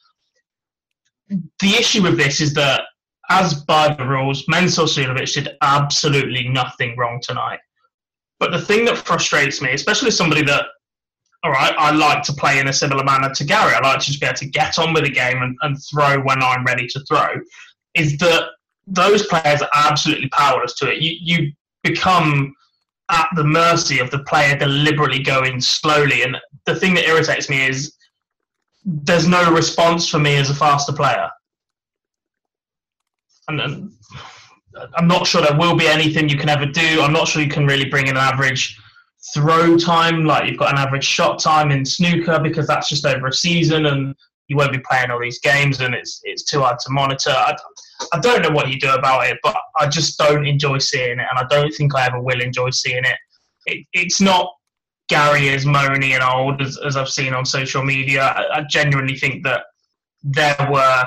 the 1.29 1.75
issue 1.75 2.03
with 2.03 2.17
this 2.17 2.41
is 2.41 2.53
that, 2.55 2.83
as 3.31 3.53
by 3.53 3.93
the 3.93 4.05
rules, 4.05 4.45
Mensur 4.47 4.85
Suljovic 4.85 5.33
did 5.33 5.55
absolutely 5.61 6.49
nothing 6.49 6.97
wrong 6.97 7.19
tonight. 7.21 7.59
But 8.39 8.51
the 8.51 8.59
thing 8.59 8.83
that 8.85 8.97
frustrates 8.97 9.61
me, 9.61 9.71
especially 9.71 10.11
somebody 10.11 10.43
that, 10.43 10.65
all 11.43 11.51
right, 11.51 11.73
I 11.77 11.91
like 11.91 12.23
to 12.23 12.33
play 12.33 12.59
in 12.59 12.67
a 12.67 12.73
similar 12.73 13.03
manner 13.03 13.33
to 13.33 13.43
Gary, 13.45 13.73
I 13.73 13.79
like 13.79 13.99
to 13.99 14.05
just 14.05 14.19
be 14.19 14.27
able 14.27 14.37
to 14.37 14.47
get 14.47 14.77
on 14.77 14.93
with 14.93 15.05
the 15.05 15.11
game 15.11 15.41
and, 15.41 15.55
and 15.61 15.77
throw 15.81 16.19
when 16.21 16.43
I'm 16.43 16.65
ready 16.65 16.87
to 16.87 16.99
throw, 17.07 17.29
is 17.95 18.17
that 18.17 18.49
those 18.85 19.25
players 19.27 19.61
are 19.61 19.69
absolutely 19.73 20.27
powerless 20.29 20.73
to 20.75 20.91
it. 20.91 21.01
You, 21.01 21.15
you 21.21 21.53
become 21.83 22.53
at 23.09 23.27
the 23.35 23.43
mercy 23.43 23.99
of 23.99 24.11
the 24.11 24.23
player 24.23 24.57
deliberately 24.57 25.23
going 25.23 25.61
slowly. 25.61 26.23
And 26.23 26.35
the 26.65 26.75
thing 26.75 26.93
that 26.95 27.07
irritates 27.07 27.49
me 27.49 27.65
is 27.67 27.95
there's 28.83 29.27
no 29.27 29.53
response 29.53 30.09
for 30.09 30.19
me 30.19 30.35
as 30.35 30.49
a 30.49 30.55
faster 30.55 30.93
player. 30.93 31.29
And, 33.47 33.61
and 33.61 33.91
I'm 34.95 35.07
not 35.07 35.27
sure 35.27 35.41
there 35.41 35.57
will 35.57 35.75
be 35.75 35.87
anything 35.87 36.29
you 36.29 36.37
can 36.37 36.49
ever 36.49 36.65
do. 36.65 37.01
I'm 37.01 37.13
not 37.13 37.27
sure 37.27 37.41
you 37.41 37.49
can 37.49 37.65
really 37.65 37.89
bring 37.89 38.07
in 38.07 38.17
an 38.17 38.23
average 38.23 38.77
throw 39.33 39.77
time, 39.77 40.25
like 40.25 40.49
you've 40.49 40.59
got 40.59 40.73
an 40.73 40.79
average 40.79 41.03
shot 41.03 41.39
time 41.39 41.71
in 41.71 41.85
snooker, 41.85 42.39
because 42.39 42.67
that's 42.67 42.89
just 42.89 43.05
over 43.05 43.27
a 43.27 43.33
season 43.33 43.85
and 43.85 44.15
you 44.47 44.57
won't 44.57 44.71
be 44.71 44.79
playing 44.79 45.11
all 45.11 45.21
these 45.21 45.39
games 45.39 45.79
and 45.79 45.95
it's 45.95 46.19
it's 46.23 46.43
too 46.43 46.59
hard 46.61 46.77
to 46.79 46.89
monitor. 46.89 47.29
I, 47.29 47.55
I 48.13 48.19
don't 48.19 48.41
know 48.41 48.49
what 48.49 48.69
you 48.69 48.79
do 48.79 48.91
about 48.93 49.27
it, 49.27 49.37
but 49.43 49.55
I 49.79 49.87
just 49.87 50.17
don't 50.17 50.45
enjoy 50.45 50.79
seeing 50.79 51.19
it, 51.19 51.27
and 51.29 51.37
I 51.37 51.45
don't 51.49 51.71
think 51.71 51.95
I 51.95 52.07
ever 52.07 52.19
will 52.19 52.41
enjoy 52.41 52.71
seeing 52.71 53.03
it. 53.05 53.17
it 53.65 53.85
it's 53.93 54.19
not 54.19 54.51
Gary 55.07 55.49
is 55.49 55.65
moany 55.65 56.11
and 56.11 56.23
old 56.23 56.61
as, 56.61 56.77
as 56.77 56.95
I've 56.95 57.09
seen 57.09 57.33
on 57.33 57.45
social 57.45 57.83
media. 57.83 58.23
I, 58.23 58.59
I 58.59 58.63
genuinely 58.69 59.17
think 59.17 59.43
that 59.43 59.63
there 60.23 60.55
were 60.71 61.05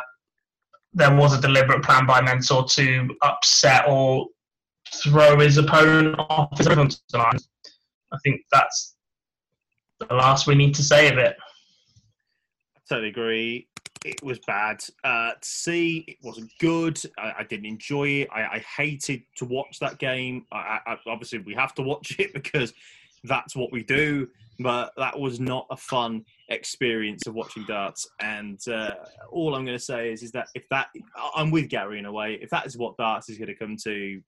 there 0.95 1.15
was 1.15 1.37
a 1.37 1.41
deliberate 1.41 1.83
plan 1.83 2.07
by 2.07 2.21
Mensur 2.21 2.71
to 2.75 3.09
upset 3.23 3.89
or 3.89 4.29
throw 5.03 5.39
his 5.39 5.59
opponent 5.59 6.17
off 6.19 6.57
his 6.57 6.69
rhythm 6.69 6.89
tonight. 7.09 7.43
I 8.13 8.19
think 8.23 8.43
that's 8.53 8.95
the 9.99 10.15
last 10.15 10.47
we 10.47 10.55
need 10.55 10.75
to 10.77 10.83
say 10.83 11.09
of 11.11 11.19
it. 11.19 11.37
I 12.77 12.81
totally 12.89 13.09
agree. 13.09 13.69
It 14.05 14.23
was 14.23 14.39
bad. 14.47 14.85
Uh, 15.03 15.33
C, 15.43 16.05
it 16.07 16.19
wasn't 16.23 16.53
good. 16.61 17.01
I, 17.19 17.35
I 17.39 17.43
didn't 17.45 17.67
enjoy 17.67 18.09
it. 18.09 18.29
I, 18.33 18.43
I, 18.43 18.65
hated 18.77 19.23
to 19.37 19.47
watch 19.47 19.79
that 19.81 19.99
game. 19.99 20.45
I, 20.53 20.99
obviously, 21.07 21.39
we 21.39 21.55
have 21.55 21.75
to 21.77 21.83
watch 21.83 22.17
it 22.19 22.35
because 22.35 22.75
that's 23.25 23.57
what 23.57 23.73
we 23.73 23.83
do. 23.83 24.29
But 24.61 24.93
that 24.97 25.19
was 25.19 25.41
not 25.41 25.67
a 25.71 25.77
fun 25.77 26.25
experience 26.49 27.27
of 27.27 27.35
watching 27.35 27.65
darts. 27.65 28.07
And 28.21 28.59
uh, 28.69 28.93
all 29.31 29.55
I'm 29.55 29.65
going 29.65 29.77
to 29.77 29.85
say 29.85 30.13
is, 30.13 30.23
is 30.23 30.33
that 30.33 30.49
if 30.55 30.65
that, 30.71 30.89
I'm 31.35 31.51
with 31.51 31.69
Gary 31.69 31.99
in 31.99 32.07
a 32.07 32.13
way. 32.13 32.39
If 32.41 32.51
that 32.51 32.67
is 32.67 32.77
what 32.77 32.97
darts 32.97 33.29
is 33.29 33.39
going 33.39 33.49
to 33.49 33.55
come 33.57 33.77
to, 33.85 34.21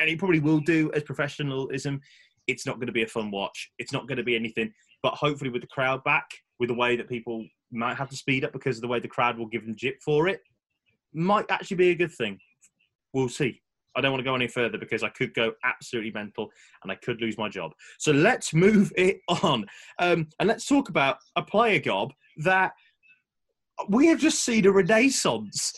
and 0.00 0.08
it 0.08 0.18
probably 0.18 0.40
will 0.40 0.60
do 0.60 0.90
as 0.94 1.02
professionalism, 1.02 2.00
it's 2.46 2.66
not 2.66 2.76
going 2.76 2.86
to 2.86 2.92
be 2.92 3.02
a 3.02 3.08
fun 3.08 3.30
watch. 3.30 3.70
It's 3.78 3.92
not 3.92 4.08
going 4.08 4.18
to 4.18 4.24
be 4.24 4.36
anything. 4.36 4.72
But 5.02 5.14
hopefully, 5.14 5.50
with 5.50 5.62
the 5.62 5.68
crowd 5.68 6.02
back, 6.04 6.26
with 6.58 6.68
the 6.68 6.74
way 6.74 6.96
that 6.96 7.08
people 7.08 7.44
might 7.70 7.96
have 7.96 8.10
to 8.10 8.16
speed 8.16 8.44
up 8.44 8.52
because 8.52 8.76
of 8.76 8.82
the 8.82 8.88
way 8.88 9.00
the 9.00 9.08
crowd 9.08 9.38
will 9.38 9.46
give 9.46 9.64
them 9.64 9.76
jip 9.76 9.96
for 10.04 10.28
it, 10.28 10.40
might 11.12 11.50
actually 11.50 11.76
be 11.76 11.90
a 11.90 11.94
good 11.94 12.12
thing. 12.12 12.38
We'll 13.12 13.28
see. 13.28 13.60
I 13.94 14.00
don't 14.00 14.12
want 14.12 14.20
to 14.20 14.24
go 14.24 14.34
any 14.34 14.48
further 14.48 14.78
because 14.78 15.02
I 15.02 15.08
could 15.10 15.34
go 15.34 15.52
absolutely 15.64 16.12
mental 16.12 16.50
and 16.82 16.90
I 16.90 16.94
could 16.96 17.20
lose 17.20 17.38
my 17.38 17.48
job. 17.48 17.72
So 17.98 18.12
let's 18.12 18.54
move 18.54 18.92
it 18.96 19.20
on. 19.28 19.66
Um, 19.98 20.28
and 20.38 20.48
let's 20.48 20.66
talk 20.66 20.88
about 20.88 21.18
a 21.36 21.42
player 21.42 21.80
gob 21.80 22.12
that 22.38 22.72
we 23.88 24.06
have 24.06 24.18
just 24.18 24.44
seen 24.44 24.66
a 24.66 24.72
renaissance. 24.72 25.74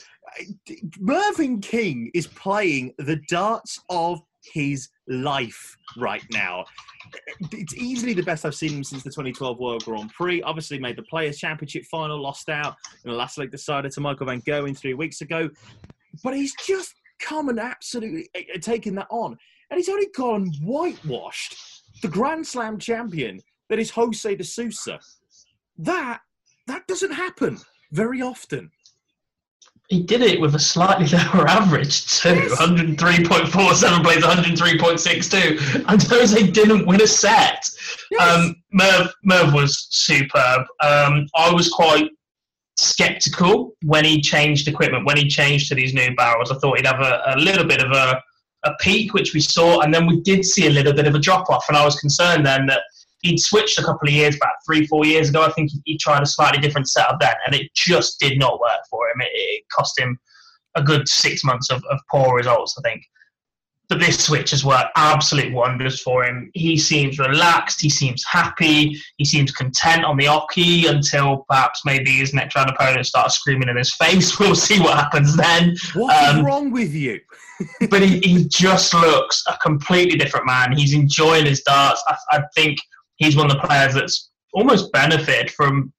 Mervyn 0.98 1.61
King 1.61 2.11
is 2.14 2.27
playing 2.27 2.92
the 2.98 3.20
darts 3.29 3.81
of 3.88 4.20
his 4.53 4.88
life 5.09 5.77
right 5.96 6.24
now. 6.33 6.64
It's 7.53 7.74
easily 7.74 8.14
the 8.14 8.22
best 8.22 8.44
I've 8.44 8.55
seen 8.55 8.72
him 8.72 8.85
since 8.85 9.03
the 9.03 9.11
2012 9.11 9.59
World 9.59 9.85
Grand 9.85 10.11
Prix. 10.12 10.42
Obviously, 10.42 10.79
made 10.79 10.96
the 10.96 11.03
Players' 11.03 11.38
Championship 11.38 11.85
final, 11.85 12.20
lost 12.20 12.48
out 12.48 12.77
in 13.05 13.11
the 13.11 13.16
last 13.16 13.38
leg 13.38 13.50
decider 13.50 13.88
to 13.90 14.00
Michael 14.00 14.27
Van 14.27 14.42
Gerwen 14.42 14.77
three 14.77 14.94
weeks 14.94 15.20
ago. 15.20 15.48
But 16.22 16.35
he's 16.35 16.55
just 16.66 16.94
come 17.25 17.49
and 17.49 17.59
absolutely 17.59 18.29
eh, 18.35 18.43
eh, 18.55 18.59
taken 18.59 18.95
that 18.97 19.07
on. 19.11 19.37
And 19.71 19.79
he's 19.79 19.89
only 19.89 20.09
gone 20.15 20.53
whitewashed 20.63 21.57
the 22.03 22.09
Grand 22.09 22.47
Slam 22.47 22.79
champion 22.79 23.41
that 23.69 23.79
is 23.79 23.91
Jose 23.91 24.35
de 24.35 24.45
Sousa. 24.45 25.01
That 25.79 26.21
that 26.67 26.87
doesn't 26.87 27.13
happen 27.13 27.59
very 27.93 28.23
often. 28.23 28.71
He 29.89 30.03
did 30.03 30.23
it 30.23 30.41
with 30.41 30.55
a 30.55 30.59
slightly 30.59 31.07
lower 31.35 31.47
average 31.47 32.07
too. 32.21 32.35
Yes. 32.35 32.61
103.47 32.61 34.03
plays 34.03 34.25
103.62. 34.25 35.85
And 35.89 36.03
Jose 36.03 36.51
didn't 36.51 36.87
win 36.87 37.03
a 37.03 37.07
set. 37.07 37.69
Yes. 38.11 38.37
Um, 38.37 38.57
Merv, 38.73 39.09
Merv 39.25 39.53
was 39.53 39.87
superb. 39.91 40.63
Um, 40.81 41.27
I 41.37 41.53
was 41.53 41.69
quite 41.69 42.11
skeptical 42.77 43.73
when 43.85 44.05
he 44.05 44.21
changed 44.21 44.69
equipment, 44.69 45.07
when 45.07 45.17
he 45.17 45.29
changed 45.29 45.69
to 45.69 45.75
these 45.75 45.95
new 45.95 46.15
barrels. 46.17 46.51
I 46.51 46.59
thought 46.59 46.77
he'd 46.77 46.87
have 46.87 47.01
a, 47.01 47.35
a 47.35 47.37
little 47.39 47.65
bit 47.65 47.83
of 47.83 47.91
a, 47.93 48.21
a 48.65 48.75
peak, 48.81 49.15
which 49.15 49.35
we 49.35 49.41
saw, 49.41 49.81
and 49.81 49.93
then 49.93 50.07
we 50.07 50.21
did 50.21 50.45
see 50.45 50.67
a 50.67 50.71
little 50.71 50.93
bit 50.93 51.07
of 51.07 51.15
a 51.15 51.19
drop 51.19 51.51
off. 51.51 51.67
And 51.69 51.77
I 51.77 51.85
was 51.85 51.97
concerned 51.97 52.45
then 52.45 52.67
that 52.67 52.83
he'd 53.23 53.39
switched 53.39 53.79
a 53.79 53.83
couple 53.83 54.09
of 54.09 54.15
years 54.15 54.39
back, 54.39 54.53
three, 54.67 54.87
four 54.87 55.07
years 55.07 55.29
ago. 55.29 55.43
I 55.43 55.51
think 55.53 55.71
he, 55.85 55.99
tried 55.99 56.23
a 56.23 56.27
slightly 56.27 56.61
different 56.61 56.89
setup 56.89 57.21
then, 57.21 57.35
and 57.47 57.55
it 57.55 57.73
just 57.75 58.19
did 58.19 58.39
not 58.39 58.61
work 58.61 58.81
for 58.91 59.09
him. 59.09 59.21
It, 59.21 59.31
it 59.33 59.65
cost 59.73 59.99
him 59.99 60.19
a 60.77 60.83
good 60.83 61.09
six 61.09 61.45
months 61.45 61.71
of, 61.71 61.83
of 61.91 62.01
poor 62.11 62.37
results, 62.37 62.77
I 62.79 62.83
think 62.83 63.03
but 63.88 64.01
this 64.01 64.25
switch 64.25 64.51
has 64.51 64.64
worked 64.64 64.90
absolute 64.97 65.53
wonders 65.53 66.01
for 66.01 66.25
him. 66.25 66.51
He 66.55 66.77
seems 66.77 67.18
relaxed, 67.18 67.81
he 67.81 67.90
seems 67.90 68.25
happy, 68.25 69.01
he 69.18 69.25
seems 69.25 69.53
content 69.53 70.05
on 70.05 70.16
the 70.16 70.25
oche 70.25 70.88
until 70.88 71.44
perhaps 71.49 71.85
maybe 71.85 72.11
his 72.11 72.33
next 72.33 72.55
round 72.55 72.70
opponent 72.70 73.07
starts 73.07 73.35
screaming 73.35 73.68
in 73.68 73.77
his 73.77 73.94
face. 73.94 74.38
We'll 74.44 74.55
see 74.55 74.81
what 74.81 74.97
happens 74.97 75.37
then. 75.37 75.75
What's 75.94 76.35
um, 76.35 76.44
wrong 76.44 76.70
with 76.70 76.92
you? 76.92 77.20
but 77.90 78.03
he, 78.03 78.18
he, 78.20 78.44
just 78.49 78.92
looks 78.92 79.42
a 79.47 79.57
completely 79.62 80.18
different 80.18 80.47
man. 80.47 80.73
He's 80.73 80.92
enjoying 80.92 81.47
his 81.47 81.62
darts. 81.62 82.03
I, 82.07 82.16
I 82.33 82.42
think 82.55 82.79
he's 83.16 83.37
one 83.37 83.51
of 83.51 83.53
the 83.53 83.66
players 83.66 83.94
that's 83.94 84.31
almost 84.53 84.92
benefited 84.92 85.51
from 85.51 85.92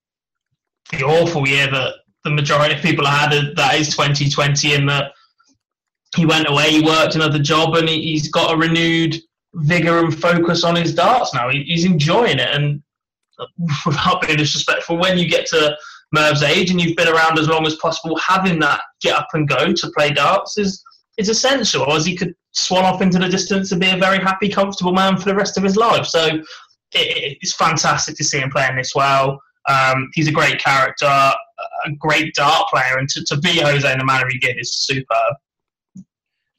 the 0.91 1.03
awful 1.03 1.47
year 1.47 1.67
that 1.71 1.93
the 2.23 2.31
majority 2.31 2.75
of 2.75 2.81
people 2.81 3.05
had 3.05 3.31
that 3.55 3.75
is 3.75 3.89
2020 3.89 4.73
in 4.73 4.85
that 4.87 5.11
he 6.15 6.25
went 6.25 6.49
away, 6.49 6.71
he 6.71 6.81
worked 6.81 7.15
another 7.15 7.39
job, 7.39 7.75
and 7.75 7.89
he, 7.89 8.13
has 8.13 8.27
got 8.29 8.53
a 8.53 8.57
renewed 8.57 9.15
vigor 9.55 9.99
and 9.99 10.17
focus 10.17 10.63
on 10.63 10.75
his 10.75 10.93
darts 10.93 11.33
now. 11.33 11.49
He, 11.49 11.63
he's 11.63 11.85
enjoying 11.85 12.39
it, 12.39 12.49
and 12.53 12.81
without 13.85 14.21
being 14.21 14.37
disrespectful, 14.37 14.97
when 14.97 15.17
you 15.17 15.27
get 15.27 15.45
to 15.47 15.75
Merv's 16.13 16.43
age 16.43 16.71
and 16.71 16.79
you've 16.79 16.95
been 16.95 17.07
around 17.07 17.39
as 17.39 17.47
long 17.47 17.65
as 17.65 17.75
possible, 17.75 18.17
having 18.17 18.59
that 18.59 18.81
get 19.01 19.15
up 19.15 19.27
and 19.33 19.47
go 19.47 19.73
to 19.73 19.91
play 19.95 20.11
darts 20.11 20.57
is 20.57 20.83
is 21.17 21.29
essential. 21.29 21.83
Or 21.83 21.95
as 21.95 22.05
he 22.05 22.15
could 22.15 22.33
swan 22.51 22.85
off 22.85 23.01
into 23.01 23.19
the 23.19 23.29
distance 23.29 23.71
and 23.71 23.81
be 23.81 23.89
a 23.89 23.97
very 23.97 24.19
happy, 24.19 24.49
comfortable 24.49 24.93
man 24.93 25.17
for 25.17 25.25
the 25.25 25.35
rest 25.35 25.57
of 25.57 25.63
his 25.63 25.77
life. 25.77 26.05
So 26.05 26.25
it, 26.25 27.37
it's 27.41 27.55
fantastic 27.55 28.17
to 28.17 28.23
see 28.23 28.39
him 28.39 28.49
playing 28.49 28.75
this 28.75 28.93
well. 28.95 29.41
Um, 29.67 30.09
he's 30.13 30.27
a 30.27 30.31
great 30.31 30.59
character, 30.59 31.05
a 31.05 31.91
great 31.97 32.33
dart 32.35 32.67
player, 32.69 32.97
and 32.97 33.07
to, 33.09 33.23
to 33.25 33.37
be 33.37 33.59
Jose 33.59 33.91
in 33.91 33.99
the 33.99 34.05
manner 34.05 34.27
he 34.29 34.37
did 34.37 34.59
is 34.59 34.75
superb 34.75 35.35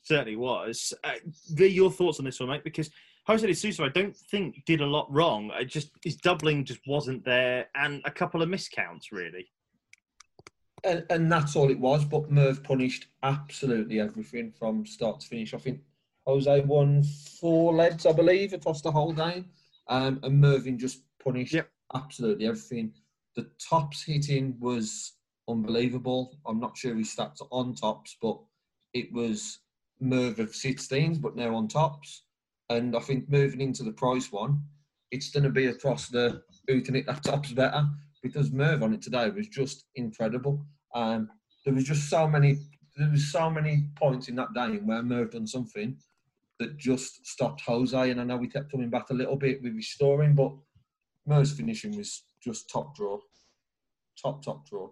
certainly 0.07 0.37
was. 0.37 0.93
Uh, 1.03 1.15
your 1.59 1.91
thoughts 1.91 2.19
on 2.19 2.25
this 2.25 2.39
one, 2.39 2.49
mate? 2.49 2.65
Because 2.65 2.91
Jose 3.27 3.47
de 3.47 3.55
Sousa, 3.55 3.83
I 3.83 3.89
don't 3.89 4.17
think 4.17 4.65
did 4.67 4.81
a 4.81 4.87
lot 4.87 5.13
wrong. 5.13 5.51
I 5.51 5.65
just 5.65 5.91
his 6.05 6.17
doubling 6.17 6.65
just 6.65 6.81
wasn't 6.87 7.25
there, 7.25 7.69
and 7.75 8.01
a 8.05 8.11
couple 8.11 8.41
of 8.41 8.49
miscounts 8.49 9.11
really. 9.11 9.49
And, 10.85 11.05
and 11.11 11.33
that's 11.33 11.57
all 11.57 11.71
it 11.71 11.81
was. 11.81 12.05
But 12.05 12.31
Merv 12.31 12.63
punished 12.63 13.09
absolutely 13.25 13.99
everything 13.99 14.53
from 14.53 14.87
start 14.87 15.21
to 15.21 15.27
finish. 15.27 15.55
I 15.55 15.59
think 15.59 15.81
Jose 16.27 16.61
won 16.61 17.03
four 17.41 17.75
legs, 17.75 18.07
I 18.07 18.13
believe, 18.13 18.53
across 18.53 18.83
the 18.83 18.93
whole 18.93 19.13
game, 19.13 19.47
um, 19.89 20.21
and 20.23 20.41
Mervyn 20.41 20.79
just 20.79 21.01
punished 21.23 21.55
yep. 21.55 21.69
absolutely 21.95 22.47
everything. 22.47 22.93
The 23.35 23.49
tops 23.59 24.05
hitting 24.05 24.57
was 24.61 25.15
unbelievable. 25.49 26.39
I'm 26.47 26.61
not 26.61 26.77
sure 26.77 26.95
his 26.95 27.15
stats 27.15 27.47
on 27.51 27.75
tops, 27.75 28.17
but 28.23 28.39
it 28.95 29.13
was 29.13 29.59
Merv 30.01 30.39
of 30.39 30.51
16s, 30.51 31.21
but 31.21 31.37
now 31.37 31.55
on 31.55 31.69
tops. 31.69 32.25
And 32.69 32.97
I 32.97 33.01
think 33.01 33.31
moving 33.31 33.61
into 33.61 33.83
the 33.83 33.93
price 33.93 34.33
one, 34.33 34.63
it's 35.11 35.31
going 35.31 35.45
to 35.45 35.51
be 35.51 35.67
across 35.67 36.09
the 36.09 36.43
who 36.67 36.81
can 36.81 36.95
hit 36.95 37.07
that 37.07 37.23
tops 37.23 37.53
better 37.53 37.87
because 38.23 38.51
Merv 38.51 38.83
on 38.83 38.93
it 38.93 39.03
today 39.03 39.31
was 39.31 39.49
just 39.49 39.85
incredible. 39.95 40.67
Um, 40.95 41.29
there 41.65 41.75
was 41.75 41.85
just 41.85 42.11
so 42.11 42.27
many, 42.27 42.59
there 42.97 43.11
was 43.11 43.31
so 43.31 43.49
many 43.49 43.89
points 43.97 44.29
in 44.29 44.37
that 44.37 44.55
game 44.55 44.87
where 44.87 45.03
Merv 45.03 45.31
done 45.31 45.47
something 45.47 45.97
that 46.59 46.77
just 46.77 47.27
stopped 47.27 47.61
Jose. 47.61 48.11
And 48.11 48.21
I 48.21 48.25
know 48.25 48.37
we 48.37 48.49
kept 48.49 48.73
coming 48.73 48.91
back 48.91 49.11
a 49.11 49.15
little 49.15 49.37
bit 49.37 49.63
with 49.63 49.75
restoring, 49.75 50.35
but 50.35 50.53
Merv's 51.27 51.53
finishing 51.53 51.97
was 51.97 52.25
just 52.43 52.71
top 52.71 52.97
draw, 52.97 53.19
top 54.21 54.45
top 54.45 54.67
draw. 54.69 54.91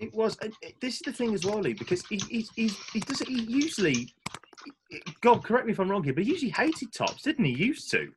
It 0.00 0.14
was. 0.14 0.36
Eh, 0.42 0.50
this 0.80 0.94
is 0.94 1.00
the 1.00 1.12
thing 1.12 1.34
as 1.34 1.44
well, 1.44 1.60
Lee, 1.60 1.72
because 1.72 2.04
he 2.06 2.16
he 2.28 2.46
he, 2.54 2.70
he 2.92 3.00
does 3.00 3.20
He 3.20 3.42
usually. 3.42 4.12
God, 5.20 5.44
correct 5.44 5.66
me 5.66 5.72
if 5.72 5.80
I'm 5.80 5.90
wrong 5.90 6.02
here, 6.02 6.14
but 6.14 6.24
he 6.24 6.30
usually 6.30 6.50
hated 6.50 6.92
tops, 6.92 7.22
didn't 7.22 7.44
he? 7.44 7.52
Used 7.52 7.90
to. 7.90 8.10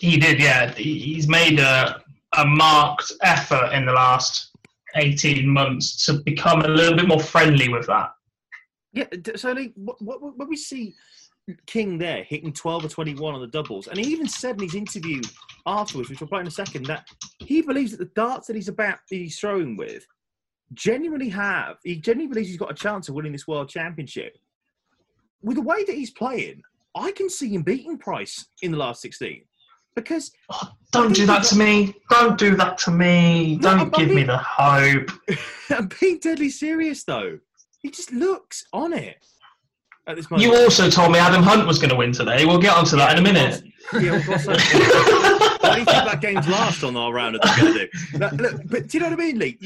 He 0.00 0.16
did, 0.16 0.40
yeah. 0.40 0.72
He's 0.72 1.28
made 1.28 1.58
a 1.58 2.02
a 2.36 2.44
marked 2.44 3.12
effort 3.22 3.72
in 3.72 3.86
the 3.86 3.92
last 3.92 4.50
18 4.96 5.48
months 5.48 6.04
to 6.06 6.14
become 6.24 6.62
a 6.62 6.68
little 6.68 6.96
bit 6.96 7.08
more 7.08 7.20
friendly 7.20 7.68
with 7.68 7.86
that. 7.86 8.10
Yeah. 8.92 9.06
So, 9.36 9.52
Lee, 9.52 9.72
what, 9.76 10.00
what, 10.00 10.20
what 10.36 10.48
we 10.48 10.56
see 10.56 10.94
King 11.66 11.98
there 11.98 12.24
hitting 12.24 12.52
12 12.52 12.84
or 12.84 12.88
21 12.88 13.34
on 13.34 13.40
the 13.40 13.46
doubles. 13.46 13.88
And 13.88 13.98
he 13.98 14.10
even 14.10 14.28
said 14.28 14.56
in 14.56 14.62
his 14.62 14.74
interview 14.74 15.20
afterwards, 15.66 16.10
which 16.10 16.20
we'll 16.20 16.28
play 16.28 16.40
in 16.40 16.46
a 16.46 16.50
second, 16.50 16.86
that 16.86 17.08
he 17.38 17.62
believes 17.62 17.92
that 17.92 17.98
the 17.98 18.10
darts 18.14 18.46
that 18.46 18.56
he's 18.56 18.68
about 18.68 18.98
he's 19.08 19.38
throwing 19.38 19.76
with 19.76 20.06
genuinely 20.74 21.28
have, 21.30 21.76
he 21.84 21.96
genuinely 21.96 22.34
believes 22.34 22.48
he's 22.48 22.58
got 22.58 22.70
a 22.70 22.74
chance 22.74 23.08
of 23.08 23.14
winning 23.14 23.32
this 23.32 23.46
world 23.46 23.68
championship. 23.68 24.36
With 25.42 25.56
the 25.56 25.62
way 25.62 25.84
that 25.84 25.94
he's 25.94 26.10
playing, 26.10 26.62
I 26.96 27.12
can 27.12 27.30
see 27.30 27.48
him 27.48 27.62
beating 27.62 27.98
Price 27.98 28.46
in 28.62 28.72
the 28.72 28.78
last 28.78 29.02
16. 29.02 29.42
Because. 29.94 30.30
Oh, 30.50 30.70
don't 30.92 31.14
do 31.14 31.26
that 31.26 31.42
to 31.44 31.56
me. 31.56 31.94
Don't 32.10 32.38
do 32.38 32.56
that 32.56 32.78
to 32.78 32.90
me. 32.90 33.56
No, 33.56 33.76
don't 33.76 33.94
give 33.94 34.06
being... 34.06 34.16
me 34.16 34.22
the 34.24 34.38
hope. 34.38 35.10
I'm 35.70 35.88
being 36.00 36.18
deadly 36.18 36.50
serious, 36.50 37.04
though. 37.04 37.38
He 37.80 37.90
just 37.90 38.12
looks 38.12 38.64
on 38.72 38.92
it. 38.92 39.24
At 40.06 40.16
this 40.16 40.30
moment. 40.30 40.48
You 40.50 40.56
also 40.56 40.88
told 40.88 41.12
me 41.12 41.18
Adam 41.18 41.42
Hunt 41.42 41.66
was 41.66 41.78
going 41.78 41.90
to 41.90 41.96
win 41.96 42.12
today. 42.12 42.46
We'll 42.46 42.58
get 42.58 42.74
onto 42.74 42.96
that 42.96 43.12
in 43.12 43.18
a 43.18 43.22
minute. 43.22 43.62
Yeah, 43.92 44.18
What 44.18 45.74
do 45.74 45.80
you 45.80 45.84
think 45.84 45.86
that 45.86 46.18
game's 46.20 46.48
last 46.48 46.84
on 46.84 46.96
our 46.96 47.12
round 47.12 47.36
of 47.36 47.42
the 47.42 47.88
going 48.18 48.36
look, 48.36 48.62
but 48.66 48.88
do 48.88 48.98
you 48.98 49.02
know 49.02 49.10
what 49.10 49.20
I 49.20 49.24
mean, 49.24 49.38
Lee? 49.38 49.58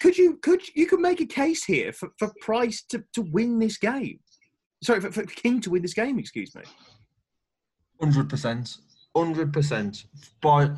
Could 0.00 0.18
you 0.18 0.36
could 0.36 0.60
you 0.74 0.86
could 0.86 1.00
make 1.00 1.20
a 1.20 1.26
case 1.26 1.64
here 1.64 1.92
for, 1.92 2.10
for 2.18 2.32
Price 2.40 2.82
to, 2.90 3.04
to 3.14 3.22
win 3.22 3.58
this 3.58 3.78
game? 3.78 4.18
Sorry, 4.82 5.00
for, 5.00 5.12
for 5.12 5.24
King 5.24 5.60
to 5.62 5.70
win 5.70 5.82
this 5.82 5.94
game. 5.94 6.18
Excuse 6.18 6.54
me. 6.54 6.62
Hundred 8.00 8.28
percent, 8.28 8.76
hundred 9.16 9.52
percent. 9.52 10.04
By 10.40 10.70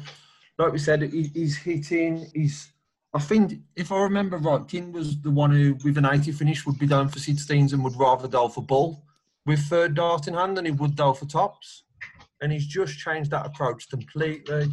like 0.58 0.72
we 0.72 0.78
said, 0.78 1.02
he, 1.02 1.30
he's 1.34 1.56
hitting. 1.56 2.26
He's 2.34 2.72
I 3.12 3.18
think 3.18 3.54
if 3.76 3.90
I 3.90 4.00
remember 4.02 4.36
right, 4.36 4.66
King 4.68 4.92
was 4.92 5.20
the 5.20 5.30
one 5.30 5.50
who, 5.50 5.76
with 5.84 5.98
an 5.98 6.06
80 6.06 6.32
finish, 6.32 6.64
would 6.64 6.78
be 6.78 6.86
down 6.86 7.08
for 7.08 7.18
16s 7.18 7.72
and 7.72 7.82
would 7.82 7.98
rather 7.98 8.28
dial 8.28 8.48
for 8.48 8.62
bull 8.62 9.04
with 9.46 9.58
third 9.60 9.94
dart 9.94 10.28
in 10.28 10.34
hand 10.34 10.56
than 10.56 10.64
he 10.64 10.70
would 10.70 10.94
dial 10.94 11.14
for 11.14 11.26
tops. 11.26 11.82
And 12.40 12.50
he's 12.52 12.66
just 12.66 12.98
changed 12.98 13.30
that 13.30 13.46
approach 13.46 13.88
completely. 13.90 14.68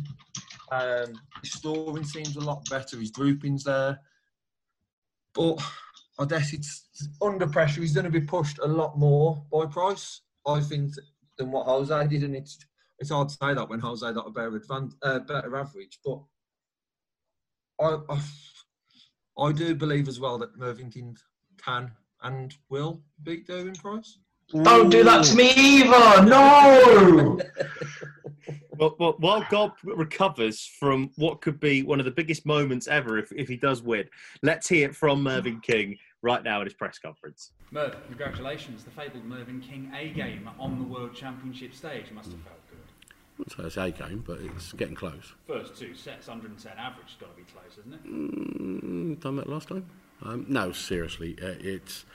Um, 0.71 1.13
his 1.41 1.53
storing 1.53 2.03
seems 2.03 2.35
a 2.35 2.41
lot 2.41 2.67
better. 2.69 2.97
His 2.97 3.11
grouping's 3.11 3.63
there. 3.63 3.99
But 5.33 5.61
I 6.19 6.25
guess 6.25 6.53
it's 6.53 7.09
under 7.21 7.47
pressure. 7.47 7.81
He's 7.81 7.93
going 7.93 8.05
to 8.05 8.11
be 8.11 8.21
pushed 8.21 8.59
a 8.59 8.67
lot 8.67 8.97
more 8.97 9.45
by 9.51 9.65
Price, 9.65 10.21
I 10.45 10.61
think, 10.61 10.93
than 11.37 11.51
what 11.51 11.67
Jose 11.67 12.07
did. 12.07 12.23
And 12.23 12.35
it's 12.35 12.57
it's 12.99 13.11
hard 13.11 13.29
to 13.29 13.35
say 13.35 13.53
that 13.53 13.69
when 13.69 13.79
Jose 13.79 14.13
got 14.13 14.27
a 14.27 14.31
better 14.31 14.61
uh, 15.03 15.19
better 15.19 15.55
average. 15.55 15.99
But 16.03 16.21
I, 17.79 17.97
I 18.09 18.21
I 19.39 19.51
do 19.51 19.75
believe 19.75 20.07
as 20.07 20.19
well 20.19 20.37
that 20.39 20.57
Mervynton 20.57 21.15
can 21.63 21.91
and 22.23 22.53
will 22.69 23.03
beat 23.23 23.47
Gerwyn 23.47 23.79
Price. 23.79 24.17
Don't 24.51 24.89
do 24.89 25.03
that 25.03 25.25
to 25.25 25.35
me 25.35 25.51
either. 25.51 26.23
No. 26.25 27.39
Well, 28.77 28.95
well, 28.99 29.15
while 29.17 29.45
Gob 29.49 29.73
recovers 29.83 30.63
from 30.63 31.09
what 31.15 31.41
could 31.41 31.59
be 31.59 31.81
one 31.81 31.99
of 31.99 32.05
the 32.05 32.11
biggest 32.11 32.45
moments 32.45 32.87
ever 32.87 33.17
if, 33.17 33.31
if 33.31 33.47
he 33.47 33.57
does 33.57 33.81
win, 33.81 34.07
let's 34.43 34.67
hear 34.67 34.89
it 34.89 34.95
from 34.95 35.23
Mervyn 35.23 35.61
King 35.61 35.97
right 36.21 36.43
now 36.43 36.61
at 36.61 36.67
his 36.67 36.73
press 36.73 36.99
conference. 36.99 37.51
Merv, 37.71 37.95
congratulations. 38.05 38.83
The 38.83 38.91
fabled 38.91 39.25
Mervyn 39.25 39.61
King 39.61 39.91
A 39.95 40.09
game 40.09 40.49
on 40.59 40.77
the 40.77 40.85
World 40.85 41.15
Championship 41.15 41.73
stage 41.73 42.11
must 42.11 42.31
have 42.31 42.41
felt 42.41 42.59
good. 42.69 43.51
So 43.51 43.65
it's 43.65 43.77
a 43.77 43.91
game, 43.91 44.23
but 44.25 44.39
it's 44.41 44.73
getting 44.73 44.95
close. 44.95 45.33
First 45.47 45.77
two 45.77 45.95
sets, 45.95 46.27
110 46.27 46.71
average, 46.77 47.17
got 47.19 47.35
to 47.35 47.41
be 47.41 47.47
close, 47.51 47.77
isn't 47.79 47.93
it? 47.93 48.05
Mm, 48.05 49.19
done 49.19 49.35
that 49.37 49.49
last 49.49 49.69
time? 49.69 49.85
Um, 50.23 50.45
no, 50.47 50.71
seriously, 50.71 51.35
uh, 51.41 51.55
it's 51.59 52.05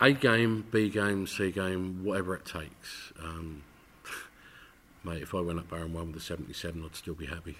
A 0.00 0.12
game, 0.12 0.66
B 0.70 0.88
game, 0.88 1.26
C 1.26 1.50
game, 1.50 2.04
whatever 2.04 2.34
it 2.34 2.44
takes. 2.44 3.12
Um, 3.22 3.62
mate, 5.04 5.22
if 5.22 5.34
I 5.34 5.40
went 5.40 5.60
up 5.60 5.70
and 5.72 5.94
won 5.94 6.08
with 6.08 6.16
a 6.16 6.24
77, 6.24 6.84
I'd 6.84 6.96
still 6.96 7.14
be 7.14 7.26
happy. 7.26 7.56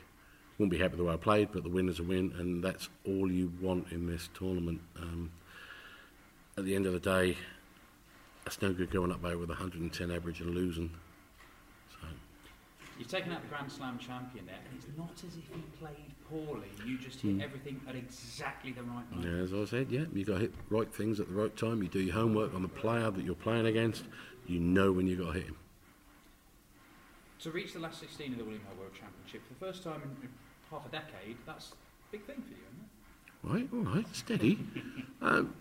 Wouldn't 0.59 0.73
be 0.73 0.79
happy 0.79 0.97
the 0.97 1.05
way 1.05 1.15
I 1.15 1.17
played, 1.17 1.51
but 1.53 1.63
the 1.63 1.69
winner's 1.69 2.01
a 2.01 2.03
win, 2.03 2.33
and 2.39 2.63
that's 2.63 2.89
all 3.07 3.31
you 3.31 3.53
want 3.61 3.91
in 3.93 4.07
this 4.07 4.29
tournament. 4.35 4.81
Um, 4.97 5.31
at 6.57 6.65
the 6.65 6.75
end 6.75 6.87
of 6.87 6.93
the 6.93 7.01
day, 7.01 7.37
it's 8.47 8.61
no 8.63 8.73
good 8.73 8.91
going 8.91 9.11
up 9.11 9.23
there 9.23 9.39
with 9.39 9.49
110 9.49 10.11
average 10.11 10.41
and 10.41 10.55
losing. 10.55 10.91
So, 11.91 12.09
You've 12.99 13.09
taken 13.09 13.33
out 13.33 13.43
the 13.43 13.49
Grand 13.49 13.71
Slam 13.71 13.99
champion 13.99 14.47
there, 14.47 14.61
and 14.71 14.79
it's 14.79 14.87
not 14.97 15.13
as 15.17 15.37
if 15.37 15.45
he 15.53 15.63
played 15.79 16.14
poorly. 16.35 16.69
You 16.85 16.99
just 16.99 17.21
hit 17.21 17.41
everything 17.41 17.81
at 17.89 17.95
exactly 17.95 18.73
the 18.73 18.83
right 18.83 19.09
moment. 19.11 19.31
yeah, 19.31 19.43
as 19.43 19.55
I 19.55 19.65
said, 19.71 19.91
yeah, 19.91 20.05
you 20.13 20.25
got 20.25 20.35
to 20.35 20.41
hit 20.41 20.53
the 20.53 20.77
right 20.77 20.93
things 20.93 21.21
at 21.21 21.29
the 21.29 21.35
right 21.35 21.57
time. 21.57 21.83
You 21.83 21.89
do 21.89 22.01
your 22.01 22.15
homework 22.15 22.55
on 22.55 22.63
the 22.63 22.69
player 22.69 23.11
that 23.11 23.25
you're 23.25 23.35
playing 23.35 23.67
against. 23.67 24.05
You 24.47 24.61
know 24.61 24.93
when 24.93 25.07
you 25.07 25.17
got 25.17 25.33
to 25.33 25.33
hit 25.33 25.47
him. 25.47 25.57
To 27.41 27.51
reach 27.51 27.73
the 27.73 27.79
last 27.79 28.01
16 28.01 28.33
of 28.33 28.39
the 28.39 28.45
William 28.45 28.63
Hill 28.67 28.79
World 28.79 28.93
Championship 28.93 29.43
for 29.47 29.55
the 29.55 29.73
first 29.73 29.85
time 29.85 30.03
in 30.03 30.11
in 30.23 30.29
half 30.71 30.87
a 30.87 30.89
decade, 30.89 31.37
that's 31.47 31.73
a 31.73 31.75
big 32.11 32.25
thing 32.25 32.43
for 32.43 32.51
you, 32.51 32.57
isn't 32.67 33.63
it? 33.63 33.71
Right, 33.73 33.87
all 33.87 33.95
right, 33.95 34.17
steady. 34.17 34.59
um, 35.23 35.55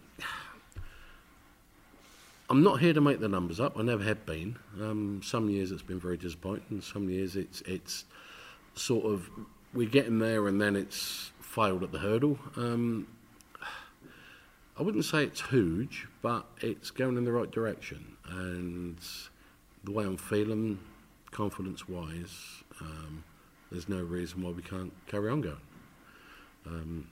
I'm 2.49 2.63
not 2.63 2.79
here 2.79 2.93
to 2.93 3.01
make 3.01 3.19
the 3.19 3.27
numbers 3.27 3.59
up. 3.59 3.77
I 3.77 3.83
never 3.83 4.03
have 4.03 4.25
been. 4.25 4.57
Um, 4.81 5.21
some 5.23 5.49
years 5.49 5.71
it's 5.71 5.81
been 5.81 5.99
very 5.99 6.17
disappointing. 6.17 6.81
Some 6.81 7.09
years 7.09 7.35
it's 7.35 7.61
it's 7.61 8.05
sort 8.75 9.05
of 9.05 9.29
we're 9.73 9.89
getting 9.89 10.19
there 10.19 10.47
and 10.47 10.61
then 10.61 10.75
it's 10.75 11.31
failed 11.41 11.83
at 11.83 11.91
the 11.91 11.99
hurdle. 11.99 12.39
Um, 12.55 13.07
I 14.77 14.81
wouldn't 14.81 15.05
say 15.05 15.23
it's 15.23 15.41
huge, 15.41 16.07
but 16.21 16.45
it's 16.61 16.89
going 16.91 17.17
in 17.17 17.25
the 17.25 17.31
right 17.31 17.51
direction. 17.51 18.17
And 18.27 18.97
the 19.83 19.91
way 19.91 20.03
I'm 20.03 20.17
feeling, 20.17 20.79
confidence-wise, 21.31 22.63
um, 22.81 23.23
there's 23.71 23.87
no 23.89 24.01
reason 24.01 24.41
why 24.41 24.51
we 24.51 24.61
can't 24.61 24.93
carry 25.07 25.29
on 25.29 25.41
going. 25.41 25.57
Um, 26.65 27.07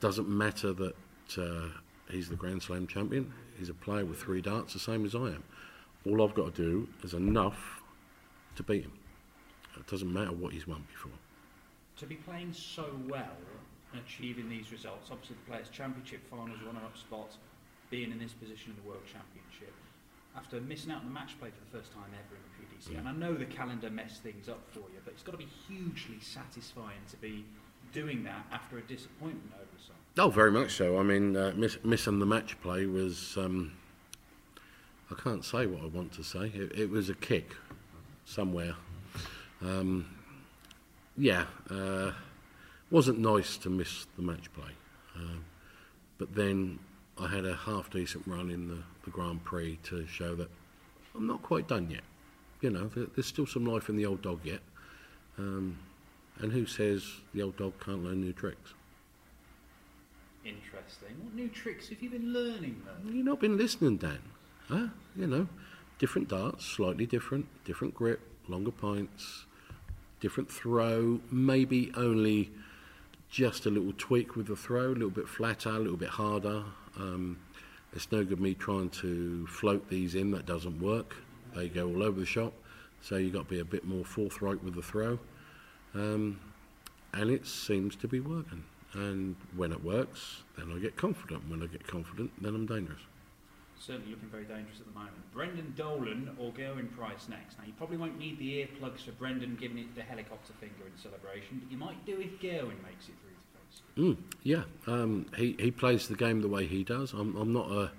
doesn't 0.00 0.28
matter 0.28 0.72
that 0.72 0.94
uh, 1.38 1.68
he's 2.10 2.28
the 2.28 2.36
Grand 2.36 2.62
Slam 2.62 2.86
champion. 2.86 3.32
He's 3.58 3.68
a 3.68 3.74
player 3.74 4.04
with 4.04 4.18
three 4.18 4.40
darts, 4.40 4.72
the 4.72 4.78
same 4.78 5.04
as 5.04 5.14
I 5.14 5.28
am. 5.28 5.44
All 6.06 6.22
I've 6.22 6.34
got 6.34 6.54
to 6.54 6.62
do 6.62 6.88
is 7.02 7.14
enough 7.14 7.82
to 8.56 8.62
beat 8.62 8.84
him. 8.84 8.92
It 9.76 9.86
doesn't 9.86 10.12
matter 10.12 10.32
what 10.32 10.52
he's 10.52 10.66
won 10.66 10.84
before. 10.92 11.12
To 12.00 12.06
be 12.06 12.14
playing 12.14 12.54
so 12.54 12.86
well 13.10 13.36
and 13.92 14.00
achieving 14.00 14.48
these 14.48 14.72
results, 14.72 15.10
obviously 15.12 15.36
the 15.44 15.50
Players' 15.50 15.68
Championship 15.68 16.20
finals, 16.30 16.56
runner-up 16.64 16.96
spots, 16.96 17.36
being 17.90 18.10
in 18.10 18.18
this 18.18 18.32
position 18.32 18.72
in 18.72 18.82
the 18.82 18.88
World 18.88 19.02
Championship, 19.04 19.74
after 20.34 20.62
missing 20.62 20.92
out 20.92 21.00
on 21.00 21.04
the 21.04 21.12
match 21.12 21.38
play 21.38 21.50
for 21.50 21.60
the 21.60 21.78
first 21.78 21.92
time 21.92 22.08
ever 22.08 22.36
in 22.36 22.42
the 22.48 22.56
PDC, 22.56 22.98
and 22.98 23.06
I 23.06 23.12
know 23.12 23.34
the 23.34 23.44
calendar 23.44 23.90
messed 23.90 24.22
things 24.22 24.48
up 24.48 24.62
for 24.70 24.78
you, 24.78 24.96
but 25.04 25.12
it's 25.12 25.22
got 25.22 25.32
to 25.32 25.38
be 25.38 25.48
hugely 25.68 26.18
satisfying 26.20 27.04
to 27.10 27.18
be 27.18 27.44
doing 27.92 28.24
that 28.24 28.46
after 28.50 28.78
a 28.78 28.82
disappointment 28.82 29.52
over 29.56 29.68
the 29.76 29.82
summer. 29.82 29.98
Oh, 30.26 30.30
very 30.30 30.52
much 30.52 30.76
so. 30.76 30.98
I 30.98 31.02
mean, 31.02 31.36
uh, 31.36 31.52
miss, 31.54 31.76
missing 31.84 32.18
the 32.18 32.26
match 32.26 32.58
play 32.62 32.86
was. 32.86 33.36
Um, 33.36 33.72
I 35.10 35.20
can't 35.20 35.44
say 35.44 35.66
what 35.66 35.82
I 35.82 35.86
want 35.86 36.12
to 36.12 36.22
say. 36.22 36.50
It, 36.54 36.72
it 36.78 36.90
was 36.90 37.10
a 37.10 37.14
kick 37.14 37.56
somewhere. 38.24 38.76
Um, 39.60 40.06
yeah, 41.20 41.44
uh, 41.70 42.12
wasn't 42.90 43.18
nice 43.18 43.58
to 43.58 43.70
miss 43.70 44.06
the 44.16 44.22
match 44.22 44.52
play. 44.54 44.70
Um, 45.14 45.44
but 46.18 46.34
then 46.34 46.78
I 47.18 47.28
had 47.28 47.44
a 47.44 47.54
half 47.54 47.90
decent 47.90 48.26
run 48.26 48.50
in 48.50 48.68
the, 48.68 48.78
the 49.04 49.10
Grand 49.10 49.44
Prix 49.44 49.78
to 49.84 50.06
show 50.06 50.34
that 50.36 50.48
I'm 51.14 51.26
not 51.26 51.42
quite 51.42 51.68
done 51.68 51.90
yet. 51.90 52.02
You 52.62 52.70
know, 52.70 52.88
there, 52.88 53.06
there's 53.14 53.26
still 53.26 53.46
some 53.46 53.66
life 53.66 53.88
in 53.88 53.96
the 53.96 54.06
old 54.06 54.22
dog 54.22 54.40
yet. 54.44 54.60
Um, 55.38 55.78
and 56.38 56.52
who 56.52 56.64
says 56.64 57.04
the 57.34 57.42
old 57.42 57.56
dog 57.58 57.74
can't 57.84 58.02
learn 58.02 58.22
new 58.22 58.32
tricks? 58.32 58.72
Interesting. 60.44 61.16
What 61.22 61.34
new 61.34 61.48
tricks 61.48 61.90
have 61.90 62.02
you 62.02 62.08
been 62.08 62.32
learning, 62.32 62.82
then? 62.86 63.14
You've 63.14 63.26
not 63.26 63.40
been 63.40 63.58
listening, 63.58 63.98
Dan. 63.98 64.20
Huh? 64.68 64.88
You 65.16 65.26
know, 65.26 65.48
different 65.98 66.28
darts, 66.28 66.64
slightly 66.64 67.04
different, 67.04 67.46
different 67.66 67.94
grip, 67.94 68.20
longer 68.48 68.70
points, 68.70 69.44
different 70.20 70.50
throw, 70.50 71.20
maybe 71.30 71.90
only 71.96 72.50
just 73.30 73.66
a 73.66 73.70
little 73.70 73.92
tweak 73.96 74.36
with 74.36 74.46
the 74.46 74.56
throw, 74.56 74.88
a 74.88 74.94
little 74.94 75.10
bit 75.10 75.28
flatter, 75.28 75.70
a 75.70 75.78
little 75.78 75.96
bit 75.96 76.08
harder. 76.08 76.64
Um, 76.96 77.38
it's 77.92 78.10
no 78.12 78.24
good 78.24 78.40
me 78.40 78.54
trying 78.54 78.90
to 78.90 79.46
float 79.46 79.88
these 79.88 80.14
in, 80.14 80.30
that 80.32 80.46
doesn't 80.46 80.80
work. 80.80 81.16
They 81.54 81.68
go 81.68 81.88
all 81.88 82.02
over 82.02 82.20
the 82.20 82.26
shop, 82.26 82.52
so 83.00 83.16
you've 83.16 83.32
got 83.32 83.48
to 83.48 83.54
be 83.54 83.60
a 83.60 83.64
bit 83.64 83.84
more 83.84 84.04
forthright 84.04 84.62
with 84.62 84.74
the 84.74 84.82
throw. 84.82 85.18
Um, 85.94 86.38
and 87.12 87.30
it 87.30 87.46
seems 87.46 87.96
to 87.96 88.08
be 88.08 88.20
working. 88.20 88.64
And 88.92 89.36
when 89.56 89.72
it 89.72 89.82
works, 89.82 90.42
then 90.56 90.72
I 90.74 90.78
get 90.78 90.96
confident. 90.96 91.48
When 91.48 91.62
I 91.62 91.66
get 91.66 91.86
confident, 91.86 92.30
then 92.40 92.54
I'm 92.54 92.66
dangerous. 92.66 93.00
Certainly 93.80 94.10
looking 94.10 94.28
very 94.28 94.44
dangerous 94.44 94.78
at 94.78 94.86
the 94.86 94.92
moment. 94.92 95.16
Brendan 95.32 95.72
Dolan 95.74 96.36
or 96.38 96.52
Gerwyn 96.52 96.94
Price 96.94 97.28
next. 97.30 97.58
Now, 97.58 97.64
you 97.66 97.72
probably 97.78 97.96
won't 97.96 98.18
need 98.18 98.38
the 98.38 98.60
earplugs 98.60 99.00
for 99.06 99.12
Brendan 99.12 99.56
giving 99.58 99.78
it 99.78 99.94
the 99.94 100.02
helicopter 100.02 100.52
finger 100.60 100.84
in 100.86 100.96
celebration, 101.00 101.62
but 101.62 101.72
you 101.72 101.78
might 101.78 102.04
do 102.04 102.20
if 102.20 102.38
Gerwyn 102.40 102.82
makes 102.84 103.08
it 103.08 103.14
through 103.22 103.32
to 103.32 103.48
face. 103.56 103.82
Mm, 103.96 104.16
yeah, 104.42 104.64
um, 104.86 105.26
he 105.34 105.56
he 105.58 105.70
plays 105.70 106.08
the 106.08 106.14
game 106.14 106.42
the 106.42 106.48
way 106.48 106.66
he 106.66 106.84
does. 106.84 107.14
I'm 107.14 107.34
I'm 107.36 107.54
not 107.54 107.70
a 107.70 107.90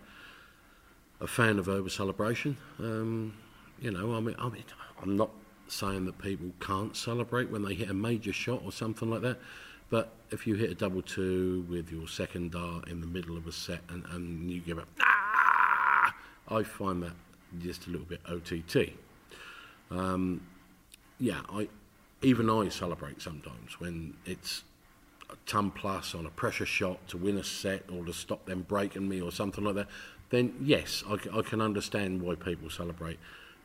a 1.19 1.27
fan 1.27 1.57
of 1.57 1.67
over 1.67 1.89
celebration. 1.89 2.57
Um, 2.77 3.33
you 3.79 3.89
know, 3.89 4.13
I 4.13 4.19
mean, 4.19 4.35
I 4.37 4.49
mean, 4.49 4.63
I'm 5.01 5.17
not 5.17 5.31
saying 5.67 6.05
that 6.05 6.19
people 6.19 6.51
can't 6.59 6.95
celebrate 6.95 7.49
when 7.49 7.63
they 7.63 7.73
hit 7.73 7.89
a 7.89 7.93
major 7.93 8.33
shot 8.33 8.61
or 8.63 8.71
something 8.71 9.09
like 9.09 9.21
that. 9.21 9.39
But 9.89 10.13
if 10.29 10.47
you 10.47 10.55
hit 10.55 10.69
a 10.69 10.75
double 10.75 11.01
two 11.01 11.65
with 11.69 11.91
your 11.91 12.07
second 12.07 12.51
dart 12.51 12.87
in 12.87 13.01
the 13.01 13.07
middle 13.07 13.35
of 13.35 13.45
a 13.45 13.51
set 13.51 13.81
and, 13.89 14.05
and 14.11 14.49
you 14.49 14.61
give 14.61 14.79
up, 14.79 14.87
I 16.51 16.63
find 16.63 17.01
that 17.03 17.13
just 17.59 17.87
a 17.87 17.89
little 17.89 18.05
bit 18.05 18.21
OTT. 18.27 18.93
Um, 19.89 20.41
yeah, 21.19 21.41
I 21.49 21.67
even 22.21 22.49
I 22.49 22.69
celebrate 22.69 23.21
sometimes 23.21 23.79
when 23.79 24.15
it's 24.25 24.63
a 25.29 25.35
ton 25.45 25.71
plus 25.71 26.13
on 26.13 26.25
a 26.25 26.29
pressure 26.29 26.65
shot 26.65 27.07
to 27.07 27.17
win 27.17 27.37
a 27.37 27.43
set 27.43 27.83
or 27.91 28.05
to 28.05 28.13
stop 28.13 28.45
them 28.45 28.65
breaking 28.67 29.07
me 29.07 29.21
or 29.21 29.31
something 29.31 29.63
like 29.63 29.75
that. 29.75 29.87
Then 30.29 30.53
yes, 30.61 31.03
I 31.09 31.41
can 31.41 31.61
understand 31.61 32.21
why 32.21 32.35
people 32.35 32.69
celebrate. 32.69 33.19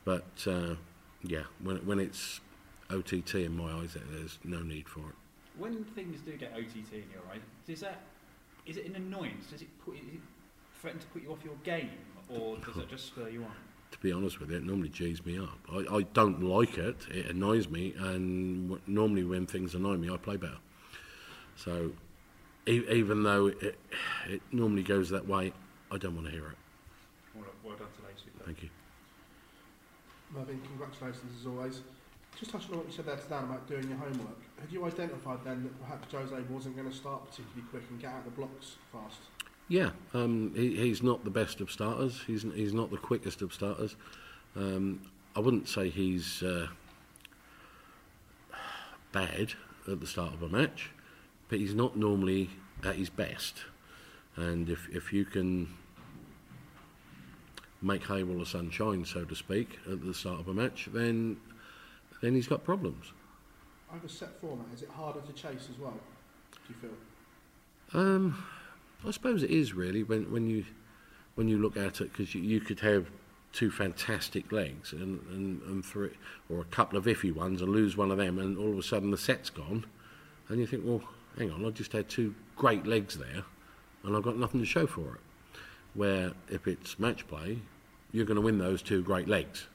But 0.05 0.25
uh, 0.47 0.75
yeah, 1.23 1.43
when 1.63 1.77
when 1.85 1.99
it's 1.99 2.41
OTT 2.89 3.35
in 3.35 3.57
my 3.57 3.71
eyes, 3.71 3.97
there's 4.11 4.39
no 4.43 4.61
need 4.61 4.87
for 4.87 5.01
it. 5.01 5.15
When 5.57 5.83
things 5.83 6.21
do 6.21 6.33
get 6.37 6.53
OTT 6.53 6.93
in 6.93 7.09
your 7.11 7.23
eye, 7.31 7.39
does 7.65 7.81
that 7.81 8.01
is 8.65 8.77
it 8.77 8.85
an 8.85 8.95
annoyance? 8.95 9.47
Does 9.51 9.61
it 9.61 9.69
put 9.83 9.95
is 9.95 10.07
it 10.13 10.19
threaten 10.79 10.99
to 10.99 11.07
put 11.07 11.23
you 11.23 11.31
off 11.31 11.43
your 11.43 11.55
game, 11.63 11.89
or 12.29 12.57
does 12.57 12.77
it 12.77 12.89
just 12.89 13.07
spur 13.07 13.29
you 13.29 13.43
on? 13.43 13.51
to 13.91 13.97
be 13.99 14.11
honest 14.11 14.39
with 14.39 14.51
you, 14.51 14.57
it 14.57 14.65
normally 14.65 14.89
G's 14.89 15.25
me 15.25 15.39
up. 15.39 15.57
I, 15.71 15.95
I 15.97 16.01
don't 16.13 16.43
like 16.43 16.77
it, 16.77 16.97
it 17.09 17.27
annoys 17.27 17.69
me, 17.69 17.93
and 17.97 18.69
w- 18.69 18.81
normally 18.85 19.23
when 19.23 19.45
things 19.45 19.75
annoy 19.75 19.95
me, 19.97 20.09
I 20.09 20.17
play 20.17 20.37
better. 20.37 20.57
So 21.55 21.91
e- 22.67 22.83
even 22.91 23.23
though 23.23 23.47
it, 23.47 23.79
it 24.27 24.41
normally 24.51 24.83
goes 24.83 25.09
that 25.09 25.27
way, 25.27 25.53
I 25.91 25.97
don't 25.97 26.15
want 26.15 26.27
to 26.27 26.31
hear 26.31 26.47
it. 26.47 26.57
Well, 27.33 27.45
well 27.63 27.75
done 27.77 27.87
today, 27.95 28.13
Super. 28.17 28.43
Thank 28.43 28.63
you. 28.63 28.69
Mervyn, 30.35 30.59
congratulations 30.67 31.31
as 31.39 31.47
always. 31.47 31.81
Just 32.37 32.51
touching 32.51 32.73
on 32.73 32.79
what 32.79 32.87
you 32.87 32.93
said 32.93 33.05
there 33.05 33.15
to 33.15 33.29
Dan 33.29 33.45
about 33.45 33.67
doing 33.67 33.87
your 33.87 33.97
homework, 33.97 34.37
had 34.59 34.71
you 34.71 34.83
identified 34.85 35.39
then 35.43 35.63
that 35.63 35.81
perhaps 35.81 36.13
Jose 36.13 36.35
wasn't 36.49 36.75
going 36.75 36.89
to 36.89 36.95
start 36.95 37.25
particularly 37.25 37.63
quick 37.71 37.83
and 37.89 37.99
get 37.99 38.11
out 38.11 38.19
of 38.19 38.25
the 38.25 38.31
blocks 38.31 38.75
fast? 38.91 39.21
Yeah, 39.69 39.89
um, 40.13 40.53
he, 40.55 40.75
he's 40.75 41.03
not 41.03 41.23
the 41.23 41.29
best 41.29 41.59
of 41.59 41.69
starters. 41.69 42.21
He's 42.25 42.43
he's 42.43 42.73
not 42.73 42.89
the 42.89 42.97
quickest 42.97 43.41
of 43.41 43.53
starters. 43.53 43.95
Um, 44.55 45.01
I 45.35 45.39
wouldn't 45.39 45.67
say 45.67 45.89
he's 45.89 46.41
uh, 46.41 46.67
bad 49.11 49.53
at 49.87 49.99
the 49.99 50.07
start 50.07 50.33
of 50.33 50.41
a 50.41 50.49
match, 50.49 50.91
but 51.49 51.59
he's 51.59 51.75
not 51.75 51.97
normally 51.97 52.49
at 52.83 52.95
his 52.95 53.09
best. 53.09 53.63
And 54.35 54.69
if 54.69 54.87
if 54.89 55.11
you 55.11 55.25
can 55.25 55.67
make 57.81 58.05
hay 58.07 58.23
while 58.23 58.39
the 58.39 58.45
sun 58.45 58.69
shines, 58.69 59.09
so 59.09 59.25
to 59.25 59.35
speak, 59.35 59.79
at 59.91 60.03
the 60.03 60.13
start 60.13 60.39
of 60.39 60.47
a 60.47 60.53
match, 60.53 60.87
then 60.93 61.37
then 62.21 62.35
he's 62.35 62.47
got 62.47 62.63
problems. 62.63 63.11
Over 63.93 64.07
set 64.07 64.39
format, 64.39 64.67
is 64.73 64.81
it 64.81 64.89
harder 64.89 65.21
to 65.21 65.33
chase 65.33 65.67
as 65.71 65.79
well? 65.79 65.99
Do 66.51 66.73
you 66.73 66.75
feel? 66.75 67.99
Um, 67.99 68.43
I 69.05 69.11
suppose 69.11 69.43
it 69.43 69.51
is 69.51 69.73
really 69.73 70.03
when 70.03 70.31
when 70.31 70.49
you 70.49 70.65
when 71.35 71.47
you 71.47 71.57
look 71.59 71.77
at 71.77 72.01
it 72.01 72.11
because 72.11 72.33
you, 72.33 72.41
you 72.41 72.59
could 72.59 72.79
have 72.79 73.09
two 73.53 73.71
fantastic 73.71 74.51
legs 74.51 74.91
and, 74.91 75.19
and, 75.29 75.61
and 75.63 75.85
three 75.85 76.11
or 76.49 76.61
a 76.61 76.65
couple 76.65 76.97
of 76.97 77.05
iffy 77.05 77.33
ones 77.33 77.61
and 77.61 77.71
lose 77.71 77.95
one 77.95 78.11
of 78.11 78.17
them 78.17 78.39
and 78.39 78.57
all 78.57 78.71
of 78.71 78.77
a 78.77 78.83
sudden 78.83 79.11
the 79.11 79.17
set's 79.17 79.49
gone 79.49 79.85
and 80.49 80.59
you 80.59 80.67
think 80.67 80.83
well 80.85 81.01
hang 81.37 81.51
on 81.51 81.65
I 81.65 81.69
just 81.69 81.93
had 81.93 82.09
two 82.09 82.33
great 82.55 82.85
legs 82.85 83.17
there 83.17 83.43
and 84.03 84.15
I've 84.15 84.23
got 84.23 84.37
nothing 84.37 84.59
to 84.59 84.65
show 84.65 84.87
for 84.87 85.15
it. 85.15 85.21
Where 85.93 86.31
if 86.49 86.67
it's 86.67 86.99
match 86.99 87.27
play 87.27 87.59
you're 88.11 88.25
going 88.25 88.35
to 88.35 88.41
win 88.41 88.57
those 88.57 88.81
two 88.81 89.03
great 89.03 89.27
legs 89.27 89.67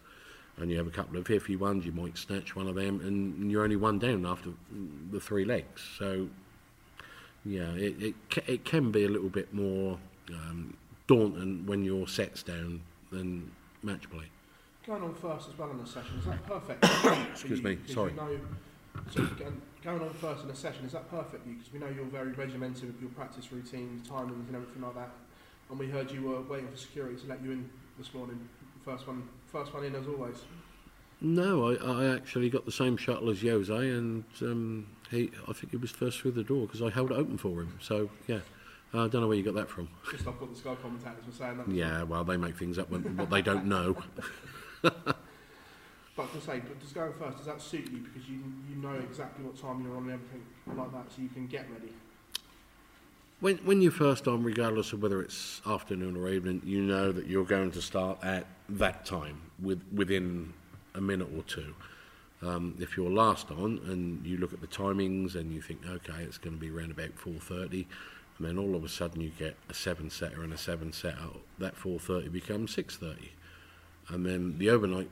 and 0.58 0.70
you 0.70 0.76
have 0.76 0.86
a 0.86 0.90
couple 0.90 1.16
of 1.16 1.24
iffy 1.24 1.58
ones 1.58 1.86
you 1.86 1.92
might 1.92 2.18
snatch 2.18 2.54
one 2.54 2.68
of 2.68 2.74
them 2.74 3.00
and 3.00 3.50
you're 3.50 3.64
only 3.64 3.76
one 3.76 3.98
down 3.98 4.26
after 4.26 4.50
the 5.10 5.20
three 5.20 5.44
legs. 5.44 5.82
So 5.98 6.28
yeah, 7.44 7.72
it, 7.74 8.02
it, 8.02 8.14
it 8.46 8.64
can 8.64 8.90
be 8.90 9.04
a 9.04 9.08
little 9.08 9.28
bit 9.28 9.52
more 9.52 9.98
um, 10.30 10.76
daunting 11.06 11.66
when 11.66 11.84
your 11.84 12.06
set's 12.06 12.42
down 12.42 12.80
than 13.10 13.50
match 13.82 14.08
play. 14.10 14.24
Going 14.86 15.02
on 15.02 15.14
first 15.14 15.48
as 15.48 15.58
well 15.58 15.70
in 15.70 15.78
the 15.78 15.86
session, 15.86 16.18
is 16.18 16.24
that 16.24 16.46
perfect? 16.46 16.84
Excuse 17.30 17.58
you? 17.58 17.64
me, 17.64 17.78
sorry. 17.86 18.10
You 18.12 18.16
know, 18.16 18.40
so 19.10 19.24
going, 19.24 19.62
going 19.82 20.00
on 20.02 20.12
first 20.14 20.44
in 20.44 20.50
a 20.50 20.54
session, 20.54 20.84
is 20.84 20.92
that 20.92 21.10
perfect? 21.10 21.46
Because 21.46 21.72
we 21.72 21.78
know 21.78 21.88
you're 21.88 22.04
very 22.04 22.32
regimented 22.32 22.86
with 22.86 23.00
your 23.00 23.10
practice 23.10 23.52
routine, 23.52 24.02
timings 24.08 24.46
and 24.46 24.56
everything 24.56 24.82
like 24.82 24.94
that. 24.94 25.10
And 25.70 25.78
we 25.78 25.88
heard 25.88 26.10
you 26.10 26.22
were 26.22 26.42
waiting 26.42 26.68
for 26.68 26.76
security 26.76 27.16
to 27.22 27.26
let 27.28 27.42
you 27.42 27.52
in 27.52 27.70
this 27.98 28.12
morning. 28.14 28.38
First 28.84 29.06
one, 29.06 29.28
first 29.46 29.72
one 29.72 29.84
in 29.84 29.94
as 29.94 30.06
always. 30.06 30.36
No, 31.20 31.70
I, 31.70 31.74
I 31.74 32.14
actually 32.14 32.50
got 32.50 32.66
the 32.66 32.72
same 32.72 32.96
shuttle 32.96 33.30
as 33.30 33.40
Jose, 33.40 33.72
and 33.72 34.24
um, 34.40 34.86
he, 35.12 35.30
I 35.48 35.52
think 35.52 35.70
he 35.70 35.76
was 35.76 35.90
first 35.90 36.20
through 36.20 36.32
the 36.32 36.42
door 36.42 36.66
because 36.66 36.82
I 36.82 36.90
held 36.90 37.12
it 37.12 37.14
open 37.14 37.38
for 37.38 37.60
him. 37.60 37.78
So 37.80 38.10
yeah, 38.26 38.40
uh, 38.92 39.04
I 39.04 39.08
don't 39.08 39.20
know 39.20 39.28
where 39.28 39.36
you 39.36 39.44
got 39.44 39.54
that 39.54 39.68
from. 39.68 39.88
Just 40.10 40.26
like 40.26 40.40
what 40.40 40.52
the 40.52 40.58
Sky 40.58 40.74
commentators 40.82 41.24
were 41.26 41.32
saying. 41.32 41.58
That 41.58 41.68
Yeah, 41.68 42.02
well, 42.02 42.24
they 42.24 42.36
make 42.36 42.56
things 42.56 42.78
up 42.78 42.90
when, 42.90 43.16
what 43.16 43.30
they 43.30 43.42
don't 43.42 43.66
know. 43.66 43.96
But 46.14 46.30
to 46.34 46.40
say, 46.42 46.60
but 46.60 46.78
just 46.78 46.94
going 46.94 47.12
first, 47.14 47.38
does 47.38 47.46
that 47.46 47.62
suit 47.62 47.90
you 47.90 47.98
because 47.98 48.28
you 48.28 48.38
you 48.68 48.76
know 48.76 48.92
exactly 48.92 49.44
what 49.44 49.56
time 49.56 49.82
you're 49.82 49.96
on 49.96 50.04
and 50.04 50.12
everything 50.12 50.42
like 50.76 50.92
that, 50.92 51.10
so 51.10 51.22
you 51.22 51.28
can 51.28 51.46
get 51.46 51.66
ready. 51.72 51.92
When, 53.40 53.56
when 53.58 53.82
you're 53.82 53.90
first 53.90 54.28
on, 54.28 54.44
regardless 54.44 54.92
of 54.92 55.02
whether 55.02 55.20
it's 55.20 55.62
afternoon 55.66 56.16
or 56.16 56.28
evening, 56.28 56.62
you 56.64 56.80
know 56.80 57.10
that 57.10 57.26
you're 57.26 57.44
going 57.44 57.72
to 57.72 57.82
start 57.82 58.22
at 58.22 58.46
that 58.68 59.04
time 59.04 59.40
with, 59.60 59.82
within 59.92 60.52
a 60.94 61.00
minute 61.00 61.28
or 61.36 61.42
two. 61.42 61.74
Um, 62.42 62.76
if 62.80 62.96
you're 62.96 63.10
last 63.10 63.50
on 63.50 63.80
and 63.86 64.24
you 64.26 64.36
look 64.36 64.52
at 64.52 64.60
the 64.60 64.66
timings 64.66 65.36
and 65.36 65.52
you 65.52 65.62
think, 65.62 65.80
okay, 65.88 66.22
it's 66.22 66.38
going 66.38 66.56
to 66.56 66.60
be 66.60 66.70
around 66.70 66.90
about 66.90 67.16
4.30, 67.16 67.86
and 68.38 68.46
then 68.46 68.58
all 68.58 68.74
of 68.74 68.84
a 68.84 68.88
sudden 68.88 69.20
you 69.20 69.30
get 69.38 69.56
a 69.68 69.74
seven 69.74 70.10
setter 70.10 70.42
and 70.42 70.52
a 70.52 70.58
seven 70.58 70.92
setter, 70.92 71.28
that 71.58 71.76
4.30 71.76 72.32
becomes 72.32 72.74
6.30. 72.74 73.28
And 74.08 74.26
then 74.26 74.58
the 74.58 74.70
overnight, 74.70 75.08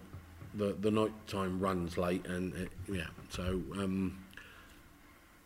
the, 0.55 0.77
the 0.81 0.90
night 0.90 1.12
time 1.29 1.61
runs 1.61 1.97
late, 1.97 2.27
and 2.27 2.55
it, 2.55 2.71
yeah, 2.90 3.07
so 3.29 3.62
um, 3.79 4.19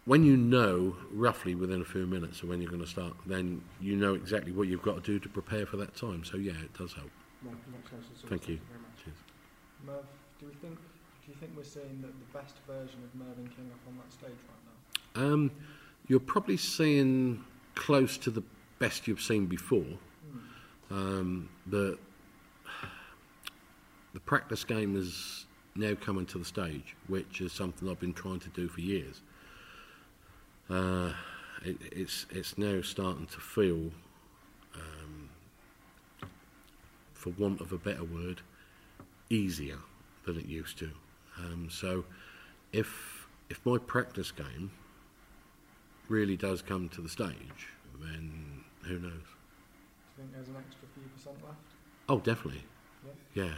when 0.06 0.24
you 0.24 0.36
know 0.36 0.96
roughly 1.12 1.54
within 1.54 1.82
a 1.82 1.84
few 1.84 2.06
minutes 2.06 2.42
of 2.42 2.48
when 2.48 2.60
you're 2.62 2.70
going 2.70 2.82
to 2.82 2.88
start, 2.88 3.12
then 3.26 3.62
you 3.80 3.96
know 3.96 4.14
exactly 4.14 4.52
what 4.52 4.68
you've 4.68 4.82
got 4.82 4.96
to 4.96 5.00
do 5.00 5.18
to 5.18 5.28
prepare 5.28 5.66
for 5.66 5.76
that 5.76 5.94
time. 5.94 6.24
So 6.24 6.38
yeah, 6.38 6.52
it 6.52 6.72
does 6.76 6.94
help. 6.94 7.10
Thank 8.28 8.48
you. 8.48 8.58
very 8.68 8.80
much. 8.80 9.04
Cheers. 9.04 9.16
Merv, 9.86 10.04
do 10.40 10.46
we 10.46 10.54
think 10.54 10.78
do 11.24 11.32
you 11.32 11.38
think 11.40 11.52
we're 11.56 11.64
seeing 11.64 12.02
the, 12.02 12.08
the 12.08 12.38
best 12.38 12.54
version 12.66 13.00
of 13.02 13.14
Mervyn 13.18 13.48
King 13.56 13.70
up 13.72 13.80
on 13.88 13.96
that 13.96 14.12
stage 14.12 14.36
right 14.48 15.22
now? 15.24 15.32
Um, 15.32 15.50
you're 16.06 16.20
probably 16.20 16.58
seeing 16.58 17.42
close 17.74 18.18
to 18.18 18.30
the 18.30 18.42
best 18.78 19.08
you've 19.08 19.22
seen 19.22 19.46
before. 19.46 19.86
Um, 20.90 21.48
but 21.66 21.96
the 24.12 24.20
practice 24.20 24.64
game 24.64 24.96
is 24.96 25.46
now 25.74 25.94
coming 25.94 26.26
to 26.26 26.38
the 26.38 26.44
stage, 26.44 26.94
which 27.08 27.40
is 27.40 27.52
something 27.52 27.88
I've 27.88 28.00
been 28.00 28.12
trying 28.12 28.40
to 28.40 28.48
do 28.50 28.68
for 28.68 28.80
years. 28.80 29.22
Uh, 30.68 31.12
it, 31.64 31.76
it's 31.90 32.26
it's 32.30 32.56
now 32.58 32.80
starting 32.82 33.26
to 33.26 33.40
feel, 33.40 33.90
um, 34.74 35.30
for 37.14 37.30
want 37.30 37.60
of 37.60 37.72
a 37.72 37.78
better 37.78 38.04
word, 38.04 38.42
easier 39.30 39.78
than 40.26 40.38
it 40.38 40.46
used 40.46 40.78
to. 40.78 40.90
Um, 41.38 41.68
so, 41.70 42.04
if 42.72 43.26
if 43.50 43.64
my 43.64 43.78
practice 43.78 44.30
game 44.30 44.70
really 46.08 46.36
does 46.36 46.62
come 46.62 46.88
to 46.90 47.00
the 47.00 47.08
stage, 47.08 47.68
then 48.00 48.64
who 48.82 48.98
knows? 48.98 49.12
Do 49.12 50.22
you 50.22 50.28
think 50.28 50.32
there's 50.34 50.48
an 50.48 50.56
extra 50.56 50.88
few 50.94 51.04
percent 51.16 51.36
left? 51.44 51.58
Oh, 52.08 52.18
definitely. 52.18 52.62
Yeah, 53.34 53.54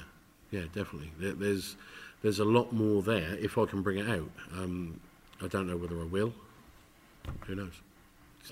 yeah, 0.51 0.65
definitely. 0.73 1.12
There, 1.19 1.33
there's 1.33 1.77
there's 2.23 2.39
a 2.39 2.45
lot 2.45 2.73
more 2.73 3.03
there 3.03 3.37
if 3.39 3.59
I 3.59 3.67
can 3.67 3.83
bring 3.83 3.99
it 3.99 4.09
out. 4.09 4.31
Um, 4.53 5.01
I 5.43 5.49
don't 5.49 5.67
know 5.67 5.77
whether 5.77 6.01
I 6.01 6.05
will. 6.05 6.33
Who 7.47 7.55
knows? 7.55 7.75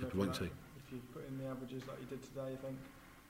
Have 0.00 0.10
to 0.10 0.16
wait 0.16 0.26
and 0.26 0.36
see. 0.36 0.44
If 0.44 0.92
you 0.92 1.00
put 1.12 1.26
in 1.28 1.38
the 1.38 1.46
averages 1.46 1.82
like 1.88 1.98
you 2.00 2.06
did 2.06 2.22
today, 2.22 2.52
I 2.52 2.66
think 2.66 2.76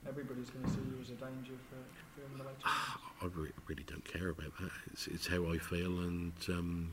everybody's 0.09 0.51
going 0.51 0.65
to 0.65 0.71
see 0.71 0.79
you 0.79 0.99
as 1.01 1.11
a 1.11 1.15
danger 1.15 1.55
for, 1.69 1.81
for 2.15 2.37
the 2.37 2.45
later 2.45 2.57
games. 2.63 2.65
I 3.23 3.27
re- 3.27 3.51
really 3.67 3.85
don't 3.85 4.05
care 4.05 4.31
about 4.31 4.57
that. 4.61 4.71
It's, 4.93 5.07
it's 5.07 5.27
how 5.27 5.51
I 5.53 5.59
feel 5.59 6.01
and 6.01 6.33
um, 6.49 6.91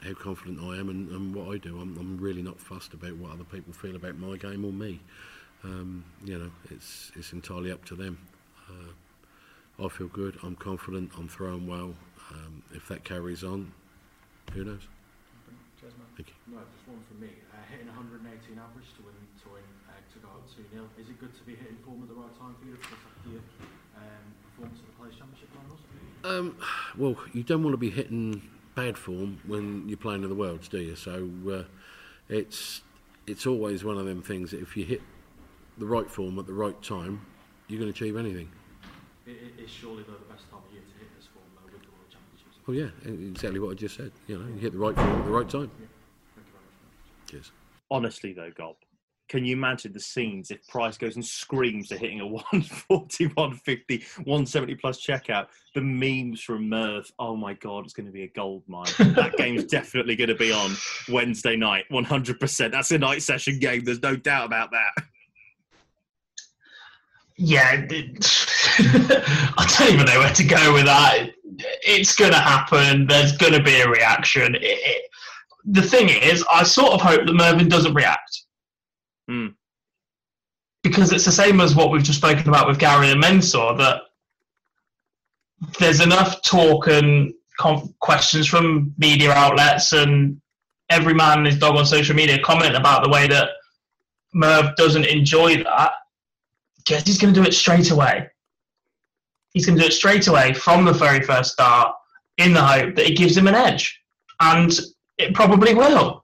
how 0.00 0.14
confident 0.14 0.60
I 0.60 0.78
am 0.78 0.88
and, 0.88 1.10
and 1.10 1.34
what 1.34 1.54
I 1.54 1.58
do. 1.58 1.80
I'm, 1.80 1.96
I'm 1.98 2.18
really 2.18 2.42
not 2.42 2.60
fussed 2.60 2.94
about 2.94 3.16
what 3.16 3.32
other 3.32 3.44
people 3.44 3.72
feel 3.72 3.96
about 3.96 4.16
my 4.18 4.36
game 4.36 4.64
or 4.64 4.72
me. 4.72 5.00
Um, 5.64 6.04
you 6.24 6.38
know, 6.38 6.50
it's 6.70 7.10
it's 7.16 7.32
entirely 7.32 7.72
up 7.72 7.84
to 7.86 7.94
them. 7.94 8.18
Uh, 8.68 9.84
I 9.84 9.88
feel 9.88 10.08
good. 10.08 10.38
I'm 10.42 10.56
confident. 10.56 11.12
I'm 11.16 11.26
throwing 11.28 11.66
well. 11.66 11.94
Um, 12.30 12.62
if 12.72 12.86
that 12.88 13.02
carries 13.04 13.42
on, 13.42 13.72
who 14.52 14.64
knows? 14.64 14.86
Cheers, 15.80 15.92
man. 15.96 16.06
Thank 16.16 16.28
you. 16.28 16.56
No, 16.56 16.60
just 16.72 16.88
one 16.88 17.04
from 17.08 17.20
me. 17.20 17.28
Uh, 17.52 17.60
hitting 17.68 17.86
118 17.88 18.24
average 18.56 18.88
to 18.96 19.02
win 19.04 19.12
to 19.12 19.12
win 19.12 19.13
to 19.13 19.13
go 20.74 20.84
up 20.84 20.96
2 20.96 21.02
0. 21.02 21.04
Is 21.04 21.08
it 21.10 21.20
good 21.20 21.34
to 21.34 21.42
be 21.44 21.54
hitting 21.54 21.78
form 21.84 22.02
at 22.02 22.08
the 22.08 22.14
right 22.14 22.38
time 22.38 22.54
for 22.60 22.66
you 22.66 22.74
to 22.74 22.80
protect 22.80 23.18
your 23.26 23.40
um, 23.96 24.24
performance 24.50 24.80
at 24.80 24.86
the 24.86 24.96
Players 24.98 25.14
Championship 25.16 25.48
finals? 25.54 25.80
Um, 26.24 26.56
well, 26.96 27.16
you 27.32 27.42
don't 27.42 27.62
want 27.62 27.74
to 27.74 27.78
be 27.78 27.90
hitting 27.90 28.42
bad 28.74 28.98
form 28.98 29.40
when 29.46 29.88
you're 29.88 29.98
playing 29.98 30.22
in 30.22 30.28
the 30.28 30.34
Worlds, 30.34 30.68
do 30.68 30.78
you? 30.78 30.96
So 30.96 31.30
uh, 31.50 31.62
it's 32.28 32.82
it's 33.26 33.46
always 33.46 33.84
one 33.84 33.98
of 33.98 34.06
them 34.06 34.22
things 34.22 34.50
that 34.50 34.60
if 34.60 34.76
you 34.76 34.84
hit 34.84 35.02
the 35.78 35.86
right 35.86 36.10
form 36.10 36.38
at 36.38 36.46
the 36.46 36.52
right 36.52 36.80
time, 36.82 37.24
you're 37.68 37.80
going 37.80 37.92
to 37.92 37.96
achieve 37.96 38.16
anything. 38.16 38.50
It, 39.26 39.30
it 39.30 39.64
is 39.64 39.70
surely 39.70 40.02
though 40.02 40.12
the 40.12 40.32
best 40.32 40.50
time 40.50 40.60
of 40.66 40.72
year 40.72 40.82
to 40.82 40.98
hit 40.98 41.08
this 41.16 41.26
form 41.32 41.46
though 41.56 41.72
with 41.72 41.82
the 41.82 41.88
World 41.88 42.10
Championships. 42.10 42.58
Oh 42.68 42.72
yeah, 42.72 43.30
exactly 43.30 43.60
what 43.60 43.70
I 43.70 43.74
just 43.74 43.96
said. 43.96 44.12
You 44.26 44.38
know, 44.38 44.46
you 44.48 44.60
hit 44.60 44.72
the 44.72 44.78
right 44.78 44.94
form 44.94 45.08
at 45.08 45.24
the 45.24 45.30
right 45.30 45.48
time. 45.48 45.70
Thank 45.70 46.46
you 46.46 46.52
very 46.52 46.64
much. 46.64 47.30
Cheers. 47.30 47.52
Honestly, 47.90 48.32
though, 48.32 48.50
Gob, 48.50 48.76
can 49.34 49.44
you 49.44 49.56
imagine 49.56 49.92
the 49.92 49.98
scenes 49.98 50.52
if 50.52 50.64
Price 50.68 50.96
goes 50.96 51.16
and 51.16 51.24
screams 51.24 51.90
at 51.90 51.98
hitting 51.98 52.20
a 52.20 52.26
140, 52.28 53.26
150, 53.26 54.04
170 54.18 54.74
plus 54.76 55.04
checkout? 55.04 55.48
The 55.74 55.80
memes 55.80 56.40
from 56.40 56.68
Merv, 56.68 57.10
oh 57.18 57.34
my 57.34 57.54
God, 57.54 57.84
it's 57.84 57.92
going 57.92 58.06
to 58.06 58.12
be 58.12 58.22
a 58.22 58.28
gold 58.28 58.62
mine. 58.68 58.86
that 58.98 59.34
game's 59.36 59.64
definitely 59.78 60.14
going 60.14 60.28
to 60.28 60.36
be 60.36 60.52
on 60.52 60.76
Wednesday 61.08 61.56
night, 61.56 61.84
100%. 61.90 62.70
That's 62.70 62.92
a 62.92 62.98
night 62.98 63.22
session 63.22 63.58
game. 63.58 63.82
There's 63.82 64.02
no 64.02 64.14
doubt 64.14 64.46
about 64.46 64.70
that. 64.70 65.04
Yeah, 67.36 67.72
I 67.90 69.76
don't 69.78 69.94
even 69.94 70.06
know 70.06 70.20
where 70.20 70.32
to 70.32 70.44
go 70.44 70.74
with 70.74 70.84
that. 70.84 71.30
It's 71.82 72.14
going 72.14 72.30
to 72.30 72.38
happen. 72.38 73.08
There's 73.08 73.36
going 73.36 73.54
to 73.54 73.62
be 73.64 73.80
a 73.80 73.88
reaction. 73.88 74.54
It, 74.54 74.62
it, 74.62 75.10
the 75.64 75.82
thing 75.82 76.08
is, 76.08 76.44
I 76.52 76.62
sort 76.62 76.92
of 76.92 77.00
hope 77.00 77.26
that 77.26 77.32
Mervyn 77.32 77.68
doesn't 77.68 77.94
react. 77.94 78.43
Hmm. 79.28 79.48
Because 80.82 81.12
it's 81.12 81.24
the 81.24 81.32
same 81.32 81.60
as 81.60 81.74
what 81.74 81.90
we've 81.90 82.02
just 82.02 82.18
spoken 82.18 82.48
about 82.48 82.68
with 82.68 82.78
Gary 82.78 83.10
and 83.10 83.22
Mensur, 83.22 83.76
that 83.78 84.02
there's 85.78 86.00
enough 86.00 86.42
talk 86.42 86.88
and 86.88 87.32
com- 87.58 87.94
questions 88.00 88.46
from 88.46 88.92
media 88.98 89.32
outlets 89.32 89.92
and 89.92 90.40
every 90.90 91.14
man 91.14 91.38
and 91.38 91.46
his 91.46 91.58
dog 91.58 91.76
on 91.76 91.86
social 91.86 92.14
media 92.14 92.38
comment 92.42 92.76
about 92.76 93.02
the 93.02 93.10
way 93.10 93.26
that 93.26 93.48
Merv 94.34 94.76
doesn't 94.76 95.06
enjoy 95.06 95.62
that. 95.62 95.92
Guess 96.84 97.06
he's 97.06 97.18
going 97.18 97.32
to 97.32 97.40
do 97.40 97.46
it 97.46 97.54
straight 97.54 97.90
away. 97.90 98.28
He's 99.52 99.64
going 99.64 99.76
to 99.76 99.82
do 99.82 99.88
it 99.88 99.92
straight 99.92 100.26
away 100.26 100.52
from 100.52 100.84
the 100.84 100.92
very 100.92 101.22
first 101.22 101.52
start 101.52 101.94
in 102.36 102.52
the 102.52 102.62
hope 102.62 102.96
that 102.96 103.08
it 103.08 103.16
gives 103.16 103.36
him 103.36 103.46
an 103.46 103.54
edge. 103.54 104.02
And 104.40 104.72
it 105.16 105.34
probably 105.34 105.74
will. 105.74 106.23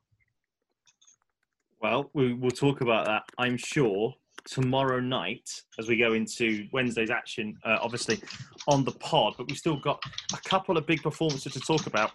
Well, 1.81 2.11
we, 2.13 2.35
we'll 2.35 2.51
talk 2.51 2.83
about 2.83 3.07
that, 3.07 3.23
I'm 3.39 3.57
sure, 3.57 4.13
tomorrow 4.45 5.01
night 5.01 5.49
as 5.79 5.89
we 5.89 5.97
go 5.97 6.13
into 6.13 6.67
Wednesday's 6.73 7.11
action, 7.11 7.57
uh, 7.65 7.79
obviously 7.81 8.23
on 8.69 8.85
the 8.85 8.93
pod. 8.93 9.35
But 9.39 9.49
we've 9.49 9.57
still 9.57 9.81
got 9.81 9.99
a 10.35 10.49
couple 10.49 10.77
of 10.77 10.87
big 10.87 11.03
performances 11.03 11.55
to 11.55 11.61
talk 11.61 11.87
about, 11.87 12.13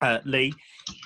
uh, 0.00 0.18
Lee. 0.24 0.52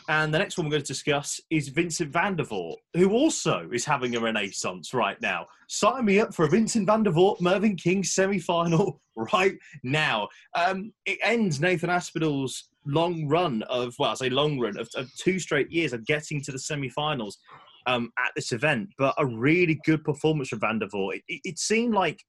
And 0.09 0.33
the 0.33 0.39
next 0.39 0.57
one 0.59 0.67
we're 0.67 0.73
going 0.73 0.83
to 0.83 0.87
discuss 0.87 1.41
is 1.51 1.69
Vincent 1.69 2.13
van 2.13 2.37
der 2.37 2.45
Voort, 2.45 2.77
who 2.95 3.13
also 3.13 3.69
is 3.73 3.85
having 3.85 4.17
a 4.17 4.21
renaissance 4.21 4.93
right 4.93 5.21
now. 5.21 5.47
Sign 5.69 6.05
me 6.05 6.21
up 6.21 6.35
for 6.35 6.45
a 6.45 6.49
Vincent 6.49 6.87
van 6.87 7.03
der 7.03 7.13
Voort 7.13 7.41
Mervyn 7.41 7.77
King 7.77 8.03
semi 8.03 8.39
final 8.39 9.01
right 9.33 9.57
now. 9.83 10.29
Um, 10.55 10.93
it 11.07 11.19
ends 11.23 11.61
Nathan 11.61 11.91
Aspinall's 11.91 12.69
long 12.87 13.29
run 13.29 13.63
of, 13.65 13.95
well, 13.99 14.11
I 14.11 14.15
say 14.15 14.31
long 14.31 14.59
run 14.59 14.79
of, 14.79 14.89
of 14.97 15.11
two 15.17 15.39
straight 15.39 15.71
years 15.71 15.93
of 15.93 16.07
getting 16.07 16.43
to 16.43 16.53
the 16.53 16.59
semi 16.59 16.89
finals 16.89 17.39
um, 17.87 18.11
at 18.19 18.33
this 18.35 18.53
event, 18.53 18.91
but 18.99 19.15
a 19.19 19.27
really 19.27 19.81
good 19.85 20.05
performance 20.05 20.49
from 20.49 20.61
van 20.61 20.79
der 20.79 20.87
Voort. 20.87 21.17
It, 21.17 21.23
it, 21.29 21.41
it 21.45 21.59
seemed 21.59 21.95
like, 21.95 22.21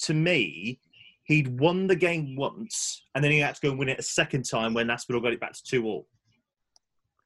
to 0.00 0.14
me, 0.14 0.80
he'd 1.24 1.58
won 1.58 1.86
the 1.86 1.96
game 1.96 2.36
once 2.36 3.06
and 3.14 3.24
then 3.24 3.30
he 3.32 3.38
had 3.38 3.54
to 3.54 3.60
go 3.60 3.70
and 3.70 3.78
win 3.78 3.88
it 3.88 3.98
a 3.98 4.02
second 4.02 4.44
time 4.44 4.74
when 4.74 4.90
Aspinall 4.90 5.22
got 5.22 5.32
it 5.32 5.40
back 5.40 5.52
to 5.52 5.62
2 5.64 5.84
all. 5.84 6.06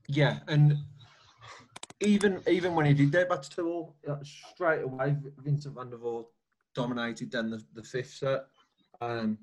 Yeah, 0.08 0.38
and 0.48 0.78
even 2.00 2.40
even 2.48 2.74
when 2.74 2.86
he 2.86 2.94
did 2.94 3.12
get 3.12 3.28
back 3.28 3.42
to 3.42 3.50
two 3.50 3.68
all, 3.68 3.96
uh, 4.08 4.16
straight 4.22 4.82
away 4.82 5.16
Vincent 5.38 5.74
van 5.74 5.90
der 5.90 5.98
Voort 5.98 6.26
dominated 6.74 7.30
then 7.30 7.50
the, 7.50 7.62
the 7.74 7.82
fifth 7.82 8.14
set. 8.14 8.46
Um, 9.00 9.38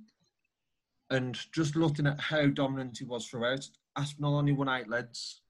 and 1.11 1.37
just 1.53 1.75
looking 1.75 2.07
at 2.07 2.19
how 2.19 2.47
dominant 2.47 2.97
he 2.97 3.05
was 3.05 3.27
throughout, 3.27 3.67
Aspinall 3.95 4.37
only 4.37 4.53
won 4.53 4.69
eight 4.69 4.89
leads 4.89 5.41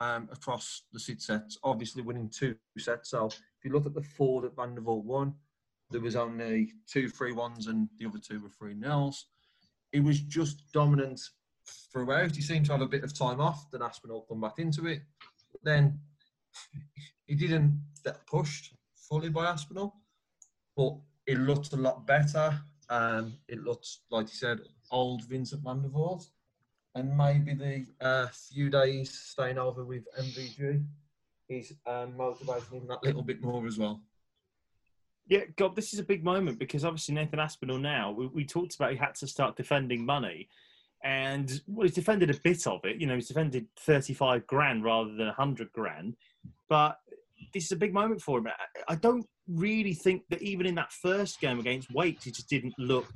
um, 0.00 0.28
across 0.32 0.82
the 0.92 0.98
six 0.98 1.26
sets, 1.26 1.56
obviously 1.62 2.02
winning 2.02 2.28
two 2.28 2.56
sets. 2.78 3.10
So 3.10 3.26
if 3.26 3.64
you 3.64 3.72
look 3.72 3.86
at 3.86 3.94
the 3.94 4.02
four 4.02 4.42
that 4.42 4.56
Van 4.56 4.74
der 4.74 4.80
Voort 4.80 5.04
won, 5.04 5.34
there 5.90 6.00
was 6.00 6.16
only 6.16 6.72
two 6.90 7.08
free 7.08 7.32
ones 7.32 7.66
and 7.66 7.88
the 7.98 8.06
other 8.06 8.18
two 8.18 8.40
were 8.40 8.48
free 8.48 8.74
nils. 8.74 9.26
He 9.92 10.00
was 10.00 10.20
just 10.20 10.72
dominant 10.72 11.20
throughout. 11.92 12.34
He 12.34 12.42
seemed 12.42 12.66
to 12.66 12.72
have 12.72 12.80
a 12.80 12.88
bit 12.88 13.04
of 13.04 13.16
time 13.16 13.40
off, 13.40 13.70
then 13.70 13.82
Aspinall 13.82 14.26
come 14.28 14.40
back 14.40 14.58
into 14.58 14.86
it. 14.86 15.02
Then 15.62 15.98
he 17.26 17.34
didn't 17.34 17.80
get 18.04 18.26
pushed 18.26 18.74
fully 19.08 19.28
by 19.28 19.46
Aspinall, 19.46 19.94
but 20.76 20.96
it 21.26 21.38
looked 21.38 21.72
a 21.72 21.76
lot 21.76 22.06
better. 22.06 22.58
Um, 22.90 23.34
it 23.48 23.62
looked, 23.62 23.88
like 24.10 24.26
you 24.26 24.34
said, 24.34 24.60
old 24.90 25.24
Vincent 25.24 25.62
van 25.62 25.82
der 25.82 25.88
Voort. 25.88 26.24
And 26.96 27.16
maybe 27.16 27.54
the 27.54 27.86
uh, 28.00 28.28
few 28.28 28.70
days 28.70 29.10
staying 29.10 29.58
over 29.58 29.84
with 29.84 30.04
MVG 30.20 30.84
is 31.48 31.72
um, 31.86 32.16
motivating 32.16 32.80
him 32.80 32.86
that 32.88 33.02
little 33.02 33.22
bit 33.22 33.42
more 33.42 33.66
as 33.66 33.78
well. 33.78 34.00
Yeah, 35.26 35.44
God, 35.56 35.74
this 35.74 35.92
is 35.94 35.98
a 35.98 36.04
big 36.04 36.22
moment 36.22 36.58
because 36.58 36.84
obviously 36.84 37.14
Nathan 37.14 37.38
Aspinall 37.38 37.78
now, 37.78 38.10
we, 38.10 38.26
we 38.26 38.44
talked 38.44 38.74
about 38.74 38.90
he 38.90 38.96
had 38.96 39.14
to 39.16 39.26
start 39.26 39.56
defending 39.56 40.04
money. 40.04 40.48
And 41.02 41.60
well, 41.66 41.86
he's 41.86 41.94
defended 41.94 42.30
a 42.30 42.40
bit 42.42 42.66
of 42.66 42.80
it. 42.84 43.00
You 43.00 43.06
know, 43.06 43.14
he's 43.14 43.28
defended 43.28 43.66
35 43.80 44.46
grand 44.46 44.84
rather 44.84 45.14
than 45.14 45.26
100 45.26 45.72
grand. 45.72 46.16
But 46.68 46.98
this 47.52 47.64
is 47.64 47.72
a 47.72 47.76
big 47.76 47.92
moment 47.92 48.22
for 48.22 48.38
him. 48.38 48.48
I- 48.88 48.94
don't 48.96 49.26
really 49.46 49.92
think 49.92 50.22
that 50.30 50.40
even 50.42 50.66
in 50.66 50.74
that 50.76 50.92
first 50.92 51.40
game 51.40 51.58
against 51.58 51.92
Waites, 51.92 52.24
he 52.24 52.30
just 52.30 52.48
didn't 52.48 52.74
look 52.78 53.06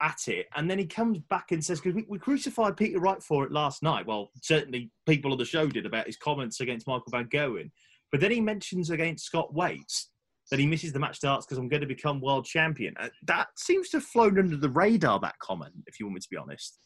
at 0.00 0.28
it. 0.28 0.46
And 0.54 0.70
then 0.70 0.78
he 0.78 0.86
comes 0.86 1.18
back 1.30 1.50
and 1.52 1.64
says, 1.64 1.80
because 1.80 1.94
we, 1.94 2.04
we 2.08 2.18
crucified 2.18 2.76
Peter 2.76 3.00
Wright 3.00 3.22
for 3.22 3.44
it 3.44 3.52
last 3.52 3.82
night. 3.82 4.06
Well, 4.06 4.30
certainly 4.42 4.90
people 5.06 5.32
on 5.32 5.38
the 5.38 5.44
show 5.46 5.66
did 5.66 5.86
about 5.86 6.06
his 6.06 6.16
comments 6.16 6.60
against 6.60 6.86
Michael 6.86 7.10
van 7.10 7.28
Gerwen. 7.28 7.70
But 8.12 8.20
then 8.20 8.30
he 8.30 8.40
mentions 8.40 8.90
against 8.90 9.24
Scott 9.24 9.54
Waites 9.54 10.10
that 10.50 10.58
he 10.58 10.66
misses 10.66 10.92
the 10.92 10.98
match 10.98 11.16
starts 11.16 11.46
because 11.46 11.58
I'm 11.58 11.68
going 11.68 11.80
to 11.80 11.86
become 11.86 12.20
world 12.20 12.44
champion. 12.44 12.94
Uh, 12.98 13.08
that 13.24 13.48
seems 13.56 13.88
to 13.90 13.98
have 13.98 14.04
flown 14.04 14.38
under 14.38 14.56
the 14.56 14.68
radar, 14.68 15.20
that 15.20 15.38
comment, 15.38 15.74
if 15.86 15.98
you 15.98 16.06
want 16.06 16.14
me 16.14 16.20
to 16.20 16.28
be 16.30 16.36
honest. 16.36 16.78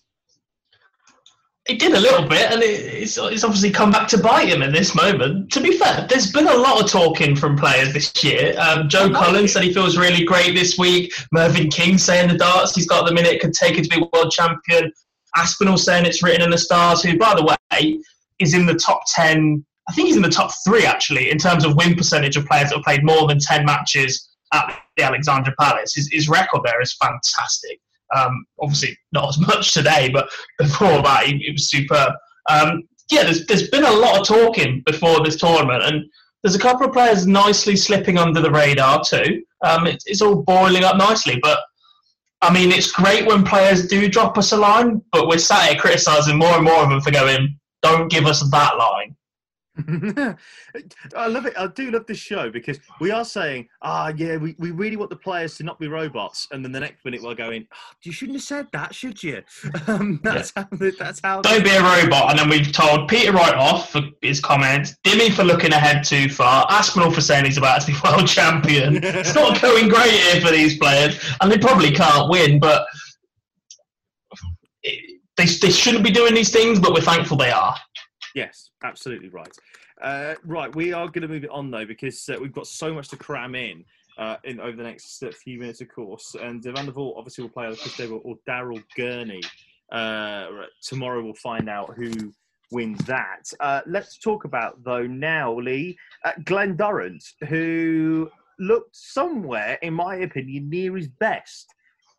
It 1.68 1.78
did 1.78 1.92
a 1.92 2.00
little 2.00 2.26
bit, 2.26 2.50
and 2.50 2.62
it's, 2.62 3.18
it's 3.18 3.44
obviously 3.44 3.70
come 3.70 3.90
back 3.90 4.08
to 4.08 4.18
bite 4.18 4.48
him 4.48 4.62
in 4.62 4.72
this 4.72 4.94
moment. 4.94 5.52
To 5.52 5.60
be 5.60 5.76
fair, 5.76 6.06
there's 6.08 6.32
been 6.32 6.48
a 6.48 6.56
lot 6.56 6.82
of 6.82 6.90
talking 6.90 7.36
from 7.36 7.58
players 7.58 7.92
this 7.92 8.24
year. 8.24 8.54
Um, 8.58 8.88
Joe 8.88 9.10
Cullen 9.10 9.46
said 9.46 9.64
he 9.64 9.74
feels 9.74 9.98
really 9.98 10.24
great 10.24 10.54
this 10.54 10.78
week. 10.78 11.12
Mervyn 11.30 11.68
King 11.68 11.98
saying 11.98 12.28
the 12.28 12.38
darts 12.38 12.74
he's 12.74 12.86
got 12.86 13.06
the 13.06 13.12
minute 13.12 13.42
could 13.42 13.52
take 13.52 13.76
it 13.76 13.84
to 13.84 13.90
be 13.90 14.08
world 14.14 14.30
champion. 14.30 14.90
Aspinall 15.36 15.76
saying 15.76 16.06
it's 16.06 16.22
written 16.22 16.40
in 16.40 16.48
the 16.48 16.56
stars, 16.56 17.02
who, 17.02 17.18
by 17.18 17.34
the 17.34 17.44
way, 17.44 17.98
is 18.38 18.54
in 18.54 18.64
the 18.64 18.74
top 18.74 19.02
10. 19.14 19.62
I 19.88 19.92
think 19.92 20.08
he's 20.08 20.16
in 20.16 20.22
the 20.22 20.28
top 20.28 20.52
three, 20.64 20.84
actually, 20.84 21.30
in 21.30 21.38
terms 21.38 21.64
of 21.64 21.76
win 21.76 21.94
percentage 21.94 22.36
of 22.36 22.46
players 22.46 22.68
that 22.68 22.76
have 22.76 22.84
played 22.84 23.04
more 23.04 23.26
than 23.26 23.38
10 23.38 23.64
matches 23.64 24.28
at 24.52 24.78
the 24.96 25.04
Alexandra 25.04 25.54
Palace. 25.58 25.94
His, 25.94 26.08
his 26.12 26.28
record 26.28 26.60
there 26.64 26.80
is 26.80 26.94
fantastic. 26.94 27.80
Um, 28.14 28.44
obviously, 28.60 28.96
not 29.12 29.28
as 29.28 29.38
much 29.38 29.72
today, 29.72 30.10
but 30.12 30.28
before 30.58 31.02
that, 31.02 31.24
he, 31.26 31.38
he 31.38 31.52
was 31.52 31.70
superb. 31.70 32.12
Um, 32.48 32.82
yeah, 33.10 33.24
there's, 33.24 33.46
there's 33.46 33.68
been 33.70 33.84
a 33.84 33.90
lot 33.90 34.20
of 34.20 34.26
talking 34.26 34.82
before 34.84 35.24
this 35.24 35.36
tournament, 35.36 35.82
and 35.84 36.04
there's 36.42 36.54
a 36.54 36.60
couple 36.60 36.86
of 36.86 36.92
players 36.92 37.26
nicely 37.26 37.76
slipping 37.76 38.18
under 38.18 38.40
the 38.40 38.50
radar 38.50 39.02
too. 39.02 39.42
Um, 39.64 39.86
it, 39.86 40.02
it's 40.06 40.22
all 40.22 40.42
boiling 40.42 40.84
up 40.84 40.96
nicely, 40.96 41.38
but 41.42 41.60
I 42.40 42.52
mean, 42.52 42.70
it's 42.70 42.92
great 42.92 43.26
when 43.26 43.42
players 43.42 43.88
do 43.88 44.08
drop 44.08 44.38
us 44.38 44.52
a 44.52 44.56
line, 44.56 45.02
but 45.10 45.26
we're 45.26 45.38
sat 45.38 45.70
here 45.70 45.80
criticising 45.80 46.38
more 46.38 46.54
and 46.54 46.64
more 46.64 46.82
of 46.82 46.90
them 46.90 47.00
for 47.00 47.10
going, 47.10 47.58
don't 47.82 48.10
give 48.10 48.26
us 48.26 48.48
that 48.50 48.76
line. 48.76 49.16
I 51.16 51.26
love 51.28 51.46
it. 51.46 51.54
I 51.56 51.68
do 51.68 51.90
love 51.90 52.06
this 52.06 52.18
show 52.18 52.50
because 52.50 52.78
we 53.00 53.10
are 53.10 53.24
saying, 53.24 53.68
ah, 53.82 54.12
yeah, 54.16 54.36
we, 54.36 54.54
we 54.58 54.70
really 54.70 54.96
want 54.96 55.10
the 55.10 55.16
players 55.16 55.56
to 55.56 55.64
not 55.64 55.78
be 55.78 55.88
robots, 55.88 56.48
and 56.50 56.64
then 56.64 56.72
the 56.72 56.80
next 56.80 57.04
minute 57.04 57.22
we're 57.22 57.34
going, 57.34 57.66
oh, 57.72 57.76
you 58.02 58.12
shouldn't 58.12 58.36
have 58.36 58.44
said 58.44 58.66
that, 58.72 58.94
should 58.94 59.22
you? 59.22 59.42
Um, 59.86 60.20
that's 60.22 60.52
how. 60.54 60.66
That's 60.98 61.20
how. 61.22 61.40
Don't 61.40 61.64
be 61.64 61.70
a 61.70 61.82
robot. 61.82 62.30
And 62.30 62.38
then 62.38 62.48
we've 62.50 62.72
told 62.72 63.08
Peter 63.08 63.32
Wright 63.32 63.54
off 63.54 63.90
for 63.90 64.02
his 64.20 64.38
comments, 64.38 64.96
Dimmy 65.02 65.32
for 65.32 65.44
looking 65.44 65.72
ahead 65.72 66.04
too 66.04 66.28
far, 66.28 66.66
Aspinall 66.68 67.10
for 67.10 67.22
saying 67.22 67.46
he's 67.46 67.56
about 67.56 67.80
to 67.82 67.86
be 67.86 67.96
world 68.04 68.28
champion. 68.28 69.02
it's 69.02 69.34
not 69.34 69.62
going 69.62 69.88
great 69.88 70.10
here 70.10 70.40
for 70.42 70.50
these 70.50 70.76
players, 70.78 71.18
and 71.40 71.50
they 71.50 71.56
probably 71.56 71.90
can't 71.90 72.28
win, 72.28 72.58
but 72.58 72.86
it, 74.82 75.20
they, 75.36 75.44
they 75.46 75.70
shouldn't 75.70 76.04
be 76.04 76.10
doing 76.10 76.34
these 76.34 76.50
things, 76.50 76.78
but 76.78 76.92
we're 76.92 77.00
thankful 77.00 77.36
they 77.36 77.50
are. 77.50 77.74
Yes, 78.34 78.70
absolutely 78.84 79.28
right. 79.30 79.48
Uh, 80.02 80.34
right, 80.44 80.74
we 80.76 80.92
are 80.92 81.06
going 81.06 81.22
to 81.22 81.28
move 81.28 81.44
it 81.44 81.50
on 81.50 81.70
though 81.70 81.86
because 81.86 82.28
uh, 82.28 82.36
we've 82.40 82.52
got 82.52 82.66
so 82.66 82.92
much 82.92 83.08
to 83.08 83.16
cram 83.16 83.54
in. 83.54 83.84
Uh, 84.16 84.36
in 84.42 84.58
over 84.58 84.76
the 84.76 84.82
next 84.82 85.22
uh, 85.22 85.30
few 85.30 85.60
minutes, 85.60 85.80
of 85.80 85.88
course, 85.88 86.34
and 86.42 86.66
uh, 86.66 86.72
Van 86.72 86.88
obviously 86.88 87.42
will 87.42 87.50
play 87.50 87.66
either 87.66 87.76
Chris 87.76 87.96
Dobey 87.96 88.20
or 88.24 88.34
Daryl 88.48 88.82
Gurney. 88.96 89.40
Uh, 89.92 90.48
tomorrow 90.82 91.22
we'll 91.22 91.34
find 91.34 91.68
out 91.68 91.94
who 91.94 92.10
wins 92.70 92.98
that. 93.06 93.44
Uh, 93.60 93.80
let's 93.86 94.18
talk 94.18 94.44
about 94.44 94.82
though 94.84 95.06
now, 95.06 95.58
Lee, 95.58 95.96
uh, 96.24 96.32
Glen 96.44 96.76
Durrant, 96.76 97.22
who 97.48 98.28
looked 98.58 98.96
somewhere, 98.96 99.78
in 99.82 99.94
my 99.94 100.16
opinion, 100.16 100.68
near 100.68 100.96
his 100.96 101.08
best 101.08 101.66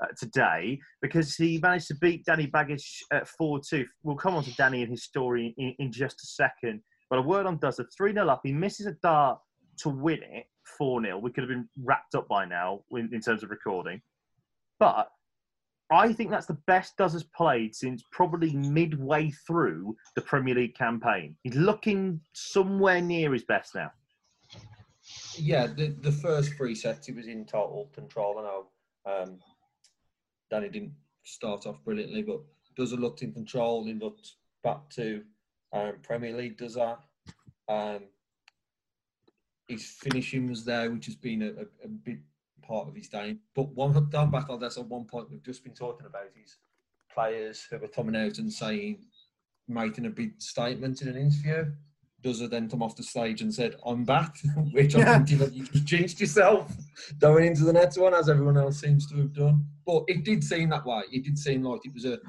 uh, 0.01 0.07
today 0.17 0.79
because 1.01 1.35
he 1.35 1.59
managed 1.61 1.87
to 1.87 1.95
beat 1.95 2.25
Danny 2.25 2.47
Baggish 2.47 3.01
at 3.11 3.27
4 3.27 3.59
2. 3.59 3.85
We'll 4.03 4.15
come 4.15 4.35
on 4.35 4.43
to 4.43 4.55
Danny 4.55 4.81
and 4.81 4.91
his 4.91 5.03
story 5.03 5.53
in, 5.57 5.75
in 5.79 5.91
just 5.91 6.23
a 6.23 6.27
second. 6.27 6.81
But 7.09 7.19
a 7.19 7.21
word 7.21 7.45
on 7.45 7.57
Duzza 7.57 7.85
3 7.95 8.13
0 8.13 8.27
up. 8.27 8.41
He 8.43 8.53
misses 8.53 8.85
a 8.85 8.93
dart 9.03 9.39
to 9.79 9.89
win 9.89 10.19
it 10.23 10.45
4 10.77 11.01
0. 11.01 11.17
We 11.19 11.31
could 11.31 11.43
have 11.43 11.49
been 11.49 11.67
wrapped 11.83 12.15
up 12.15 12.27
by 12.27 12.45
now 12.45 12.81
in, 12.91 13.09
in 13.13 13.21
terms 13.21 13.43
of 13.43 13.49
recording. 13.49 14.01
But 14.79 15.09
I 15.91 16.13
think 16.13 16.29
that's 16.29 16.45
the 16.45 16.57
best 16.67 16.97
Duzza 16.97 17.13
has 17.13 17.23
played 17.35 17.75
since 17.75 18.03
probably 18.11 18.53
midway 18.53 19.31
through 19.47 19.95
the 20.15 20.21
Premier 20.21 20.53
League 20.53 20.75
campaign. 20.75 21.35
He's 21.43 21.55
looking 21.55 22.21
somewhere 22.33 23.01
near 23.01 23.33
his 23.33 23.43
best 23.43 23.73
now. 23.73 23.91
Yeah, 25.35 25.65
the, 25.65 25.95
the 26.01 26.11
first 26.11 26.53
three 26.53 26.75
sets 26.75 27.07
he 27.07 27.13
was 27.13 27.27
in 27.27 27.45
total 27.45 27.89
control. 27.95 28.37
I 28.37 28.43
know 28.43 29.21
um, 29.23 29.39
Danny 30.51 30.69
didn't 30.69 30.93
start 31.23 31.65
off 31.65 31.83
brilliantly, 31.83 32.21
but 32.21 32.41
Duzza 32.77 32.99
looked 32.99 33.23
in 33.23 33.33
control. 33.33 33.83
He 33.83 33.93
looked 33.93 34.33
back 34.63 34.87
to 34.91 35.23
Um, 35.71 35.93
Premier 36.01 36.35
League 36.35 36.57
does 36.57 36.75
that. 36.75 36.99
Um, 37.67 38.01
his 39.67 39.85
finishing 39.85 40.49
was 40.49 40.65
there, 40.65 40.89
which 40.89 41.05
has 41.05 41.15
been 41.15 41.43
a, 41.43 41.47
a, 41.47 41.85
a 41.85 41.87
big 41.87 42.21
part 42.61 42.87
of 42.87 42.95
his 42.95 43.07
game. 43.07 43.39
But 43.55 43.69
one 43.69 44.09
down 44.09 44.31
back 44.31 44.49
on 44.49 44.59
that's 44.59 44.77
at 44.77 44.87
one 44.87 45.05
point 45.05 45.29
we've 45.29 45.43
just 45.43 45.63
been 45.63 45.73
talking 45.73 46.07
about 46.07 46.29
is 46.41 46.57
players 47.13 47.65
who 47.69 47.77
are 47.77 47.87
coming 47.87 48.15
out 48.15 48.37
and 48.39 48.51
saying, 48.51 49.05
making 49.67 50.05
a 50.07 50.09
big 50.09 50.41
statement 50.41 51.01
in 51.01 51.09
an 51.09 51.17
interview. 51.17 51.71
Does 52.21 52.41
it 52.41 52.51
then 52.51 52.69
come 52.69 52.83
off 52.83 52.97
the 52.97 53.03
stage 53.03 53.41
and 53.41 53.53
said, 53.53 53.77
"I'm 53.85 54.03
back," 54.03 54.35
which 54.71 54.93
thinking 54.93 55.37
that 55.37 55.53
you 55.53 55.63
just 55.65 55.85
jinxed 55.85 56.19
yourself 56.19 56.69
going 57.19 57.45
into 57.45 57.63
the 57.63 57.71
next 57.71 57.97
one, 57.97 58.13
as 58.13 58.27
everyone 58.27 58.57
else 58.57 58.81
seems 58.81 59.07
to 59.07 59.17
have 59.17 59.33
done. 59.33 59.65
But 59.85 60.03
it 60.09 60.25
did 60.25 60.43
seem 60.43 60.69
that 60.69 60.85
way. 60.85 61.03
It 61.13 61.23
did 61.23 61.39
seem 61.39 61.63
like 61.63 61.85
it 61.85 61.93
was 61.93 62.03
a 62.03 62.19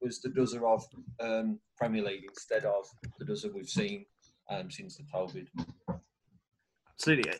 was 0.00 0.20
the 0.20 0.28
Duzza 0.30 0.62
of 0.62 0.84
um, 1.20 1.58
Premier 1.76 2.02
League 2.02 2.24
instead 2.28 2.64
of 2.64 2.86
the 3.18 3.24
Duzza 3.24 3.52
we've 3.52 3.68
seen 3.68 4.04
um, 4.48 4.70
since 4.70 4.96
the 4.96 5.04
COVID. 5.14 5.46
Absolutely. 7.00 7.32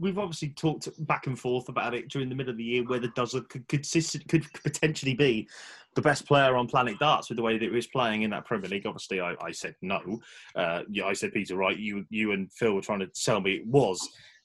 We've 0.00 0.18
obviously 0.18 0.50
talked 0.50 0.88
back 1.06 1.26
and 1.26 1.38
forth 1.38 1.68
about 1.68 1.92
it 1.92 2.08
during 2.08 2.30
the 2.30 2.34
middle 2.34 2.52
of 2.52 2.56
the 2.56 2.64
year, 2.64 2.84
whether 2.84 3.08
Duzza 3.08 3.46
could, 3.48 3.68
could 3.68 4.46
potentially 4.64 5.14
be 5.14 5.48
the 5.94 6.02
best 6.02 6.26
player 6.26 6.56
on 6.56 6.66
planet 6.66 6.98
darts 6.98 7.28
with 7.28 7.36
the 7.36 7.42
way 7.42 7.58
that 7.58 7.62
he 7.62 7.68
was 7.68 7.86
playing 7.88 8.22
in 8.22 8.30
that 8.30 8.46
Premier 8.46 8.70
League. 8.70 8.86
Obviously, 8.86 9.20
I, 9.20 9.34
I 9.40 9.52
said 9.52 9.74
no. 9.82 10.20
Uh, 10.54 10.82
yeah, 10.90 11.04
I 11.04 11.12
said 11.12 11.32
Peter, 11.32 11.56
Wright? 11.56 11.78
You, 11.78 12.06
you 12.08 12.32
and 12.32 12.50
Phil 12.52 12.74
were 12.74 12.80
trying 12.80 13.00
to 13.00 13.06
tell 13.08 13.40
me 13.40 13.56
it 13.56 13.66
was 13.66 13.98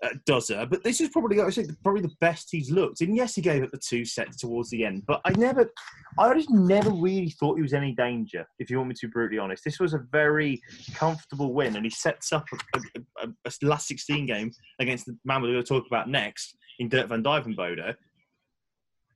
uh, 0.04 0.10
Duzza, 0.26 0.70
but 0.70 0.84
this 0.84 1.00
is 1.00 1.10
probably, 1.10 1.40
I 1.42 1.50
think, 1.50 1.70
probably 1.84 2.02
the 2.02 2.16
best 2.20 2.50
he's 2.52 2.72
looked. 2.72 3.02
And 3.02 3.16
yes, 3.16 3.36
he 3.36 3.42
gave 3.42 3.64
up 3.64 3.72
the 3.72 3.78
two 3.78 4.04
sets 4.04 4.38
towards 4.38 4.70
the 4.70 4.86
end, 4.86 5.04
but 5.06 5.22
I 5.26 5.32
never, 5.32 5.72
I 6.18 6.34
just 6.34 6.50
never 6.50 6.90
really 6.90 7.30
thought 7.30 7.56
he 7.56 7.62
was 7.62 7.74
any 7.74 7.94
danger. 7.94 8.46
If 8.60 8.70
you 8.70 8.78
want 8.78 8.90
me 8.90 8.96
to 9.00 9.08
be 9.08 9.12
brutally 9.12 9.40
honest, 9.40 9.64
this 9.64 9.80
was 9.80 9.94
a 9.94 10.06
very 10.12 10.62
comfortable 10.96 11.54
win, 11.54 11.76
and 11.76 11.86
he 11.86 11.92
sets 11.92 12.34
up 12.34 12.46
a, 12.76 12.80
a, 13.24 13.28
a, 13.46 13.52
last 13.62 13.88
16 13.88 14.26
game 14.26 14.52
against 14.80 15.06
the 15.06 15.18
man 15.24 15.42
we're 15.42 15.52
going 15.52 15.64
to 15.64 15.68
talk 15.68 15.86
about 15.88 16.10
next 16.10 16.58
in 16.80 16.90
Dirk 16.90 17.08
van 17.10 17.24
Duijvenbode. 17.24 17.96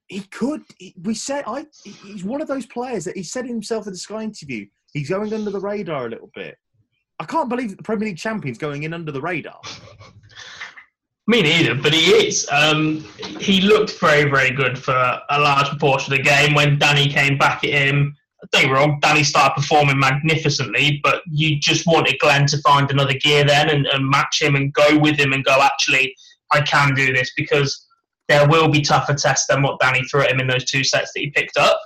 He 0.07 0.21
could. 0.21 0.61
He, 0.77 0.93
we 1.01 1.15
said 1.15 1.45
I. 1.47 1.65
He's 1.83 2.23
one 2.23 2.41
of 2.41 2.47
those 2.47 2.67
players 2.67 3.05
that 3.05 3.17
he 3.17 3.23
said 3.23 3.47
himself 3.47 3.87
in 3.87 3.93
the 3.93 3.97
Sky 3.97 4.21
interview. 4.21 4.67
He's 4.93 5.09
going 5.09 5.33
under 5.33 5.49
the 5.49 5.59
radar 5.59 6.05
a 6.05 6.09
little 6.09 6.29
bit. 6.35 6.57
I 7.19 7.25
can't 7.25 7.49
believe 7.49 7.75
the 7.75 7.83
Premier 7.83 8.09
League 8.09 8.17
champion's 8.17 8.57
going 8.57 8.83
in 8.83 8.93
under 8.93 9.11
the 9.11 9.21
radar. 9.21 9.59
Me 11.27 11.41
neither, 11.41 11.73
but 11.73 11.93
he 11.93 12.11
is. 12.11 12.47
Um, 12.51 13.03
he 13.39 13.61
looked 13.61 13.99
very, 13.99 14.29
very 14.29 14.51
good 14.51 14.77
for 14.77 14.93
a 14.93 15.39
large 15.39 15.67
proportion 15.69 16.13
of 16.13 16.19
the 16.19 16.23
game. 16.23 16.53
When 16.53 16.77
Danny 16.77 17.09
came 17.09 17.37
back 17.37 17.63
at 17.63 17.71
him, 17.71 18.15
don't 18.51 18.63
get 18.63 18.71
wrong, 18.71 18.99
Danny 19.01 19.23
started 19.23 19.55
performing 19.55 19.97
magnificently, 19.97 20.99
but 21.03 21.23
you 21.31 21.59
just 21.59 21.87
wanted 21.87 22.19
Glen 22.19 22.45
to 22.47 22.59
find 22.59 22.89
another 22.91 23.15
gear 23.15 23.43
then 23.43 23.69
and, 23.69 23.87
and 23.87 24.07
match 24.07 24.41
him 24.41 24.55
and 24.55 24.71
go 24.73 24.99
with 24.99 25.17
him 25.17 25.33
and 25.33 25.43
go, 25.43 25.59
actually, 25.61 26.15
I 26.53 26.61
can 26.61 26.93
do 26.93 27.11
this 27.11 27.31
because 27.35 27.87
there 28.27 28.47
will 28.47 28.69
be 28.69 28.81
tougher 28.81 29.15
tests 29.15 29.47
than 29.47 29.63
what 29.63 29.79
Danny 29.79 30.03
threw 30.03 30.21
at 30.21 30.31
him 30.31 30.39
in 30.39 30.47
those 30.47 30.65
two 30.65 30.83
sets 30.83 31.11
that 31.13 31.19
he 31.21 31.31
picked 31.31 31.57
up 31.57 31.79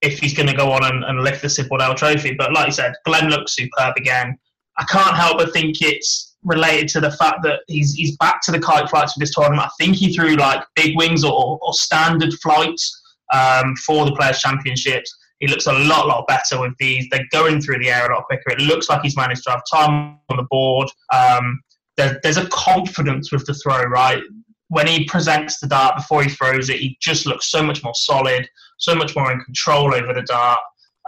if 0.00 0.18
he's 0.18 0.34
going 0.34 0.48
to 0.48 0.56
go 0.56 0.70
on 0.70 0.84
and, 0.84 1.04
and 1.04 1.20
lift 1.20 1.42
the 1.42 1.50
Sid 1.50 1.68
trophy. 1.96 2.34
But 2.34 2.52
like 2.52 2.66
you 2.66 2.72
said, 2.72 2.94
Glen 3.04 3.28
looks 3.28 3.54
superb 3.54 3.94
again. 3.96 4.38
I 4.78 4.84
can't 4.84 5.16
help 5.16 5.38
but 5.38 5.52
think 5.52 5.82
it's 5.82 6.36
related 6.44 6.88
to 6.88 7.00
the 7.00 7.10
fact 7.10 7.42
that 7.42 7.60
he's 7.66 7.94
he's 7.94 8.16
back 8.16 8.40
to 8.42 8.52
the 8.52 8.60
kite 8.60 8.88
flights 8.88 9.12
for 9.12 9.18
this 9.20 9.34
tournament. 9.34 9.62
I 9.62 9.70
think 9.78 9.96
he 9.96 10.14
threw 10.14 10.36
like 10.36 10.62
big 10.76 10.96
wings 10.96 11.24
or, 11.24 11.58
or 11.60 11.72
standard 11.72 12.32
flights 12.42 13.02
um, 13.32 13.74
for 13.76 14.04
the 14.04 14.14
Players 14.14 14.40
Championships. 14.40 15.14
He 15.40 15.46
looks 15.46 15.66
a 15.66 15.72
lot, 15.72 16.08
lot 16.08 16.26
better 16.26 16.60
with 16.60 16.72
these. 16.78 17.06
They're 17.10 17.26
going 17.30 17.60
through 17.60 17.78
the 17.78 17.90
air 17.90 18.10
a 18.10 18.14
lot 18.14 18.24
quicker. 18.24 18.50
It 18.50 18.60
looks 18.60 18.88
like 18.88 19.02
he's 19.02 19.16
managed 19.16 19.44
to 19.44 19.50
have 19.50 19.62
time 19.72 20.18
on 20.28 20.36
the 20.36 20.46
board. 20.50 20.88
Um, 21.12 21.60
there, 21.96 22.18
there's 22.22 22.38
a 22.38 22.48
confidence 22.48 23.30
with 23.30 23.46
the 23.46 23.54
throw, 23.54 23.84
right? 23.84 24.22
When 24.68 24.86
he 24.86 25.04
presents 25.04 25.60
the 25.60 25.68
dart 25.68 25.96
before 25.96 26.22
he 26.22 26.28
throws 26.28 26.70
it, 26.70 26.80
he 26.80 26.96
just 27.00 27.26
looks 27.26 27.50
so 27.50 27.62
much 27.62 27.84
more 27.84 27.94
solid, 27.94 28.48
so 28.78 28.94
much 28.94 29.14
more 29.14 29.30
in 29.30 29.40
control 29.40 29.94
over 29.94 30.12
the 30.12 30.22
dart. 30.22 30.58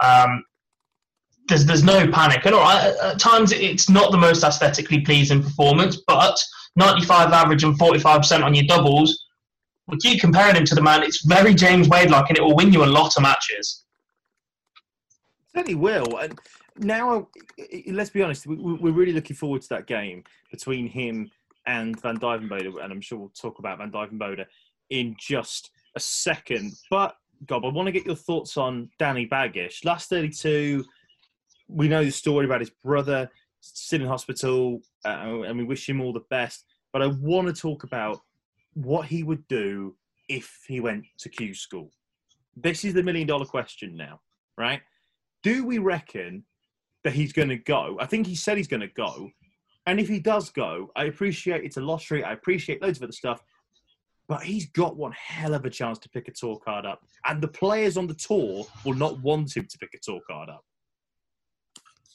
Um, 0.01 0.43
there's 1.51 1.65
there's 1.65 1.83
no 1.83 2.09
panic. 2.11 2.45
And 2.45 2.55
all 2.55 2.61
right, 2.61 2.95
at, 3.03 3.19
times 3.19 3.51
it's 3.51 3.89
not 3.89 4.11
the 4.11 4.17
most 4.17 4.43
aesthetically 4.43 5.01
pleasing 5.01 5.43
performance, 5.43 5.97
but 6.07 6.39
95 6.77 7.31
average 7.33 7.63
and 7.63 7.77
45% 7.77 8.43
on 8.43 8.55
your 8.55 8.63
doubles. 8.65 9.25
We 9.87 9.97
keep 9.97 10.21
comparing 10.21 10.55
him 10.55 10.65
to 10.65 10.75
the 10.75 10.81
man. 10.81 11.03
It's 11.03 11.25
very 11.25 11.53
James 11.53 11.89
Wade 11.89 12.09
like, 12.09 12.29
and 12.29 12.37
it 12.37 12.41
will 12.41 12.55
win 12.55 12.71
you 12.71 12.83
a 12.83 12.85
lot 12.85 13.15
of 13.17 13.23
matches. 13.23 13.83
Certainly 15.53 15.75
will. 15.75 16.17
And 16.17 16.39
now, 16.77 17.27
let's 17.87 18.09
be 18.09 18.23
honest, 18.23 18.47
we, 18.47 18.55
we- 18.55 18.75
we're 18.75 18.93
really 18.93 19.11
looking 19.13 19.35
forward 19.35 19.61
to 19.63 19.69
that 19.69 19.87
game 19.87 20.23
between 20.49 20.87
him 20.87 21.29
and 21.67 21.99
Van 22.01 22.17
Duijvenbode, 22.17 22.81
and 22.81 22.91
I'm 22.93 23.01
sure 23.01 23.19
we'll 23.19 23.29
talk 23.29 23.59
about 23.59 23.79
Van 23.79 23.91
Duijvenbode 23.91 24.45
in 24.89 25.15
just 25.19 25.71
a 25.95 25.99
second. 25.99 26.71
But 26.89 27.15
Gob, 27.47 27.65
I 27.65 27.69
want 27.69 27.87
to 27.87 27.91
get 27.91 28.05
your 28.05 28.15
thoughts 28.15 28.55
on 28.55 28.89
Danny 28.99 29.27
Baggish. 29.27 29.83
Last 29.83 30.09
32, 30.09 30.85
we 31.71 31.87
know 31.87 32.03
the 32.03 32.11
story 32.11 32.45
about 32.45 32.59
his 32.59 32.69
brother 32.69 33.29
still 33.61 34.01
in 34.01 34.07
hospital, 34.07 34.81
uh, 35.05 35.41
and 35.45 35.57
we 35.57 35.63
wish 35.63 35.87
him 35.87 36.01
all 36.01 36.13
the 36.13 36.25
best. 36.29 36.65
But 36.91 37.01
I 37.01 37.07
want 37.07 37.47
to 37.47 37.53
talk 37.53 37.83
about 37.83 38.19
what 38.73 39.05
he 39.05 39.23
would 39.23 39.47
do 39.47 39.95
if 40.27 40.63
he 40.67 40.79
went 40.79 41.05
to 41.19 41.29
Q 41.29 41.53
school. 41.53 41.91
This 42.55 42.83
is 42.83 42.93
the 42.93 43.03
million 43.03 43.27
dollar 43.27 43.45
question 43.45 43.95
now, 43.95 44.19
right? 44.57 44.81
Do 45.43 45.65
we 45.65 45.77
reckon 45.77 46.43
that 47.03 47.13
he's 47.13 47.33
going 47.33 47.49
to 47.49 47.57
go? 47.57 47.97
I 47.99 48.05
think 48.05 48.27
he 48.27 48.35
said 48.35 48.57
he's 48.57 48.67
going 48.67 48.81
to 48.81 48.87
go. 48.87 49.29
And 49.87 49.99
if 49.99 50.07
he 50.07 50.19
does 50.19 50.49
go, 50.49 50.91
I 50.95 51.05
appreciate 51.05 51.63
it's 51.63 51.77
a 51.77 51.81
lottery. 51.81 52.23
I 52.23 52.33
appreciate 52.33 52.81
loads 52.81 52.99
of 52.99 53.03
other 53.03 53.13
stuff. 53.13 53.41
But 54.27 54.43
he's 54.43 54.67
got 54.67 54.95
one 54.95 55.11
hell 55.13 55.53
of 55.53 55.65
a 55.65 55.69
chance 55.69 55.97
to 55.99 56.09
pick 56.09 56.27
a 56.27 56.31
tour 56.31 56.59
card 56.63 56.85
up. 56.85 57.03
And 57.25 57.41
the 57.41 57.47
players 57.47 57.97
on 57.97 58.07
the 58.07 58.13
tour 58.13 58.65
will 58.85 58.93
not 58.93 59.19
want 59.21 59.57
him 59.57 59.67
to 59.67 59.77
pick 59.77 59.93
a 59.95 59.99
tour 60.01 60.21
card 60.29 60.49
up. 60.49 60.63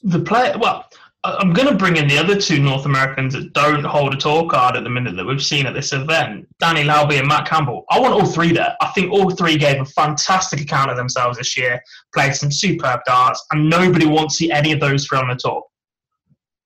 The 0.03 0.19
player, 0.19 0.55
well, 0.59 0.85
I'm 1.23 1.51
going 1.51 1.67
to 1.67 1.75
bring 1.75 1.97
in 1.97 2.07
the 2.07 2.17
other 2.17 2.39
two 2.39 2.59
North 2.59 2.85
Americans 2.85 3.33
that 3.33 3.51
don't 3.53 3.83
hold 3.83 4.13
a 4.13 4.17
tour 4.17 4.47
card 4.47 4.77
at 4.77 4.83
the 4.83 4.89
minute 4.89 5.15
that 5.15 5.25
we've 5.25 5.43
seen 5.43 5.65
at 5.65 5.73
this 5.73 5.91
event 5.91 6.47
Danny 6.59 6.83
Lauby 6.83 7.19
and 7.19 7.27
Matt 7.27 7.47
Campbell. 7.47 7.83
I 7.89 7.99
want 7.99 8.13
all 8.13 8.25
three 8.25 8.53
there. 8.53 8.75
I 8.81 8.87
think 8.89 9.11
all 9.11 9.29
three 9.31 9.57
gave 9.57 9.81
a 9.81 9.85
fantastic 9.85 10.61
account 10.61 10.91
of 10.91 10.97
themselves 10.97 11.37
this 11.37 11.57
year, 11.57 11.81
played 12.13 12.35
some 12.35 12.51
superb 12.51 13.01
darts, 13.05 13.43
and 13.51 13.69
nobody 13.69 14.05
wants 14.05 14.37
to 14.37 14.45
see 14.45 14.51
any 14.51 14.71
of 14.71 14.79
those 14.79 15.05
three 15.05 15.17
on 15.17 15.27
the 15.27 15.35
tour. 15.35 15.63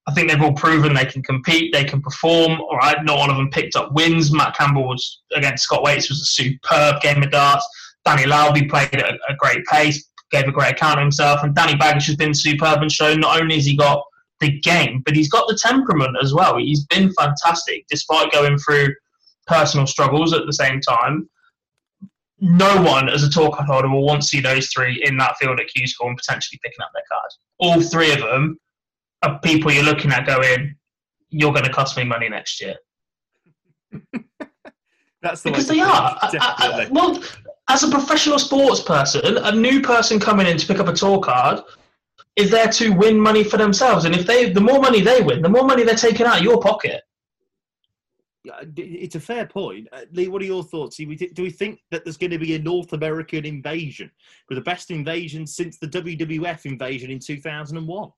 I 0.08 0.14
think 0.14 0.30
they've 0.30 0.42
all 0.42 0.54
proven 0.54 0.94
they 0.94 1.06
can 1.06 1.24
compete, 1.24 1.74
they 1.74 1.84
can 1.84 2.02
perform. 2.02 2.60
All 2.60 2.78
right, 2.78 3.04
not 3.04 3.20
one 3.20 3.30
of 3.30 3.38
them 3.38 3.50
picked 3.50 3.76
up 3.76 3.94
wins. 3.94 4.34
Matt 4.34 4.56
Campbell 4.56 4.88
was 4.88 5.22
against 5.34 5.64
Scott 5.64 5.84
Waites 5.84 6.10
was 6.10 6.22
a 6.22 6.26
superb 6.26 7.02
game 7.02 7.24
of 7.24 7.32
darts. 7.32 7.68
Danny 8.04 8.24
Lauby 8.24 8.68
played 8.70 8.96
at 8.96 9.14
a 9.30 9.36
great 9.38 9.64
pace, 9.66 10.10
gave 10.32 10.48
a 10.48 10.52
great 10.52 10.72
account 10.74 11.00
of 11.00 11.04
himself, 11.04 11.44
and 11.44 11.54
Danny 11.56 11.74
Baggish 11.74 12.08
has 12.08 12.16
been 12.16 12.34
superb 12.34 12.82
and 12.82 12.92
shown 12.92 13.20
not 13.20 13.40
only 13.42 13.56
has 13.56 13.66
he 13.66 13.76
got 13.76 14.04
the 14.40 14.60
game, 14.62 15.02
but 15.06 15.16
he's 15.16 15.30
got 15.30 15.48
the 15.48 15.58
temperament 15.62 16.18
as 16.22 16.34
well. 16.34 16.58
He's 16.58 16.86
been 16.86 17.12
fantastic 17.14 17.86
despite 17.90 18.32
going 18.32 18.58
through 18.58 18.94
personal 19.48 19.86
struggles 19.88 20.34
at 20.34 20.46
the 20.46 20.54
same 20.54 20.80
time. 20.82 21.30
No 22.40 22.82
one, 22.82 23.08
as 23.08 23.24
a 23.24 23.30
tour 23.30 23.52
card 23.52 23.68
holder, 23.68 23.90
will 23.90 24.06
want 24.06 24.24
to 24.24 24.28
see 24.28 24.42
those 24.42 24.68
three 24.70 25.04
in 25.06 25.16
that 25.18 25.36
field 25.40 25.60
at 25.60 25.68
Q 25.68 25.86
School 25.86 26.08
and 26.08 26.18
potentially 26.18 26.60
picking 26.64 26.82
up 26.82 26.90
their 26.94 27.04
card. 27.12 27.30
All 27.60 27.82
three 27.82 28.12
of 28.12 28.20
them 28.20 28.58
are 29.22 29.40
people 29.42 29.72
you're 29.72 29.84
looking 29.84 30.12
at 30.12 30.26
going, 30.26 30.76
you're 31.30 31.54
going 31.54 31.66
to 31.66 31.72
cost 31.72 31.96
me 31.98 32.04
money 32.04 32.30
next 32.30 32.60
year. 32.60 32.76
That's 35.22 35.44
the 35.44 35.52
Because 35.52 35.68
they 35.68 35.80
are. 35.82 36.18
I- 36.22 36.40
I- 36.40 36.88
well, 36.90 37.22
as 37.70 37.84
a 37.84 37.90
professional 37.90 38.40
sports 38.40 38.82
person, 38.82 39.38
a 39.38 39.52
new 39.52 39.82
person 39.82 40.20
coming 40.20 40.48
in 40.48 40.58
to 40.58 40.68
pick 40.68 40.80
up 40.80 40.88
a 40.88 40.94
tour 40.94 41.20
card 41.20 41.62
is 42.36 42.50
there 42.50 42.68
to 42.68 42.90
win 42.92 43.20
money 43.20 43.44
for 43.44 43.58
themselves. 43.58 44.06
And 44.06 44.16
if 44.16 44.26
they, 44.26 44.50
the 44.50 44.62
more 44.62 44.80
money 44.80 45.02
they 45.02 45.22
win, 45.22 45.42
the 45.42 45.50
more 45.50 45.66
money 45.66 45.84
they're 45.84 45.96
taking 45.96 46.26
out 46.26 46.38
of 46.38 46.44
your 46.44 46.60
pocket. 46.60 47.02
Yeah, 48.44 48.62
It's 48.76 49.16
a 49.16 49.20
fair 49.20 49.46
point. 49.46 49.88
Uh, 49.92 50.02
Lee, 50.12 50.28
what 50.28 50.42
are 50.42 50.46
your 50.46 50.64
thoughts? 50.64 50.98
Do 50.98 51.08
we, 51.08 51.16
do 51.16 51.44
we 51.44 51.52
think 51.52 51.80
that 51.92 52.04
there's 52.04 52.18
going 52.18 52.32
to 52.32 52.40
be 52.40 52.56
a 52.56 52.60
North 52.60 52.94
American 52.94 53.46
invasion 53.46 54.10
with 54.50 54.58
the 54.58 54.64
best 54.64 54.90
invasion 54.90 55.46
since 55.46 55.78
the 55.78 55.88
WWF 55.88 56.66
invasion 56.66 57.12
in 57.12 57.20
2001? 57.20 58.12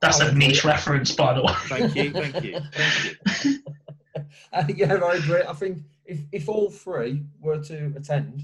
That's 0.00 0.20
a 0.20 0.34
niche 0.34 0.64
reference, 0.64 1.12
by 1.12 1.34
the 1.34 1.42
way. 1.42 1.54
Thank 1.66 1.94
you, 1.94 2.10
thank 2.10 2.44
you, 2.44 2.58
thank 2.72 3.44
you. 3.44 3.58
Uh, 4.52 4.64
yeah, 4.76 4.94
I 4.94 5.14
agree. 5.14 5.42
I 5.48 5.52
think 5.52 5.78
if, 6.10 6.24
if 6.32 6.48
all 6.48 6.70
three 6.70 7.24
were 7.38 7.62
to 7.62 7.92
attend, 7.96 8.42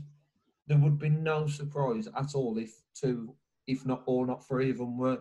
there 0.68 0.78
would 0.78 1.00
be 1.00 1.08
no 1.08 1.48
surprise 1.48 2.06
at 2.16 2.34
all 2.34 2.56
if 2.58 2.80
two, 2.94 3.34
if 3.66 3.84
not 3.84 4.04
all, 4.06 4.24
not 4.24 4.46
three 4.46 4.70
of 4.70 4.78
them 4.78 4.96
were 4.96 5.18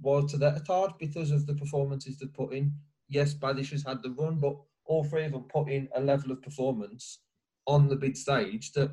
were 0.00 0.26
to 0.28 0.38
that 0.38 0.64
card 0.66 0.92
because 0.98 1.30
of 1.30 1.46
the 1.46 1.54
performances 1.54 2.16
they 2.16 2.26
put 2.26 2.54
in. 2.54 2.72
Yes, 3.08 3.34
Baggish 3.34 3.72
has 3.72 3.82
had 3.82 4.02
the 4.02 4.10
run, 4.10 4.38
but 4.38 4.56
all 4.86 5.04
three 5.04 5.24
of 5.24 5.32
them 5.32 5.42
put 5.42 5.68
in 5.68 5.88
a 5.94 6.00
level 6.00 6.30
of 6.30 6.40
performance 6.40 7.18
on 7.66 7.88
the 7.88 7.96
big 7.96 8.16
stage 8.16 8.72
that 8.72 8.92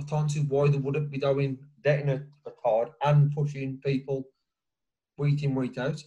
I 0.00 0.04
can't 0.04 0.30
see 0.30 0.40
why 0.40 0.68
they 0.68 0.78
wouldn't 0.78 1.10
be 1.10 1.18
going 1.18 1.58
getting 1.82 2.08
a 2.08 2.24
card 2.62 2.90
and 3.04 3.32
pushing 3.32 3.80
people 3.84 4.24
week 5.18 5.42
in, 5.42 5.54
week 5.54 5.76
out. 5.76 6.02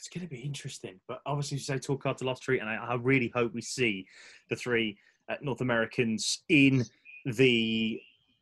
It's 0.00 0.08
going 0.08 0.26
to 0.26 0.34
be 0.34 0.40
interesting, 0.40 0.98
but 1.06 1.20
obviously, 1.26 1.58
you 1.58 1.62
say 1.62 1.78
talk 1.78 2.02
card 2.02 2.16
to 2.18 2.24
lost 2.24 2.42
treat, 2.42 2.60
and 2.60 2.70
I, 2.70 2.76
I 2.76 2.94
really 2.94 3.30
hope 3.34 3.52
we 3.52 3.60
see 3.60 4.06
the 4.48 4.56
three 4.56 4.96
uh, 5.28 5.34
North 5.42 5.60
Americans 5.60 6.42
in 6.48 6.86
the 7.26 8.00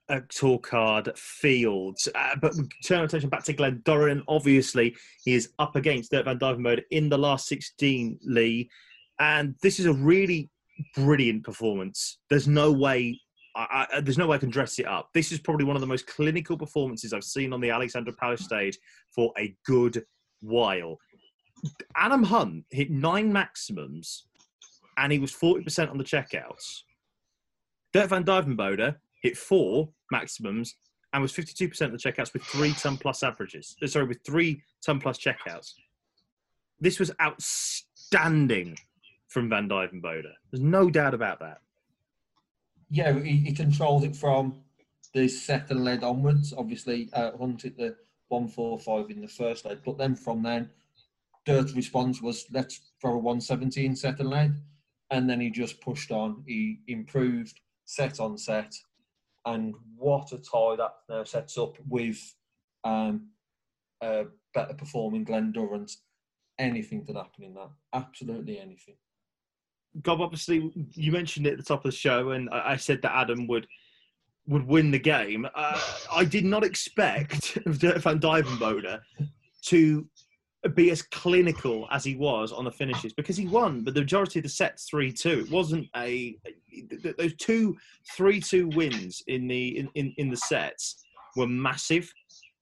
uh, 0.09 0.21
tour 0.29 0.61
card 0.61 1.11
fields. 1.19 2.09
Uh, 2.15 2.37
but 2.41 2.55
turn 2.85 3.01
our 3.01 3.05
attention 3.07 3.29
back 3.29 3.43
to 3.43 3.53
Glen 3.53 3.83
Durrant. 3.85 4.23
Obviously, 4.29 4.97
he 5.25 5.35
is 5.35 5.51
up 5.59 5.75
against 5.75 6.13
Dirk 6.13 6.27
Van 6.27 6.39
Duijvenbode 6.39 6.83
in 6.93 7.09
the 7.09 7.19
last 7.19 7.49
16, 7.49 8.21
Lee. 8.23 8.71
And 9.19 9.57
this 9.61 9.81
is 9.81 9.87
a 9.87 9.93
really 9.93 10.51
brilliant 10.95 11.43
performance. 11.43 12.19
There's 12.31 12.47
no 12.47 12.71
way. 12.71 13.21
I, 13.57 13.89
I, 13.93 14.01
there's 14.01 14.17
no 14.17 14.29
way 14.29 14.37
I 14.37 14.41
can 14.41 14.51
dress 14.51 14.79
it 14.79 14.87
up. 14.87 15.11
This 15.13 15.33
is 15.33 15.41
probably 15.41 15.65
one 15.65 15.75
of 15.75 15.81
the 15.81 15.89
most 15.89 16.07
clinical 16.07 16.57
performances 16.57 17.13
I've 17.13 17.25
seen 17.25 17.53
on 17.53 17.61
the 17.61 17.71
Alexandra 17.71 18.13
Palace 18.13 18.45
stage 18.45 18.79
for 19.13 19.33
a 19.37 19.57
good 19.67 20.05
while. 20.41 20.99
Adam 21.97 22.23
Hunt 22.23 22.65
hit 22.71 22.91
nine 22.91 23.33
maximums 23.33 24.27
and 24.97 25.13
he 25.13 25.19
was 25.19 25.33
40% 25.33 25.91
on 25.91 25.99
the 25.99 26.05
checkouts. 26.05 26.83
Dirk 27.93 28.11
Van 28.11 28.25
Duijvenbode 28.25 28.97
hit 29.23 29.37
four 29.37 29.89
maximums 30.11 30.77
and 31.13 31.23
was 31.23 31.33
52% 31.33 31.81
of 31.81 31.93
the 31.93 31.99
checkouts 31.99 32.33
with 32.33 32.43
three 32.43 32.73
ton 32.75 32.97
plus 32.97 33.23
averages. 33.23 33.77
Uh, 33.83 33.87
Sorry, 33.87 34.07
with 34.07 34.21
three 34.27 34.63
ton 34.85 35.01
plus 35.01 35.19
checkouts. 35.19 35.73
This 36.81 36.99
was 36.99 37.11
outstanding 37.21 38.77
from 39.29 39.49
Van 39.49 39.69
Duijvenbode. 39.69 40.31
There's 40.51 40.63
no 40.63 40.91
doubt 40.91 41.15
about 41.15 41.41
that. 41.41 41.59
Yeah, 42.91 43.19
he, 43.19 43.37
he 43.37 43.53
controlled 43.53 44.05
it 44.05 44.17
from 44.17 44.63
the 45.15 45.29
second 45.29 45.85
leg 45.85 46.03
onwards. 46.03 46.55
Obviously, 46.57 47.09
uh, 47.13 47.33
Hunt 47.37 47.63
hit 47.63 47.77
the 47.77 47.97
145 48.29 49.11
in 49.11 49.21
the 49.21 49.29
first 49.29 49.65
leg, 49.65 49.79
but 49.85 49.99
then 49.99 50.15
from 50.15 50.43
then, 50.43 50.71
Dirk's 51.49 51.73
response 51.73 52.21
was 52.21 52.45
let's 52.53 52.81
throw 53.01 53.15
a 53.15 53.19
117 53.19 53.97
second 53.97 54.29
leg. 54.29 54.51
And 54.51 54.55
lead. 54.55 54.63
And 55.11 55.31
then 55.31 55.41
he 55.41 55.51
just 55.51 55.81
pushed 55.81 56.11
on. 56.11 56.43
He 56.47 56.81
improved 56.89 57.59
set 57.87 58.21
on 58.21 58.37
set. 58.37 58.75
And 59.47 59.75
what 59.97 60.33
a 60.33 60.39
tie 60.39 60.77
that 60.77 60.93
now 61.09 61.25
sets 61.25 61.57
up 61.57 61.79
with 61.89 62.19
um, 62.85 63.29
better 64.01 64.75
performing 64.77 65.25
Glen 65.25 65.53
Durrant. 65.53 65.91
Anything 66.59 67.07
can 67.07 67.17
happen 67.17 67.45
in 67.45 67.55
that. 67.55 67.71
Absolutely 67.95 68.59
anything. 68.59 68.97
Gob, 70.03 70.21
obviously, 70.21 70.71
you 70.93 71.13
mentioned 71.13 71.47
it 71.47 71.53
at 71.53 71.59
the 71.59 71.65
top 71.65 71.85
of 71.85 71.91
the 71.91 71.97
show, 71.97 72.33
and 72.33 72.51
I 72.51 72.77
said 72.77 73.01
that 73.03 73.17
Adam 73.17 73.47
would 73.47 73.67
would 74.47 74.67
win 74.67 74.91
the 74.91 74.99
game. 74.99 75.47
Uh, 75.55 75.81
I 76.11 76.25
did 76.25 76.45
not 76.45 76.65
expect 76.65 77.59
Dirk 77.79 77.99
Van 78.03 78.19
Duijvenbode 78.19 79.01
to 79.67 80.07
be 80.75 80.91
as 80.91 81.03
clinical 81.03 81.87
as 81.91 82.05
he 82.05 82.17
was 82.17 82.53
on 82.53 82.65
the 82.65 82.71
finishes 82.71 83.13
because 83.13 83.37
he 83.37 83.47
won, 83.47 83.85
but 83.85 83.95
the 83.95 84.01
majority 84.01 84.41
of 84.41 84.43
the 84.43 84.49
sets 84.49 84.89
three 84.89 85.13
two. 85.13 85.45
It 85.47 85.51
wasn't 85.51 85.87
a 85.97 86.37
th- 86.75 87.03
th- 87.03 87.17
those 87.17 87.35
two 87.37 87.77
three 88.17 88.41
two 88.41 88.69
wins 88.69 89.23
in 89.29 89.47
the 89.47 89.79
in, 89.79 89.89
in, 89.95 90.13
in 90.17 90.31
the 90.31 90.37
sets 90.37 91.05
were 91.37 91.47
massive. 91.47 92.13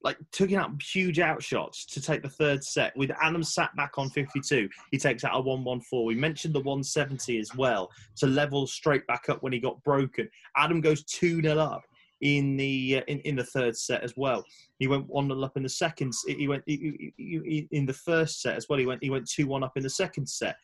Like 0.04 0.18
taking 0.30 0.56
out 0.56 0.70
huge 0.80 1.16
outshots 1.16 1.86
to 1.86 2.00
take 2.00 2.22
the 2.22 2.28
third 2.28 2.62
set 2.62 2.94
with 2.96 3.10
Adam 3.20 3.42
sat 3.42 3.74
back 3.76 3.98
on 3.98 4.10
52. 4.10 4.68
He 4.92 4.98
takes 4.98 5.24
out 5.24 5.34
a 5.34 5.40
114. 5.40 6.06
We 6.06 6.14
mentioned 6.14 6.54
the 6.54 6.60
170 6.60 7.38
as 7.38 7.52
well 7.56 7.90
to 8.16 8.26
level 8.26 8.66
straight 8.66 9.04
back 9.06 9.28
up 9.28 9.42
when 9.42 9.52
he 9.52 9.58
got 9.58 9.82
broken. 9.82 10.28
Adam 10.56 10.80
goes 10.80 11.02
2 11.04 11.40
0 11.42 11.58
up 11.58 11.82
in 12.20 12.56
the 12.56 12.98
uh, 12.98 13.02
in, 13.08 13.20
in 13.20 13.36
the 13.36 13.44
third 13.44 13.76
set 13.76 14.02
as 14.02 14.14
well. 14.16 14.44
He 14.78 14.86
went 14.86 15.08
one 15.08 15.28
0 15.28 15.42
up 15.42 15.56
in 15.56 15.62
the 15.62 15.68
second. 15.68 16.12
He 16.26 16.48
went 16.48 16.62
he- 16.66 17.12
he- 17.16 17.40
he- 17.44 17.68
in 17.70 17.86
the 17.86 17.92
first 17.92 18.40
set 18.42 18.56
as 18.56 18.66
well. 18.68 18.78
He 18.78 18.86
went 18.86 19.02
he 19.02 19.10
went 19.10 19.28
two 19.28 19.46
one 19.46 19.62
up 19.64 19.76
in 19.76 19.82
the 19.82 19.90
second 19.90 20.28
set. 20.28 20.56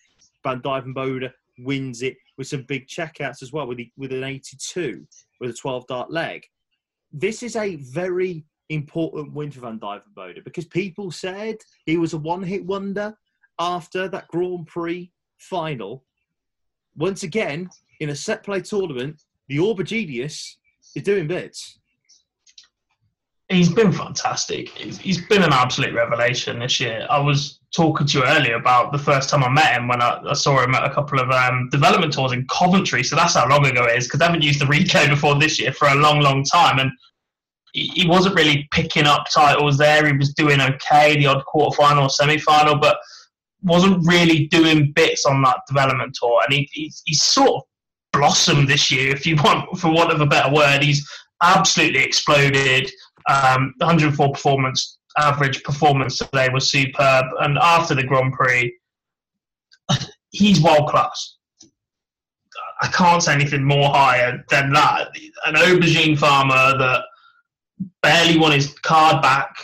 Van 0.43 0.61
Duijvenbode 0.61 1.31
wins 1.59 2.03
it 2.03 2.17
with 2.39 2.47
some 2.47 2.63
big 2.63 2.87
checkouts 2.87 3.43
as 3.43 3.53
well 3.53 3.67
with 3.67 3.79
the, 3.79 3.91
with 3.97 4.13
an 4.13 4.25
82 4.25 5.07
with 5.41 5.51
a 5.51 5.55
12 5.55 5.87
dart 5.87 6.11
leg. 6.11 6.43
This 7.13 7.43
is 7.43 7.57
a 7.57 7.77
very 7.77 8.45
important 8.71 9.33
win 9.35 9.51
for 9.51 9.61
Van 9.61 9.79
Duijvenbode 9.79 10.45
because 10.45 10.65
people 10.67 11.11
said 11.11 11.57
he 11.85 11.99
was 11.99 12.15
a 12.15 12.19
one 12.19 12.43
hit 12.43 12.65
wonder 12.65 13.15
after 13.59 14.09
that 14.09 14.29
Grand 14.29 14.67
Prix 14.67 15.11
final. 15.39 16.05
Once 16.97 17.23
again, 17.23 17.69
in 18.01 18.11
a 18.11 18.17
set 18.17 18.43
play 18.43 18.61
tournament, 18.61 19.23
the 19.49 19.59
Aubergenius 19.59 20.57
is 20.95 21.03
doing 21.03 21.27
bits. 21.27 21.79
He's 23.49 23.69
been 23.69 23.93
fantastic. 23.93 24.71
He's, 24.71 24.99
he's 24.99 25.27
been 25.27 25.43
an 25.43 25.53
absolute 25.53 25.95
revelation 25.95 26.59
this 26.59 26.81
year. 26.81 27.07
I 27.11 27.19
was 27.19 27.61
talking 27.75 28.07
to 28.07 28.19
you 28.19 28.25
earlier 28.25 28.55
about 28.55 28.93
the 28.93 28.99
first 28.99 29.29
time 29.29 29.45
I 29.45 29.51
met 29.51 29.75
him 29.75 29.89
when 29.89 30.01
I, 30.01 30.21
I 30.27 30.33
saw 30.33 30.63
him 30.63 30.75
at 30.75 30.85
a 30.85 30.95
couple 30.95 31.21
of 31.21 31.31
um, 31.31 31.69
development 31.71 32.15
tours 32.15 32.33
in 32.33 32.47
Coventry. 32.47 33.03
So 33.03 33.15
that's 33.17 33.35
how 33.35 33.49
long 33.49 33.67
ago 33.67 33.85
it 33.85 33.99
is 33.99 34.07
because 34.07 34.21
I 34.21 34.27
haven't 34.27 34.43
used 34.43 34.61
the 34.61 34.67
Rico 34.67 35.07
before 35.09 35.39
this 35.39 35.61
year 35.61 35.73
for 35.73 35.89
a 35.89 35.95
long, 35.95 36.21
long 36.21 36.45
time. 36.45 36.79
And 36.79 36.91
he, 37.73 37.89
he 37.89 38.09
wasn't 38.09 38.37
really 38.37 38.69
picking 38.73 39.05
up 39.05 39.27
titles 39.33 39.77
there. 39.77 40.07
He 40.07 40.17
was 40.17 40.33
doing 40.35 40.61
okay, 40.61 41.17
the 41.17 41.27
odd 41.27 41.45
quarter 41.45 41.77
final, 41.77 42.09
semi 42.09 42.39
final, 42.39 42.79
but 42.79 42.97
wasn't 43.63 44.07
really 44.07 44.47
doing 44.49 44.93
bits 44.93 45.27
on 45.27 45.43
that 45.43 45.61
development 45.69 46.17
tour. 46.21 46.41
And 46.45 46.55
he, 46.55 46.69
he's, 46.73 47.03
he's 47.05 47.23
sort 47.23 47.51
of 47.51 47.63
blossomed 48.13 48.69
this 48.69 48.91
year, 48.91 49.15
if 49.15 49.27
you 49.27 49.37
want, 49.37 49.79
for 49.79 49.93
want 49.93 50.13
of 50.13 50.21
a 50.21 50.27
better 50.27 50.53
word. 50.53 50.83
He's 50.83 51.09
absolutely 51.43 52.03
exploded. 52.03 52.91
Um, 53.29 53.75
104 53.79 54.33
performance 54.33 54.99
average 55.19 55.63
performance 55.63 56.19
today 56.19 56.49
was 56.53 56.71
superb, 56.71 57.27
and 57.41 57.59
after 57.59 57.95
the 57.95 58.05
Grand 58.05 58.33
Prix, 58.33 58.75
he's 60.31 60.63
world 60.63 60.89
class. 60.89 61.37
I 62.81 62.89
can't 62.89 63.23
say 63.23 63.35
anything 63.35 63.65
more 63.65 63.91
higher 63.91 64.45
than 64.51 64.73
that. 64.73 65.09
An 65.47 65.55
aubergine 65.55 66.19
farmer 66.19 66.77
that 66.79 67.03
barely 68.03 68.39
won 68.39 68.53
his 68.53 68.75
card 68.81 69.23
back 69.23 69.55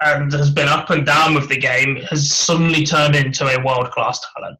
and 0.00 0.30
has 0.32 0.50
been 0.50 0.68
up 0.68 0.90
and 0.90 1.06
down 1.06 1.34
with 1.34 1.48
the 1.48 1.56
game 1.56 1.96
has 2.10 2.30
suddenly 2.30 2.84
turned 2.84 3.16
into 3.16 3.46
a 3.46 3.64
world 3.64 3.90
class 3.90 4.20
talent. 4.34 4.58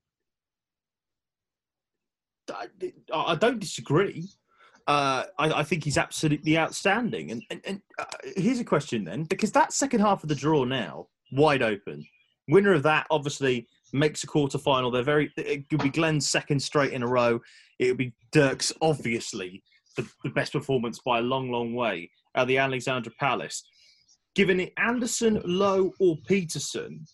I, 3.12 3.34
don't 3.34 3.58
disagree. 3.58 4.28
Uh, 4.86 5.24
I, 5.38 5.52
I 5.52 5.62
think 5.62 5.84
he's 5.84 5.98
absolutely 5.98 6.58
outstanding. 6.58 7.30
And, 7.30 7.42
and, 7.50 7.60
and 7.64 7.82
uh, 7.98 8.04
here's 8.36 8.60
a 8.60 8.64
question 8.64 9.04
then, 9.04 9.24
because 9.24 9.52
that 9.52 9.72
second 9.72 10.00
half 10.00 10.22
of 10.22 10.28
the 10.28 10.34
draw 10.34 10.64
now, 10.64 11.08
wide 11.32 11.62
open. 11.62 12.04
Winner 12.48 12.72
of 12.72 12.82
that 12.84 13.06
obviously 13.10 13.66
makes 13.92 14.24
a 14.24 14.26
quarter 14.26 14.58
final. 14.58 14.90
They're 14.90 15.02
very. 15.02 15.30
It 15.36 15.68
could 15.68 15.82
be 15.82 15.90
Glen's 15.90 16.30
second 16.30 16.60
straight 16.60 16.92
in 16.92 17.02
a 17.02 17.06
row. 17.06 17.40
It 17.78 17.88
would 17.88 17.98
be 17.98 18.14
Dirk's 18.32 18.72
obviously 18.80 19.62
the, 19.96 20.08
the 20.24 20.30
best 20.30 20.52
performance 20.52 21.00
by 21.04 21.18
a 21.18 21.22
long, 21.22 21.50
long 21.50 21.74
way 21.74 22.10
at 22.34 22.46
the 22.46 22.58
Alexandra 22.58 23.12
Palace. 23.20 23.64
Given 24.34 24.60
it 24.60 24.72
Anderson, 24.78 25.42
Lowe, 25.44 25.92
or 26.00 26.16
Petersen, 26.26 27.04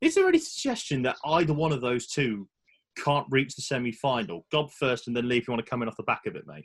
is 0.00 0.14
there 0.14 0.28
any 0.28 0.38
suggestion 0.38 1.02
that 1.02 1.16
either 1.24 1.54
one 1.54 1.72
of 1.72 1.80
those 1.80 2.06
two 2.06 2.48
can't 2.96 3.26
reach 3.30 3.54
the 3.54 3.62
semi-final? 3.62 4.46
Gob 4.52 4.70
first, 4.70 5.06
and 5.06 5.16
then 5.16 5.30
if 5.30 5.46
you 5.46 5.52
want 5.52 5.64
to 5.64 5.70
come 5.70 5.82
in 5.82 5.88
off 5.88 5.96
the 5.96 6.02
back 6.04 6.26
of 6.26 6.36
it, 6.36 6.46
mate. 6.46 6.64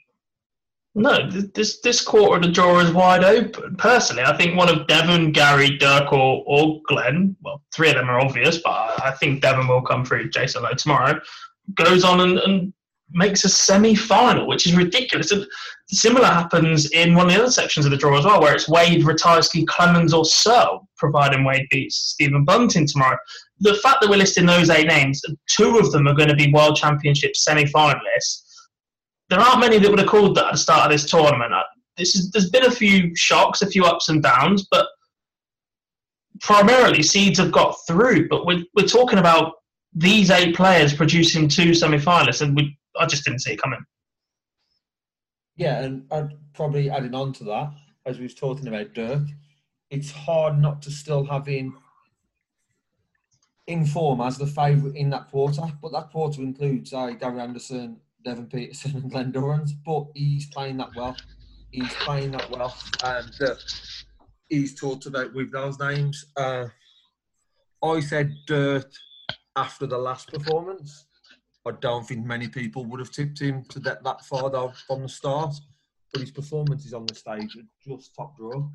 No, 0.95 1.29
this 1.29 1.81
this 1.81 2.01
quarter 2.01 2.37
of 2.37 2.41
the 2.41 2.51
draw 2.51 2.79
is 2.79 2.91
wide 2.91 3.23
open. 3.23 3.75
Personally, 3.75 4.23
I 4.23 4.35
think 4.35 4.57
one 4.57 4.69
of 4.69 4.87
Devon, 4.87 5.31
Gary, 5.31 5.77
Dirk, 5.77 6.11
or, 6.11 6.43
or 6.47 6.81
Glen, 6.87 7.35
well, 7.43 7.61
three 7.73 7.89
of 7.89 7.95
them 7.95 8.09
are 8.09 8.19
obvious, 8.19 8.59
but 8.63 8.71
I 9.03 9.11
think 9.11 9.41
Devon 9.41 9.67
will 9.67 9.83
come 9.83 10.03
through 10.03 10.29
Jason 10.31 10.63
Lowe 10.63 10.73
tomorrow, 10.73 11.19
goes 11.75 12.03
on 12.03 12.21
and, 12.21 12.39
and 12.39 12.73
makes 13.11 13.43
a 13.43 13.49
semi 13.49 13.95
final, 13.95 14.47
which 14.47 14.65
is 14.65 14.75
ridiculous. 14.75 15.31
And 15.31 15.45
similar 15.87 16.27
happens 16.27 16.89
in 16.91 17.15
one 17.15 17.27
of 17.27 17.33
the 17.33 17.41
other 17.41 17.51
sections 17.51 17.85
of 17.85 17.91
the 17.91 17.97
draw 17.97 18.17
as 18.17 18.25
well, 18.25 18.41
where 18.41 18.53
it's 18.53 18.69
Wade, 18.69 19.03
Ratajski, 19.03 19.65
Clemens, 19.67 20.13
or 20.13 20.25
Searle, 20.25 20.87
providing 20.97 21.43
Wade 21.43 21.67
beats 21.71 21.95
Stephen 21.95 22.45
Bunting 22.45 22.87
tomorrow. 22.87 23.17
The 23.59 23.75
fact 23.75 24.01
that 24.01 24.09
we're 24.09 24.17
listing 24.17 24.45
those 24.45 24.69
eight 24.69 24.87
names, 24.87 25.21
two 25.49 25.77
of 25.77 25.91
them 25.91 26.07
are 26.07 26.15
going 26.15 26.29
to 26.29 26.35
be 26.35 26.51
World 26.53 26.75
Championship 26.75 27.35
semi 27.35 27.65
finalists 27.65 28.43
there 29.29 29.39
aren't 29.39 29.61
many 29.61 29.79
that 29.79 29.89
would 29.89 29.99
have 29.99 30.09
called 30.09 30.35
that 30.35 30.47
at 30.47 30.51
the 30.53 30.57
start 30.57 30.85
of 30.85 30.91
this 30.91 31.09
tournament. 31.09 31.53
This 31.97 32.15
is, 32.15 32.31
there's 32.31 32.49
been 32.49 32.65
a 32.65 32.71
few 32.71 33.15
shocks, 33.15 33.61
a 33.61 33.67
few 33.67 33.85
ups 33.85 34.09
and 34.09 34.23
downs, 34.23 34.67
but 34.71 34.87
primarily 36.41 37.03
seeds 37.03 37.37
have 37.37 37.51
got 37.51 37.75
through. 37.87 38.27
But 38.27 38.45
we're, 38.45 38.63
we're 38.75 38.87
talking 38.87 39.19
about 39.19 39.53
these 39.93 40.31
eight 40.31 40.55
players 40.55 40.93
producing 40.93 41.47
two 41.47 41.73
semi-finalists, 41.73 42.41
and 42.41 42.55
we, 42.55 42.77
I 42.97 43.05
just 43.05 43.23
didn't 43.25 43.39
see 43.39 43.53
it 43.53 43.61
coming. 43.61 43.85
Yeah, 45.55 45.81
and 45.81 46.05
I'd 46.11 46.31
probably 46.53 46.89
adding 46.89 47.15
on 47.15 47.33
to 47.33 47.43
that, 47.45 47.73
as 48.05 48.17
we 48.17 48.23
was 48.23 48.33
talking 48.33 48.67
about 48.67 48.93
Dirk, 48.93 49.23
it's 49.89 50.11
hard 50.11 50.57
not 50.57 50.81
to 50.83 50.91
still 50.91 51.25
have 51.25 51.47
him 51.47 51.77
in 53.67 53.85
form 53.85 54.21
as 54.21 54.37
the 54.37 54.47
favourite 54.47 54.95
in 54.95 55.09
that 55.11 55.29
quarter. 55.29 55.63
But 55.81 55.91
that 55.91 56.11
quarter 56.11 56.41
includes 56.41 56.93
uh, 56.93 57.11
Gary 57.11 57.39
Anderson, 57.39 57.99
Devon 58.23 58.47
Petersen, 58.47 58.95
and 58.95 59.11
Glen. 59.11 59.31
But 59.85 60.05
he's 60.15 60.47
playing 60.47 60.77
that 60.77 60.89
well. 60.95 61.15
He's 61.71 61.93
playing 61.95 62.31
that 62.31 62.49
well. 62.49 62.75
And 63.03 63.31
uh, 63.41 63.55
he's 64.49 64.79
talked 64.79 65.05
about 65.05 65.33
with 65.33 65.51
those 65.51 65.79
names. 65.79 66.25
Uh, 66.35 66.65
I 67.83 67.99
said 67.99 68.33
dirt 68.47 68.97
after 69.55 69.85
the 69.85 69.97
last 69.97 70.31
performance. 70.31 71.05
I 71.67 71.71
don't 71.79 72.07
think 72.07 72.25
many 72.25 72.47
people 72.47 72.85
would 72.85 72.99
have 72.99 73.11
tipped 73.11 73.39
him 73.39 73.63
to 73.69 73.79
that, 73.81 74.03
that 74.03 74.25
far 74.25 74.49
though 74.49 74.73
from 74.87 75.03
the 75.03 75.09
start. 75.09 75.55
But 76.11 76.21
his 76.21 76.31
performances 76.31 76.93
on 76.93 77.05
the 77.05 77.13
stage 77.13 77.55
are 77.55 77.63
just 77.85 78.15
top 78.15 78.35
draw. 78.35 78.67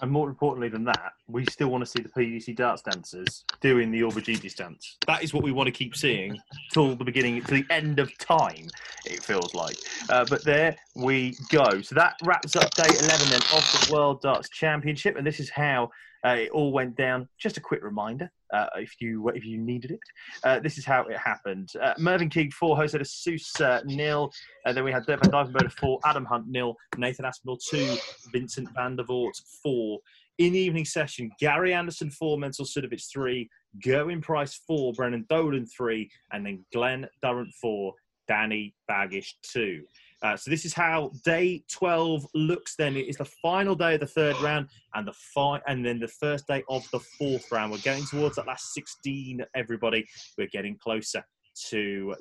And 0.00 0.10
more 0.10 0.28
importantly 0.28 0.68
than 0.68 0.84
that, 0.84 1.12
we 1.26 1.46
still 1.46 1.68
want 1.68 1.82
to 1.82 1.90
see 1.90 2.02
the 2.02 2.10
PDC 2.10 2.54
darts 2.54 2.82
dancers 2.82 3.44
doing 3.62 3.90
the 3.90 4.02
Aubergine 4.02 4.54
dance. 4.54 4.98
That 5.06 5.24
is 5.24 5.32
what 5.32 5.42
we 5.42 5.52
want 5.52 5.68
to 5.68 5.72
keep 5.72 5.96
seeing 5.96 6.38
till 6.72 6.94
the 6.94 7.04
beginning, 7.04 7.42
to 7.42 7.54
the 7.54 7.64
end 7.70 7.98
of 7.98 8.16
time, 8.18 8.68
it 9.06 9.22
feels 9.22 9.54
like. 9.54 9.78
Uh, 10.10 10.26
but 10.28 10.44
there 10.44 10.76
we 10.94 11.34
go. 11.50 11.80
So 11.80 11.94
that 11.94 12.16
wraps 12.24 12.56
up 12.56 12.74
day 12.74 12.88
11 12.88 13.30
then 13.30 13.40
of 13.54 13.62
the 13.62 13.88
World 13.90 14.20
Darts 14.20 14.50
Championship. 14.50 15.16
And 15.16 15.26
this 15.26 15.40
is 15.40 15.48
how 15.48 15.90
uh, 16.26 16.36
it 16.36 16.50
all 16.50 16.72
went 16.72 16.96
down. 16.96 17.28
Just 17.38 17.56
a 17.56 17.60
quick 17.60 17.82
reminder, 17.82 18.30
uh, 18.52 18.66
if 18.76 19.00
you 19.00 19.28
if 19.28 19.44
you 19.44 19.58
needed 19.58 19.92
it. 19.92 20.00
Uh, 20.42 20.58
this 20.58 20.76
is 20.76 20.84
how 20.84 21.02
it 21.02 21.16
happened. 21.16 21.70
Uh, 21.80 21.94
Mervyn 21.98 22.28
King 22.28 22.50
four, 22.50 22.76
Jose 22.76 22.98
de 22.98 23.04
Sousa 23.04 23.82
nil. 23.84 24.32
Uh, 24.64 24.72
then 24.72 24.84
we 24.84 24.92
had 24.92 25.06
Van 25.06 25.18
Duijvenbode 25.18 25.72
four, 25.72 26.00
Adam 26.04 26.24
Hunt 26.24 26.48
nil, 26.48 26.74
Nathan 26.98 27.24
Aspinall 27.24 27.58
two, 27.58 27.96
Vincent 28.32 28.68
van 28.74 28.96
der 28.96 29.04
Voort 29.04 29.40
four. 29.62 30.00
In 30.38 30.52
the 30.52 30.58
evening 30.58 30.84
session, 30.84 31.30
Gary 31.40 31.72
Anderson 31.72 32.10
four, 32.10 32.36
Mensur 32.36 32.66
Suljovic 32.66 33.10
three, 33.10 33.48
Gerwyn 33.84 34.20
Price 34.20 34.60
four, 34.66 34.92
Brendan 34.92 35.24
Dolan 35.30 35.66
three, 35.66 36.10
and 36.32 36.44
then 36.44 36.64
Glen 36.72 37.06
Durrant 37.22 37.54
four, 37.60 37.94
Danny 38.28 38.74
Baggish 38.90 39.32
two. 39.42 39.82
Uh, 40.26 40.36
so 40.36 40.50
this 40.50 40.64
is 40.64 40.74
how 40.74 41.12
day 41.24 41.62
12 41.70 42.26
looks 42.34 42.74
then. 42.74 42.96
It 42.96 43.06
is 43.06 43.16
the 43.16 43.24
final 43.24 43.76
day 43.76 43.94
of 43.94 44.00
the 44.00 44.08
third 44.08 44.36
round 44.40 44.66
and 44.94 45.06
the 45.06 45.12
fi- 45.12 45.60
and 45.68 45.86
then 45.86 46.00
the 46.00 46.08
first 46.08 46.48
day 46.48 46.64
of 46.68 46.84
the 46.90 46.98
fourth 46.98 47.52
round. 47.52 47.70
We're 47.70 47.78
getting 47.78 48.04
towards 48.06 48.34
that 48.34 48.48
last 48.48 48.74
16, 48.74 49.44
everybody. 49.54 50.04
We're 50.36 50.48
getting 50.48 50.78
closer 50.78 51.24
to 51.68 52.16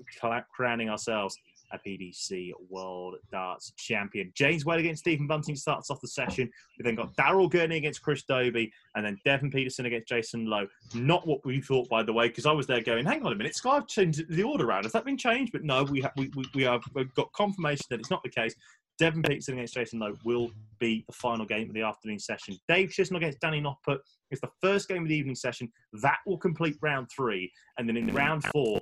crowning 0.56 0.88
ourselves 0.88 1.36
a 1.76 1.89
PDC 1.89 2.51
World 2.69 3.15
Darts 3.32 3.71
Champion. 3.78 4.32
James 4.36 4.65
Wade 4.65 4.80
against 4.80 5.01
Stephen 5.01 5.28
Bunting 5.28 5.55
starts 5.55 5.89
off 5.89 6.01
the 6.01 6.07
session. 6.07 6.49
We 6.78 6.84
then 6.84 6.95
got 6.95 7.15
Daryl 7.15 7.49
Gurney 7.49 7.78
against 7.78 8.01
Chris 8.01 8.23
Dobey, 8.30 8.71
and 8.95 9.05
then 9.05 9.17
Devon 9.26 9.51
Petersen 9.51 9.86
against 9.86 10.07
Jason 10.07 10.45
Lowe. 10.45 10.67
Not 10.93 11.28
what 11.28 11.45
we 11.45 11.61
thought, 11.61 11.89
by 11.89 12.03
the 12.03 12.13
way, 12.13 12.28
because 12.28 12.45
I 12.45 12.51
was 12.51 12.67
there 12.67 12.82
going, 12.82 13.05
"Hang 13.05 13.26
on 13.26 13.32
a 13.32 13.36
minute, 13.36 13.55
Sky 13.55 13.76
have 13.76 13.88
changed 13.88 14.23
the 14.30 14.43
order 14.43 14.65
around. 14.65 14.84
Has 14.84 14.93
that 14.93 15.05
been 15.05 15.17
changed?" 15.17 15.51
But 15.51 15.63
no, 15.63 15.84
we 15.84 16.01
have 16.01 16.11
we, 16.17 16.32
we, 16.36 16.45
we 16.53 16.63
have 16.63 16.84
we've 16.93 17.13
got 17.15 17.32
confirmation 17.34 17.86
that 17.89 17.99
it's 17.99 18.11
not 18.11 18.23
the 18.23 18.30
case. 18.30 18.55
Devon 18.97 19.23
Petersen 19.23 19.55
against 19.55 19.73
Jason 19.73 19.99
Lowe 19.99 20.15
will 20.23 20.51
be 20.80 21.03
the 21.07 21.13
final 21.13 21.45
game 21.45 21.67
of 21.67 21.73
the 21.73 21.82
afternoon 21.82 22.19
session. 22.19 22.57
Dave 22.69 22.91
Chisholm 22.91 23.17
against 23.17 23.41
Danny 23.41 23.61
Noppert 23.61 23.99
is 24.32 24.39
the 24.39 24.49
first 24.61 24.88
game 24.88 25.03
of 25.03 25.09
the 25.09 25.15
evening 25.15 25.36
session. 25.36 25.69
That 26.01 26.19
will 26.26 26.38
complete 26.38 26.78
round 26.82 27.09
three, 27.13 27.51
and 27.78 27.88
then 27.88 27.97
in 27.97 28.13
round 28.13 28.43
four, 28.45 28.80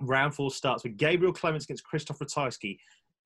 round 0.00 0.34
four 0.34 0.50
starts 0.50 0.82
with 0.82 0.96
Gabriel 0.96 1.32
Clemens 1.32 1.64
against 1.64 1.84
Krzysztof 1.84 2.18
Ratajski. 2.18 2.78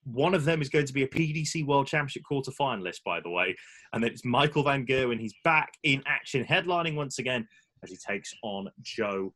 One 0.04 0.34
of 0.34 0.44
them 0.44 0.60
is 0.60 0.68
going 0.68 0.86
to 0.86 0.92
be 0.92 1.04
a 1.04 1.08
PDC 1.08 1.64
World 1.66 1.86
Championship 1.86 2.24
quarter 2.24 2.50
finalist, 2.50 3.02
by 3.04 3.20
the 3.20 3.30
way. 3.30 3.56
And 3.92 4.02
then 4.04 4.10
it's 4.10 4.24
Michael 4.24 4.62
Van 4.62 4.84
Gerwen. 4.84 5.18
He's 5.18 5.34
back 5.44 5.72
in 5.82 6.02
action, 6.06 6.44
headlining 6.44 6.94
once 6.94 7.18
again 7.18 7.48
as 7.82 7.90
he 7.90 7.96
takes 7.96 8.34
on 8.42 8.68
Joe 8.82 9.32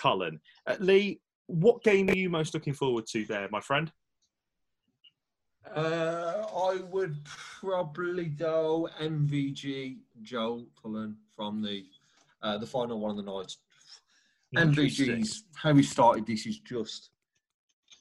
Cullen. 0.00 0.40
Uh, 0.66 0.76
Lee, 0.80 1.20
what 1.46 1.82
game 1.82 2.08
are 2.08 2.16
you 2.16 2.30
most 2.30 2.54
looking 2.54 2.72
forward 2.72 3.06
to 3.08 3.24
there, 3.26 3.48
my 3.50 3.60
friend? 3.60 3.92
Uh, 5.74 6.46
I 6.56 6.76
would 6.90 7.18
probably 7.24 8.26
go 8.26 8.88
MVG 9.00 9.98
Joe 10.22 10.64
Cullen 10.80 11.16
from 11.34 11.60
the 11.60 11.84
uh, 12.42 12.58
the 12.58 12.66
final 12.66 13.00
one 13.00 13.10
of 13.10 13.16
the 13.16 13.22
night. 13.22 13.56
MVG's 14.54 15.44
how 15.54 15.74
he 15.74 15.82
started 15.82 16.26
this 16.26 16.46
is 16.46 16.58
just 16.60 17.10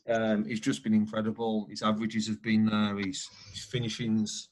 um, 0.09 0.45
he's 0.45 0.59
just 0.59 0.83
been 0.83 0.93
incredible. 0.93 1.67
His 1.69 1.81
averages 1.81 2.27
have 2.27 2.41
been 2.43 2.65
there. 2.65 2.97
His, 2.97 3.27
his 3.51 3.63
finishings 3.63 4.49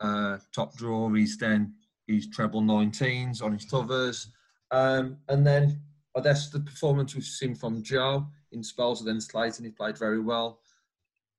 uh, 0.00 0.38
top 0.52 0.76
draw. 0.76 1.12
He's 1.12 1.36
then 1.36 1.74
he's 2.06 2.30
treble 2.30 2.62
19s 2.62 3.42
on 3.42 3.52
his 3.52 3.64
covers, 3.64 4.30
um, 4.70 5.16
and 5.28 5.46
then 5.46 5.80
I 6.16 6.20
guess 6.20 6.50
the 6.50 6.60
performance 6.60 7.14
we've 7.14 7.24
seen 7.24 7.54
from 7.54 7.82
Joe 7.82 8.26
in 8.52 8.62
spells 8.62 9.00
and 9.00 9.08
then 9.08 9.20
Slayton. 9.20 9.64
He 9.64 9.70
played 9.70 9.98
very 9.98 10.20
well. 10.20 10.60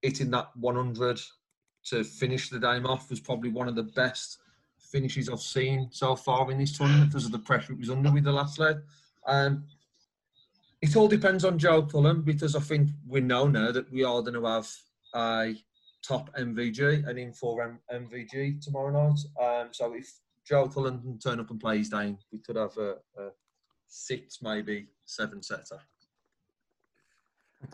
Hitting 0.01 0.29
that 0.31 0.49
100 0.57 1.19
to 1.85 2.03
finish 2.03 2.49
the 2.49 2.59
game 2.59 2.85
off 2.85 3.09
was 3.09 3.19
probably 3.19 3.49
one 3.49 3.67
of 3.67 3.75
the 3.75 3.83
best 3.83 4.39
finishes 4.77 5.29
I've 5.29 5.39
seen 5.39 5.89
so 5.91 6.15
far 6.15 6.51
in 6.51 6.57
this 6.57 6.77
tournament 6.77 7.09
because 7.09 7.25
of 7.25 7.31
the 7.31 7.39
pressure 7.39 7.73
it 7.73 7.79
was 7.79 7.89
under 7.89 8.11
with 8.11 8.25
the 8.25 8.31
last 8.31 8.59
leg. 8.59 8.77
Um, 9.25 9.63
it 10.81 10.95
all 10.95 11.07
depends 11.07 11.43
on 11.43 11.57
Joe 11.57 11.83
Cullen 11.83 12.21
because 12.21 12.55
I 12.55 12.59
think 12.59 12.89
we 13.07 13.21
know 13.21 13.47
now 13.47 13.71
that 13.71 13.91
we 13.91 14.03
are 14.03 14.21
going 14.21 14.33
to 14.33 14.45
have 14.45 14.69
a 15.15 15.55
top 16.03 16.29
MVG 16.37 17.07
and 17.07 17.17
in 17.17 17.33
for 17.33 17.79
MVG 17.91 18.63
tomorrow 18.63 19.09
night. 19.09 19.19
Um, 19.41 19.69
so 19.71 19.93
if 19.93 20.11
Joe 20.47 20.67
Cullen 20.67 21.01
can 21.01 21.19
turn 21.19 21.39
up 21.39 21.49
and 21.49 21.59
play 21.59 21.79
his 21.79 21.89
game, 21.89 22.17
we 22.31 22.39
could 22.39 22.55
have 22.55 22.77
a, 22.77 22.91
a 23.17 23.29
six, 23.87 24.39
maybe 24.41 24.87
seven 25.05 25.41
setter. 25.41 25.79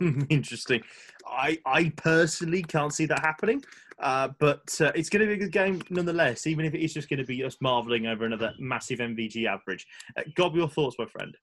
Interesting. 0.30 0.82
I 1.26 1.58
I 1.66 1.92
personally 1.96 2.62
can't 2.62 2.92
see 2.92 3.04
that 3.04 3.20
happening, 3.20 3.62
uh, 3.98 4.28
but 4.38 4.74
uh, 4.80 4.92
it's 4.94 5.10
going 5.10 5.20
to 5.20 5.26
be 5.26 5.34
a 5.34 5.36
good 5.36 5.52
game 5.52 5.82
nonetheless. 5.90 6.46
Even 6.46 6.64
if 6.64 6.74
it 6.74 6.82
is 6.82 6.94
just 6.94 7.10
going 7.10 7.18
to 7.18 7.26
be 7.26 7.44
us 7.44 7.58
marveling 7.60 8.06
over 8.06 8.24
another 8.24 8.54
massive 8.58 8.98
MVG 9.00 9.46
average. 9.46 9.86
Uh, 10.16 10.22
Gob, 10.34 10.56
your 10.56 10.70
thoughts, 10.70 10.96
my 10.98 11.04
friend? 11.04 11.36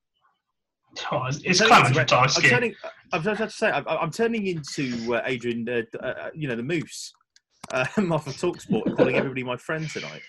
Oh, 1.12 1.26
it's 1.26 1.40
it's 1.44 1.60
turning, 1.60 1.76
I'm 1.76 2.28
turning, 2.42 2.76
I'm 3.14 3.24
to 3.24 3.50
say, 3.50 3.72
I'm, 3.72 3.84
I'm 3.88 4.12
turning 4.12 4.48
into 4.48 5.16
uh, 5.16 5.22
Adrian, 5.26 5.68
uh, 5.68 5.98
uh, 5.98 6.30
you 6.34 6.48
know, 6.48 6.56
the 6.56 6.64
Moose 6.64 7.14
um, 7.74 8.12
off 8.12 8.28
of 8.28 8.34
Talksport, 8.36 8.96
calling 8.96 9.16
everybody 9.16 9.44
my 9.44 9.58
friend 9.58 9.90
tonight. 9.90 10.22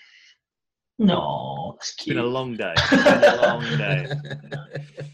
No, 0.99 1.75
that's 1.77 1.93
It's 1.97 2.05
been 2.05 2.19
a 2.19 2.23
long 2.23 2.55
day. 2.55 2.73
A 2.91 3.39
long 3.41 3.77
day. 3.77 4.07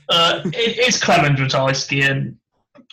Uh, 0.10 0.42
it, 0.46 0.78
it's 0.78 1.02
Clement 1.02 1.40
Ratajski, 1.40 2.10
and 2.10 2.38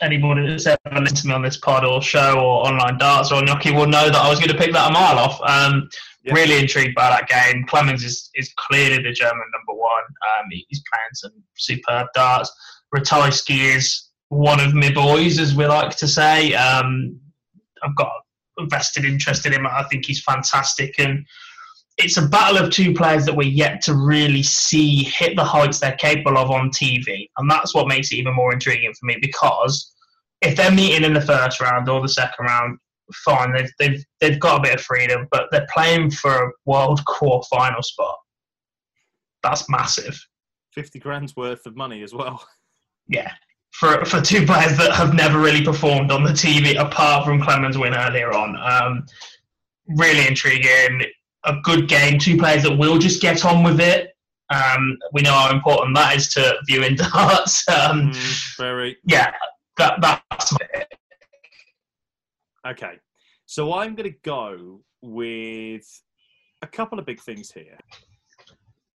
anybody 0.03 0.47
that's 0.47 0.67
ever 0.67 1.01
listened 1.01 1.19
to 1.19 1.29
me 1.29 1.35
on 1.35 1.43
this 1.43 1.57
pod 1.57 1.85
or 1.85 2.01
show 2.03 2.35
or 2.35 2.67
online 2.67 2.99
darts 2.99 3.33
or 3.33 3.43
Gnocchi 3.43 3.73
will 3.73 3.87
know 3.87 4.07
that 4.07 4.17
I 4.17 4.29
was 4.29 4.39
going 4.39 4.51
to 4.51 4.57
pick 4.57 4.73
that 4.73 4.91
a 4.91 4.93
mile 4.93 5.19
off. 5.19 5.41
Um, 5.43 5.89
Really 6.33 6.59
intrigued 6.59 6.95
by 6.95 7.09
that 7.09 7.29
game. 7.29 7.65
Clemens 7.67 8.03
is, 8.05 8.31
is 8.35 8.53
clearly 8.57 9.03
the 9.03 9.13
German 9.13 9.45
number 9.55 9.81
one. 9.81 10.03
Um, 10.03 10.47
he's 10.51 10.83
playing 10.93 11.11
some 11.15 11.33
superb 11.57 12.09
darts. 12.15 12.53
Ratajski 12.95 13.77
is 13.77 14.09
one 14.29 14.61
of 14.61 14.75
my 14.75 14.93
boys, 14.93 15.39
as 15.39 15.55
we 15.55 15.67
like 15.67 15.97
to 15.97 16.09
say. 16.09 16.55
Um, 16.55 17.19
I've 17.83 17.97
got 17.97 18.11
a 18.59 18.67
vested 18.67 19.05
interest 19.05 19.47
in 19.47 19.53
him. 19.53 19.67
I 19.67 19.85
think 19.85 20.07
he's 20.07 20.23
fantastic. 20.23 20.99
And 20.99 21.25
it's 21.99 22.17
a 22.17 22.27
battle 22.27 22.63
of 22.63 22.71
two 22.71 22.93
players 22.93 23.25
that 23.25 23.37
we're 23.37 23.49
yet 23.49 23.83
to 23.83 23.95
really 23.95 24.43
see 24.43 25.05
hit 25.05 25.37
the 25.37 25.45
heights 25.45 25.79
they're 25.79 25.97
capable 25.97 26.39
of 26.39 26.51
on 26.51 26.71
TV. 26.71 27.29
And 27.39 27.51
that's 27.51 27.75
what 27.75 27.89
makes 27.89 28.13
it 28.13 28.17
even 28.17 28.35
more 28.35 28.53
intriguing 28.53 28.93
for 28.99 29.07
me 29.07 29.17
because 29.21 29.93
if 30.43 30.57
they're 30.57 30.71
meeting 30.71 31.05
in 31.05 31.15
the 31.15 31.21
first 31.21 31.61
round 31.61 31.89
or 31.89 32.03
the 32.03 32.09
second 32.09 32.45
round, 32.45 32.79
fine, 33.15 33.53
they've, 33.53 33.71
they've, 33.79 34.05
they've 34.21 34.41
got 34.41 34.59
a 34.61 34.63
bit 34.63 34.75
of 34.75 34.81
freedom, 34.81 35.27
but 35.31 35.47
they're 35.51 35.67
playing 35.73 36.11
for 36.11 36.33
a 36.49 36.51
world 36.65 37.01
core 37.07 37.43
final 37.51 37.83
spot. 37.83 38.17
That's 39.43 39.69
massive. 39.69 40.19
50 40.73 40.99
grand's 40.99 41.37
worth 41.37 41.67
of 41.67 41.77
money 41.77 42.03
as 42.03 42.13
well. 42.15 42.45
Yeah. 43.09 43.31
For, 43.71 44.05
for 44.05 44.21
two 44.21 44.45
players 44.45 44.77
that 44.79 44.91
have 44.93 45.15
never 45.15 45.39
really 45.39 45.63
performed 45.65 46.11
on 46.11 46.25
the 46.25 46.33
TV 46.33 46.75
apart 46.77 47.25
from 47.25 47.41
Clemens' 47.41 47.79
win 47.79 47.95
earlier 47.95 48.33
on. 48.33 48.57
Um, 48.57 49.07
really 49.97 50.27
intriguing. 50.27 51.03
A 51.45 51.55
good 51.63 51.89
game. 51.89 52.19
Two 52.19 52.37
players 52.37 52.65
that 52.65 52.77
will 52.77 52.99
just 52.99 53.23
get 53.23 53.45
on 53.45 53.63
with 53.63 53.79
it. 53.79 54.09
Um, 54.53 54.99
we 55.13 55.23
know 55.23 55.35
how 55.35 55.53
important 55.55 55.95
that 55.97 56.17
is 56.17 56.27
to 56.35 56.57
viewing 56.67 56.97
darts. 57.13 57.69
Um, 57.69 58.11
Mm, 58.11 58.57
very. 58.57 58.97
yeah, 59.05 59.33
that, 59.77 60.01
that's 60.01 60.53
it. 60.75 60.93
Okay. 62.67 62.99
So 63.47 63.75
I'm 63.75 63.95
going 63.95 64.11
to 64.11 64.19
go 64.25 64.81
with 65.03 65.87
a 66.63 66.67
couple 66.67 66.99
of 66.99 67.07
big 67.07 67.21
things 67.21 67.51
here. 67.51 67.79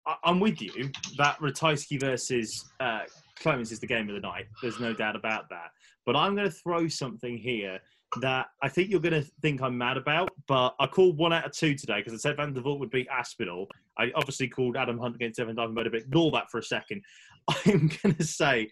I- 0.06 0.18
I'm 0.24 0.40
with 0.40 0.62
you 0.62 0.92
that 1.18 1.40
Ratajski 1.40 2.00
versus 2.00 2.66
uh, 2.80 3.02
Clemens 3.40 3.72
is 3.72 3.80
the 3.80 3.88
game 3.88 4.10
of 4.10 4.16
the 4.16 4.22
night. 4.22 4.46
There's 4.62 4.80
no 4.80 4.94
doubt 4.94 5.16
about 5.16 5.50
that. 5.50 5.70
But 6.06 6.16
I'm 6.16 6.36
going 6.36 6.50
to 6.50 6.56
throw 6.56 6.88
something 6.88 7.38
here 7.38 7.80
that 8.20 8.48
I 8.62 8.68
think 8.68 8.90
you're 8.90 9.00
going 9.00 9.24
to 9.24 9.32
think 9.42 9.62
I'm 9.62 9.78
mad 9.78 9.96
about. 9.96 10.32
But 10.48 10.76
I 10.80 10.88
called 10.88 11.18
one 11.18 11.32
out 11.32 11.46
of 11.46 11.54
two 11.54 11.76
today 11.76 12.00
because 12.00 12.14
I 12.14 12.18
said 12.18 12.38
Van 12.38 12.54
der 12.54 12.62
Voort 12.62 12.80
would 12.80 12.90
beat 12.90 13.08
Aspinall. 13.10 13.68
I 13.98 14.12
obviously 14.16 14.50
called 14.50 14.76
Adam 14.76 14.98
Hunt 14.98 15.16
against 15.16 15.40
Van 15.40 15.56
Duijvenbode, 15.56 15.92
but 15.92 15.96
ignore 15.96 16.32
that 16.32 16.50
for 16.52 16.58
a 16.58 16.64
second. 16.64 17.04
I'm 17.66 17.90
going 18.04 18.16
to 18.16 18.24
say, 18.26 18.70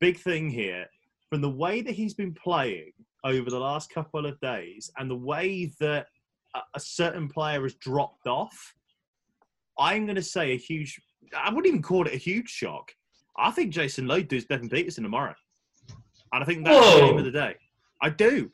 big 0.00 0.18
thing 0.18 0.50
here, 0.50 0.86
from 1.30 1.40
the 1.40 1.50
way 1.50 1.80
that 1.80 1.94
he's 1.94 2.14
been 2.14 2.34
playing 2.34 2.92
over 3.24 3.50
the 3.50 3.58
last 3.58 3.90
couple 3.90 4.26
of 4.26 4.38
days 4.40 4.90
and 4.98 5.10
the 5.10 5.16
way 5.16 5.72
that 5.80 6.06
a, 6.74 6.80
certain 6.80 7.28
player 7.28 7.62
has 7.62 7.74
dropped 7.74 8.26
off, 8.26 8.74
I'm 9.78 10.04
going 10.04 10.16
to 10.16 10.22
say 10.22 10.52
a 10.52 10.56
huge. 10.56 11.00
I 11.36 11.48
wouldn't 11.48 11.66
even 11.66 11.82
call 11.82 12.06
it 12.06 12.14
a 12.14 12.18
huge 12.18 12.48
shock. 12.48 12.92
I 13.36 13.50
think 13.50 13.72
Jason 13.72 14.06
Lowe 14.06 14.22
does 14.22 14.44
Devon 14.44 14.68
Petersen 14.68 15.02
tomorrow, 15.02 15.34
and 16.32 16.42
I 16.42 16.46
think 16.46 16.64
that's 16.64 16.78
the 16.78 17.00
Whoa. 17.00 17.08
game 17.08 17.18
of 17.18 17.24
the 17.24 17.32
day. 17.32 17.56
I 18.02 18.10
do. 18.10 18.50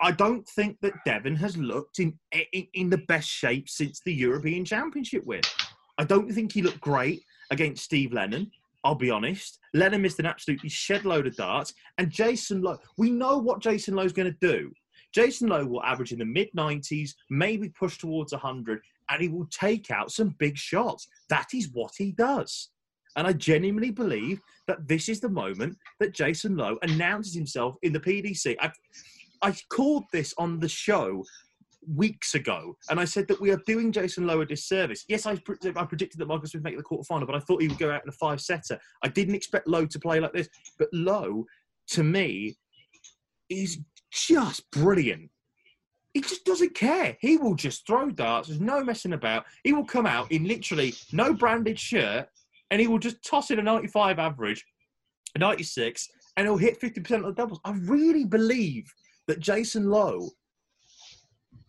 I 0.00 0.12
don't 0.12 0.46
think 0.48 0.76
that 0.82 0.92
Devon 1.06 1.36
has 1.36 1.56
looked 1.56 1.98
in, 1.98 2.18
in 2.52 2.66
in 2.74 2.90
the 2.90 2.98
best 3.08 3.28
shape 3.28 3.68
since 3.68 4.00
the 4.04 4.12
European 4.12 4.64
Championship 4.64 5.24
win. 5.24 5.40
I 5.96 6.04
don't 6.04 6.30
think 6.30 6.52
he 6.52 6.62
looked 6.62 6.80
great 6.80 7.22
against 7.50 7.84
Steve 7.84 8.12
Lennon. 8.12 8.50
I'll 8.84 8.94
be 8.94 9.10
honest. 9.10 9.58
Lennon 9.74 10.02
missed 10.02 10.18
an 10.18 10.26
absolutely 10.26 10.68
shed 10.68 11.04
load 11.04 11.26
of 11.26 11.36
darts, 11.36 11.74
and 11.98 12.10
Jason 12.10 12.62
Lowe. 12.62 12.78
We 12.96 13.10
know 13.10 13.38
what 13.38 13.60
Jason 13.60 13.94
Lowe's 13.94 14.12
going 14.12 14.32
to 14.32 14.38
do. 14.40 14.72
Jason 15.12 15.48
Lowe 15.48 15.66
will 15.66 15.82
average 15.82 16.12
in 16.12 16.18
the 16.18 16.24
mid 16.24 16.48
90s, 16.56 17.10
maybe 17.30 17.70
push 17.70 17.98
towards 17.98 18.32
100, 18.32 18.80
and 19.10 19.22
he 19.22 19.28
will 19.28 19.46
take 19.46 19.90
out 19.90 20.12
some 20.12 20.34
big 20.38 20.56
shots. 20.56 21.08
That 21.28 21.48
is 21.54 21.70
what 21.72 21.92
he 21.96 22.12
does. 22.12 22.70
And 23.16 23.26
I 23.26 23.32
genuinely 23.32 23.90
believe 23.90 24.40
that 24.66 24.86
this 24.86 25.08
is 25.08 25.18
the 25.20 25.28
moment 25.28 25.76
that 25.98 26.14
Jason 26.14 26.56
Lowe 26.56 26.78
announces 26.82 27.34
himself 27.34 27.74
in 27.82 27.92
the 27.92 28.00
PDC. 28.00 28.56
I, 28.60 28.70
I 29.42 29.54
called 29.70 30.04
this 30.12 30.34
on 30.38 30.60
the 30.60 30.68
show 30.68 31.24
weeks 31.86 32.34
ago, 32.34 32.76
and 32.90 32.98
I 32.98 33.04
said 33.04 33.28
that 33.28 33.40
we 33.40 33.50
are 33.50 33.60
doing 33.66 33.92
Jason 33.92 34.26
Lowe 34.26 34.40
a 34.40 34.46
disservice. 34.46 35.04
Yes, 35.08 35.26
I, 35.26 35.36
pre- 35.36 35.56
I 35.76 35.84
predicted 35.84 36.20
that 36.20 36.28
Marcus 36.28 36.54
would 36.54 36.64
make 36.64 36.76
the 36.76 36.82
quarterfinal, 36.82 37.26
but 37.26 37.34
I 37.34 37.40
thought 37.40 37.62
he 37.62 37.68
would 37.68 37.78
go 37.78 37.90
out 37.90 38.02
in 38.02 38.08
a 38.08 38.12
five 38.12 38.40
setter. 38.40 38.78
I 39.02 39.08
didn't 39.08 39.34
expect 39.34 39.68
Lowe 39.68 39.86
to 39.86 39.98
play 39.98 40.20
like 40.20 40.32
this, 40.32 40.48
but 40.78 40.88
Lowe, 40.92 41.44
to 41.88 42.02
me, 42.02 42.56
is 43.48 43.78
just 44.10 44.70
brilliant. 44.70 45.30
He 46.14 46.20
just 46.20 46.44
doesn't 46.44 46.74
care. 46.74 47.16
He 47.20 47.36
will 47.36 47.54
just 47.54 47.86
throw 47.86 48.10
darts. 48.10 48.48
There's 48.48 48.60
no 48.60 48.82
messing 48.82 49.12
about. 49.12 49.44
He 49.62 49.72
will 49.72 49.84
come 49.84 50.06
out 50.06 50.30
in 50.32 50.44
literally 50.44 50.94
no 51.12 51.32
branded 51.34 51.78
shirt, 51.78 52.28
and 52.70 52.80
he 52.80 52.88
will 52.88 52.98
just 52.98 53.22
toss 53.22 53.50
in 53.50 53.58
a 53.58 53.62
95 53.62 54.18
average, 54.18 54.64
a 55.34 55.38
96, 55.38 56.08
and 56.36 56.46
he'll 56.46 56.56
hit 56.56 56.80
50% 56.80 57.10
of 57.16 57.22
the 57.24 57.32
doubles. 57.32 57.60
I 57.64 57.72
really 57.72 58.24
believe 58.24 58.92
that 59.26 59.40
Jason 59.40 59.90
Lowe. 59.90 60.30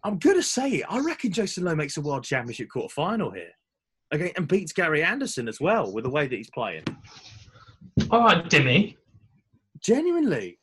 I'm 0.03 0.17
gonna 0.17 0.43
say 0.43 0.69
it. 0.69 0.85
I 0.89 0.99
reckon 0.99 1.31
Jason 1.31 1.63
Lowe 1.65 1.75
makes 1.75 1.97
a 1.97 2.01
World 2.01 2.23
Championship 2.23 2.69
quarter 2.69 2.93
final 2.93 3.31
here, 3.31 3.51
okay, 4.13 4.31
and 4.35 4.47
beats 4.47 4.71
Gary 4.73 5.03
Anderson 5.03 5.47
as 5.47 5.59
well 5.59 5.91
with 5.91 6.03
the 6.03 6.09
way 6.09 6.27
that 6.27 6.35
he's 6.35 6.49
playing. 6.49 6.83
All 8.11 8.21
right, 8.23 8.43
Dimmy. 8.45 8.95
Genuinely, 9.81 10.59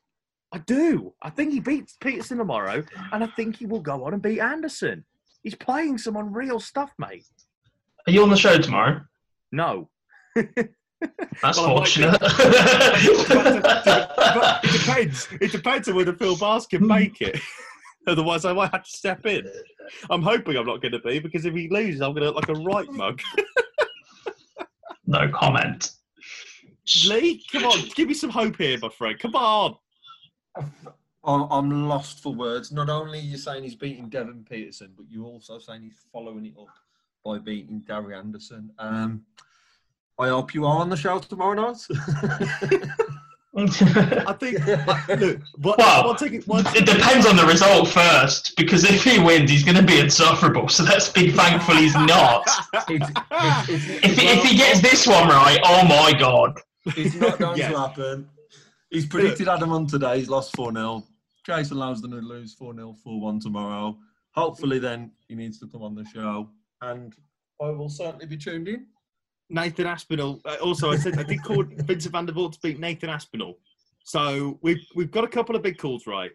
I 0.53 0.59
do. 0.59 1.13
I 1.23 1.31
think 1.31 1.53
he 1.53 1.61
beats 1.61 1.97
Petersen 2.01 2.39
tomorrow, 2.39 2.83
and 3.13 3.23
I 3.25 3.27
think 3.29 3.57
he 3.57 3.67
will 3.67 3.81
go 3.81 4.05
on 4.05 4.15
and 4.15 4.23
beat 4.23 4.41
Anderson. 4.41 5.05
He's 5.43 5.55
playing 5.55 5.99
some 5.99 6.17
unreal 6.17 6.61
stuff, 6.61 6.93
mate. 6.99 7.25
Are 8.07 8.13
you 8.13 8.23
on 8.23 8.31
the 8.31 8.37
show 8.37 8.59
tomorrow? 8.59 9.03
No, 9.53 9.89
That's 11.43 11.59
Well, 11.59 11.69
fortunate. 11.69 12.19
it 14.65 14.73
depends. 14.73 15.29
It 15.41 15.53
depends 15.53 15.89
on 15.89 15.95
whether 15.95 16.13
Phil 16.15 16.37
Bars 16.37 16.67
can 16.67 16.87
make 16.87 17.21
it. 17.21 17.39
Otherwise, 18.07 18.45
I 18.45 18.53
might 18.53 18.71
have 18.73 18.85
to 18.85 18.91
step 18.91 19.27
in. 19.27 19.51
I'm 20.11 20.23
hoping 20.23 20.57
I'm 20.57 20.67
not 20.67 20.81
going 20.81 20.93
to 20.93 21.01
be 21.01 21.19
because 21.19 21.45
if 21.45 21.55
he 21.55 21.69
loses, 21.69 22.01
I'm 22.01 22.13
going 22.13 22.23
to 22.23 22.31
look 22.31 22.49
like 22.49 22.57
a 22.57 22.61
right 22.61 22.91
mug. 22.93 23.21
no 25.07 25.29
comment. 25.29 25.93
Lee, 27.07 27.43
come 27.51 27.65
on, 27.65 27.89
give 27.95 28.09
me 28.09 28.15
some 28.15 28.31
hope 28.31 28.57
here, 28.57 28.79
my 28.81 28.89
friend. 28.89 29.19
Come 29.19 29.35
on. 29.35 29.77
I'm, 31.25 31.43
I'm 31.51 31.89
lost 31.89 32.23
for 32.23 32.33
words. 32.33 32.71
Not 32.71 32.89
only 32.89 33.19
are 33.19 33.23
you 33.23 33.37
saying 33.37 33.65
he's 33.65 33.75
beating 33.75 34.09
Devon 34.09 34.47
Petersen, 34.49 34.93
but 34.97 35.07
you're 35.11 35.25
also 35.25 35.59
saying 35.59 35.83
he's 35.83 36.05
following 36.13 36.47
it 36.47 36.55
up 36.59 36.69
by 37.25 37.39
beating 37.39 37.83
Gary 37.85 38.15
Anderson. 38.15 38.71
Um, 38.79 39.25
I 40.19 40.29
hope 40.29 40.55
you 40.55 40.65
are 40.65 40.79
on 40.79 40.89
the 40.89 40.97
show 40.97 41.19
tomorrow 41.19 41.55
night. 41.55 41.85
I 44.29 44.35
think. 44.39 44.67
Look, 44.67 45.41
what, 45.63 45.79
Well, 45.79 46.07
one 46.09 46.19
second, 46.19 46.43
one 46.45 46.65
It 46.77 46.85
depends 46.85 47.25
on 47.27 47.37
the 47.37 47.47
result 47.47 47.89
first, 47.89 48.55
because 48.57 48.85
if 48.85 49.03
he 49.03 49.19
wins, 49.19 49.51
he's 49.51 49.65
going 49.65 49.77
to 49.79 49.83
be 49.83 49.99
insufferable. 49.99 50.69
So 50.69 50.85
let's 50.85 51.09
be 51.09 51.31
thankful 51.31 51.75
he's 51.77 51.95
not. 51.95 52.47
It's- 52.91 53.11
it's- 53.11 53.69
it's- 53.69 54.05
If, 54.05 54.19
if 54.19 54.45
he 54.45 54.57
gets 54.57 54.81
this 54.83 55.07
one 55.07 55.29
right, 55.29 55.59
oh 55.65 55.85
my 55.87 56.13
god. 56.19 56.61
It's 56.97 57.15
not 57.17 57.39
going 57.45 57.57
Yes. 57.59 57.73
to 57.73 57.79
happen. 57.79 58.29
He's 58.91 59.07
predicted 59.07 59.49
Adam 59.49 59.73
on 59.73 59.87
today. 59.87 60.19
He's 60.19 60.29
lost 60.29 60.55
4 60.55 60.73
0. 60.73 61.03
Jason 61.45 61.79
Lowe's 61.79 62.01
going 62.01 62.13
to 62.13 62.21
lose 62.27 62.55
4 62.55 62.75
0, 62.75 62.95
4 63.03 63.21
1 63.21 63.41
tomorrow. 63.41 63.97
Hopefully, 64.35 64.79
then 64.79 65.13
he 65.29 65.35
needs 65.35 65.59
to 65.61 65.67
come 65.67 65.83
on 65.83 65.95
the 65.95 66.05
show. 66.05 66.49
And 66.83 67.15
I 67.63 67.71
will 67.71 67.89
certainly 67.89 68.27
be 68.27 68.37
tuned 68.37 68.69
in. 68.69 68.87
Nathan 69.49 69.87
Aspinall. 69.87 70.41
Uh, 70.45 70.57
also, 70.63 70.91
I 70.91 70.97
said 70.97 71.19
I 71.19 71.23
did 71.23 71.43
call 71.43 71.65
Vincent 71.69 72.13
van 72.13 72.27
der 72.27 72.33
Voort 72.33 72.53
to 72.53 72.61
beat 72.61 72.81
Nathan 72.81 73.11
Aspinall. 73.11 73.59
So 74.05 74.59
we've 74.63 74.87
we've 74.95 75.11
got 75.11 75.25
a 75.25 75.29
couple 75.29 75.57
of 75.57 75.63
big 75.63 75.79
calls 75.79 76.07
right. 76.07 76.31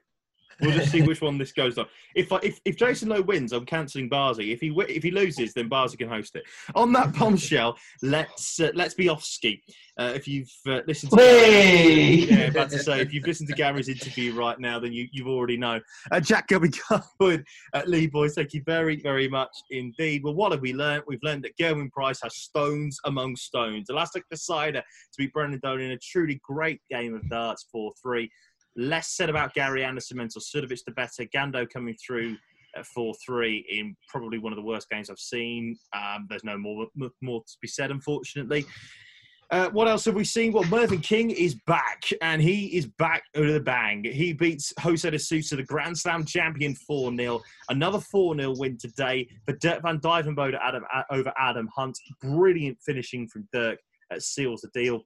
We'll 0.61 0.71
just 0.71 0.91
see 0.91 1.01
which 1.01 1.21
one 1.21 1.37
this 1.37 1.51
goes 1.51 1.77
on. 1.77 1.87
If 2.15 2.31
I, 2.31 2.39
if 2.43 2.59
if 2.65 2.77
Jason 2.77 3.09
Lowe 3.09 3.21
wins, 3.21 3.51
I'm 3.53 3.65
cancelling 3.65 4.09
Barzi. 4.09 4.53
If 4.53 4.61
he 4.61 4.73
if 4.89 5.03
he 5.03 5.11
loses, 5.11 5.53
then 5.53 5.69
Barzi 5.69 5.97
can 5.97 6.09
host 6.09 6.35
it. 6.35 6.43
On 6.75 6.91
that 6.93 7.13
bombshell, 7.19 7.77
let's 8.01 8.59
uh, 8.59 8.71
let's 8.75 8.93
be 8.93 9.09
off 9.09 9.23
ski. 9.23 9.63
Uh, 9.97 10.13
if 10.15 10.27
you've 10.27 10.51
uh, 10.67 10.79
listened 10.87 11.11
to 11.11 11.17
Hey! 11.17 12.13
yeah, 12.25 12.47
about 12.47 12.69
to 12.69 12.79
say 12.79 13.01
if 13.01 13.13
you've 13.13 13.27
listened 13.27 13.49
to 13.49 13.55
Gary's 13.55 13.89
interview 13.89 14.33
right 14.33 14.59
now, 14.59 14.79
then 14.79 14.93
you 14.93 15.07
you've 15.11 15.27
already 15.27 15.57
know. 15.57 15.79
Uh, 16.11 16.19
Jack 16.19 16.47
Gobby 16.47 16.69
Garwood 16.89 17.45
at 17.73 17.87
Lee 17.87 18.07
Boyce, 18.07 18.35
thank 18.35 18.53
you 18.53 18.63
very 18.65 18.95
very 18.97 19.27
much 19.27 19.51
indeed. 19.69 20.23
Well, 20.23 20.35
what 20.35 20.51
have 20.51 20.61
we 20.61 20.73
learned? 20.73 21.03
We've 21.07 21.23
learned 21.23 21.43
that 21.43 21.57
Gerwyn 21.57 21.91
Price 21.91 22.19
has 22.23 22.35
stones 22.35 22.99
among 23.05 23.35
stones. 23.35 23.89
Elastic 23.89 24.23
decider 24.29 24.81
to 24.81 25.17
beat 25.17 25.33
Brendan 25.33 25.59
Dolan 25.61 25.81
in 25.81 25.91
a 25.91 25.97
truly 25.97 26.39
great 26.43 26.81
game 26.89 27.13
of 27.13 27.27
darts, 27.29 27.67
four 27.71 27.93
three. 28.01 28.29
Less 28.75 29.09
said 29.09 29.29
about 29.29 29.53
Gary 29.53 29.83
Anderson, 29.83 30.17
Mensur 30.17 30.39
Suljovic 30.39 30.85
the 30.85 30.91
better. 30.91 31.25
Gando 31.25 31.69
coming 31.69 31.95
through 31.95 32.37
at 32.75 32.85
4 32.85 33.13
3 33.25 33.65
in 33.69 33.95
probably 34.07 34.37
one 34.37 34.53
of 34.53 34.57
the 34.57 34.63
worst 34.63 34.89
games 34.89 35.09
I've 35.09 35.19
seen. 35.19 35.75
Um, 35.93 36.27
there's 36.29 36.43
no 36.43 36.57
more, 36.57 36.87
more 37.21 37.41
to 37.41 37.57
be 37.61 37.67
said, 37.67 37.91
unfortunately. 37.91 38.65
Uh, 39.51 39.69
what 39.71 39.85
else 39.85 40.05
have 40.05 40.15
we 40.15 40.23
seen? 40.23 40.53
Well, 40.53 40.63
Mervyn 40.63 41.01
King 41.01 41.29
is 41.29 41.55
back, 41.67 42.03
and 42.21 42.41
he 42.41 42.67
is 42.67 42.85
back 42.85 43.23
with 43.35 43.53
a 43.53 43.59
bang. 43.59 44.01
He 44.05 44.31
beats 44.31 44.73
Jose 44.79 45.09
de 45.09 45.19
Sousa, 45.19 45.57
the 45.57 45.63
Grand 45.63 45.97
Slam 45.97 46.23
champion, 46.23 46.73
4 46.73 47.13
0. 47.13 47.41
Another 47.69 47.99
4 47.99 48.37
0 48.39 48.55
win 48.57 48.77
today 48.77 49.27
for 49.45 49.53
Dirk 49.57 49.81
van 49.81 49.99
Duijvenbode 49.99 50.57
Adam, 50.61 50.83
uh, 50.95 51.03
over 51.11 51.33
Adam 51.37 51.67
Hunt. 51.75 51.97
Brilliant 52.21 52.77
finishing 52.85 53.27
from 53.27 53.45
Dirk 53.51 53.79
uh, 54.13 54.19
seals 54.19 54.61
the 54.61 54.69
deal. 54.73 55.01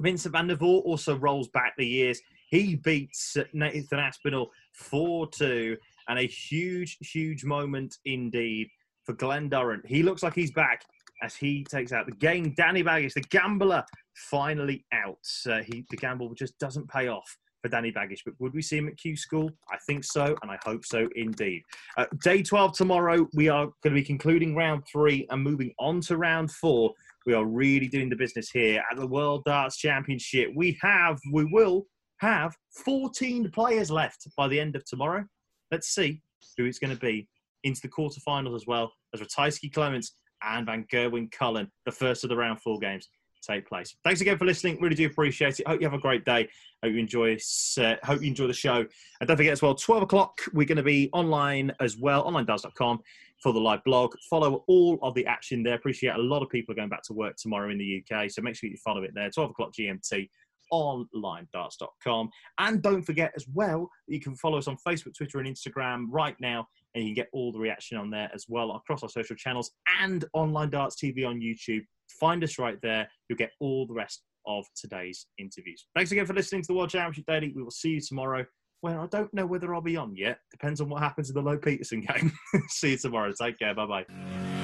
Vincent 0.00 0.32
van 0.32 0.46
der 0.46 0.56
Voort 0.56 0.84
also 0.86 1.16
rolls 1.18 1.48
back 1.48 1.74
the 1.76 1.86
years. 1.86 2.18
He 2.54 2.76
beats 2.76 3.36
Nathan 3.52 3.98
Aspinall 3.98 4.52
4 4.74 5.28
2, 5.28 5.76
and 6.06 6.20
a 6.20 6.22
huge, 6.22 6.96
huge 7.00 7.44
moment 7.44 7.96
indeed 8.04 8.68
for 9.04 9.14
Glen 9.14 9.48
Durrant. 9.48 9.84
He 9.84 10.04
looks 10.04 10.22
like 10.22 10.36
he's 10.36 10.52
back 10.52 10.82
as 11.20 11.34
he 11.34 11.64
takes 11.64 11.90
out 11.90 12.06
the 12.06 12.12
game. 12.12 12.54
Danny 12.56 12.84
Baggish, 12.84 13.14
the 13.14 13.22
gambler, 13.22 13.84
finally 14.30 14.84
out. 14.92 15.18
Uh, 15.44 15.62
he, 15.64 15.84
the 15.90 15.96
gamble 15.96 16.32
just 16.34 16.56
doesn't 16.60 16.88
pay 16.88 17.08
off 17.08 17.36
for 17.60 17.68
Danny 17.68 17.90
Baggish. 17.90 18.20
But 18.24 18.34
would 18.38 18.54
we 18.54 18.62
see 18.62 18.78
him 18.78 18.86
at 18.86 18.98
Q 18.98 19.16
School? 19.16 19.50
I 19.72 19.78
think 19.88 20.04
so, 20.04 20.36
and 20.42 20.48
I 20.48 20.58
hope 20.64 20.84
so 20.84 21.08
indeed. 21.16 21.60
Uh, 21.96 22.06
day 22.22 22.40
12 22.40 22.76
tomorrow, 22.76 23.26
we 23.34 23.48
are 23.48 23.64
going 23.82 23.96
to 23.96 24.00
be 24.00 24.04
concluding 24.04 24.54
round 24.54 24.84
three 24.92 25.26
and 25.30 25.42
moving 25.42 25.72
on 25.80 26.00
to 26.02 26.16
round 26.16 26.52
four. 26.52 26.92
We 27.26 27.34
are 27.34 27.46
really 27.46 27.88
doing 27.88 28.10
the 28.10 28.16
business 28.16 28.48
here 28.48 28.80
at 28.92 28.96
the 28.96 29.08
World 29.08 29.42
Darts 29.44 29.76
Championship. 29.76 30.50
We 30.54 30.78
have, 30.82 31.18
we 31.32 31.46
will 31.46 31.86
have 32.24 32.56
14 32.84 33.50
players 33.50 33.90
left 33.90 34.26
by 34.36 34.48
the 34.48 34.58
end 34.58 34.76
of 34.76 34.84
tomorrow. 34.84 35.24
Let's 35.70 35.88
see 35.88 36.22
who 36.56 36.64
it's 36.64 36.78
going 36.78 36.94
to 36.94 37.00
be 37.00 37.28
into 37.62 37.80
the 37.80 37.88
quarterfinals 37.88 38.54
as 38.54 38.66
well 38.66 38.92
as 39.12 39.20
Ratajski 39.20 39.72
Clemens 39.72 40.12
and 40.42 40.66
Van 40.66 40.84
Gerwen 40.92 41.30
Cullen, 41.30 41.70
the 41.86 41.92
first 41.92 42.24
of 42.24 42.30
the 42.30 42.36
round 42.36 42.60
four 42.60 42.78
games, 42.78 43.08
take 43.46 43.66
place. 43.66 43.94
Thanks 44.04 44.20
again 44.20 44.38
for 44.38 44.44
listening. 44.44 44.80
Really 44.80 44.94
do 44.94 45.06
appreciate 45.06 45.60
it. 45.60 45.66
Hope 45.66 45.80
you 45.80 45.86
have 45.86 45.94
a 45.94 45.98
great 45.98 46.24
day. 46.24 46.48
Hope 46.82 46.92
you 46.92 46.98
enjoy. 46.98 47.36
Uh, 47.78 47.94
hope 48.02 48.22
you 48.22 48.28
enjoy 48.28 48.46
the 48.46 48.52
show. 48.52 48.84
And 49.20 49.28
don't 49.28 49.36
forget 49.36 49.52
as 49.52 49.62
well, 49.62 49.74
12 49.74 50.02
o'clock, 50.02 50.40
we're 50.52 50.66
going 50.66 50.76
to 50.76 50.82
be 50.82 51.10
online 51.12 51.72
as 51.80 51.96
well, 51.96 52.24
onlinedarts.com 52.24 53.00
for 53.42 53.52
the 53.52 53.60
live 53.60 53.84
blog. 53.84 54.14
Follow 54.30 54.64
all 54.66 54.98
of 55.02 55.14
the 55.14 55.26
action 55.26 55.62
there. 55.62 55.74
Appreciate 55.74 56.14
a 56.14 56.18
lot 56.18 56.42
of 56.42 56.48
people 56.48 56.72
are 56.72 56.76
going 56.76 56.88
back 56.88 57.02
to 57.04 57.12
work 57.12 57.36
tomorrow 57.36 57.70
in 57.70 57.78
the 57.78 58.02
UK, 58.02 58.30
so 58.30 58.42
make 58.42 58.56
sure 58.56 58.70
you 58.70 58.76
follow 58.78 59.02
it 59.02 59.12
there. 59.14 59.30
12 59.30 59.50
o'clock 59.50 59.72
GMT 59.78 60.28
onlinedarts.com. 60.74 62.30
And 62.58 62.82
don't 62.82 63.02
forget 63.02 63.32
as 63.36 63.46
well 63.52 63.88
that 64.08 64.14
you 64.14 64.20
can 64.20 64.36
follow 64.36 64.58
us 64.58 64.68
on 64.68 64.76
Facebook, 64.86 65.14
Twitter, 65.16 65.38
and 65.38 65.48
Instagram 65.48 66.06
right 66.10 66.36
now, 66.40 66.66
and 66.94 67.04
you 67.04 67.10
can 67.10 67.14
get 67.14 67.28
all 67.32 67.52
the 67.52 67.58
reaction 67.58 67.96
on 67.98 68.10
there 68.10 68.30
as 68.34 68.46
well 68.48 68.72
across 68.72 69.02
our 69.02 69.08
social 69.08 69.36
channels 69.36 69.70
and 70.00 70.24
Online 70.32 70.70
Darts 70.70 70.96
TV 70.96 71.26
on 71.26 71.40
YouTube. 71.40 71.82
Find 72.20 72.42
us 72.44 72.58
right 72.58 72.78
there. 72.82 73.08
You'll 73.28 73.38
get 73.38 73.52
all 73.60 73.86
the 73.86 73.94
rest 73.94 74.22
of 74.46 74.64
today's 74.76 75.26
interviews. 75.38 75.86
Thanks 75.94 76.12
again 76.12 76.26
for 76.26 76.34
listening 76.34 76.62
to 76.62 76.66
the 76.68 76.74
World 76.74 76.90
Championship 76.90 77.24
Daily. 77.26 77.52
We 77.54 77.62
will 77.62 77.70
see 77.70 77.90
you 77.90 78.00
tomorrow. 78.00 78.44
Well, 78.82 79.00
I 79.00 79.06
don't 79.06 79.32
know 79.32 79.46
whether 79.46 79.74
I'll 79.74 79.80
be 79.80 79.96
on 79.96 80.14
yet. 80.14 80.38
Depends 80.50 80.80
on 80.82 80.90
what 80.90 81.02
happens 81.02 81.30
in 81.30 81.34
the 81.34 81.40
Low 81.42 81.56
Petersen 81.56 82.00
game. 82.08 82.32
see 82.68 82.90
you 82.90 82.98
tomorrow. 82.98 83.32
Take 83.40 83.58
care. 83.58 83.74
Bye 83.74 83.86
bye. 83.86 84.63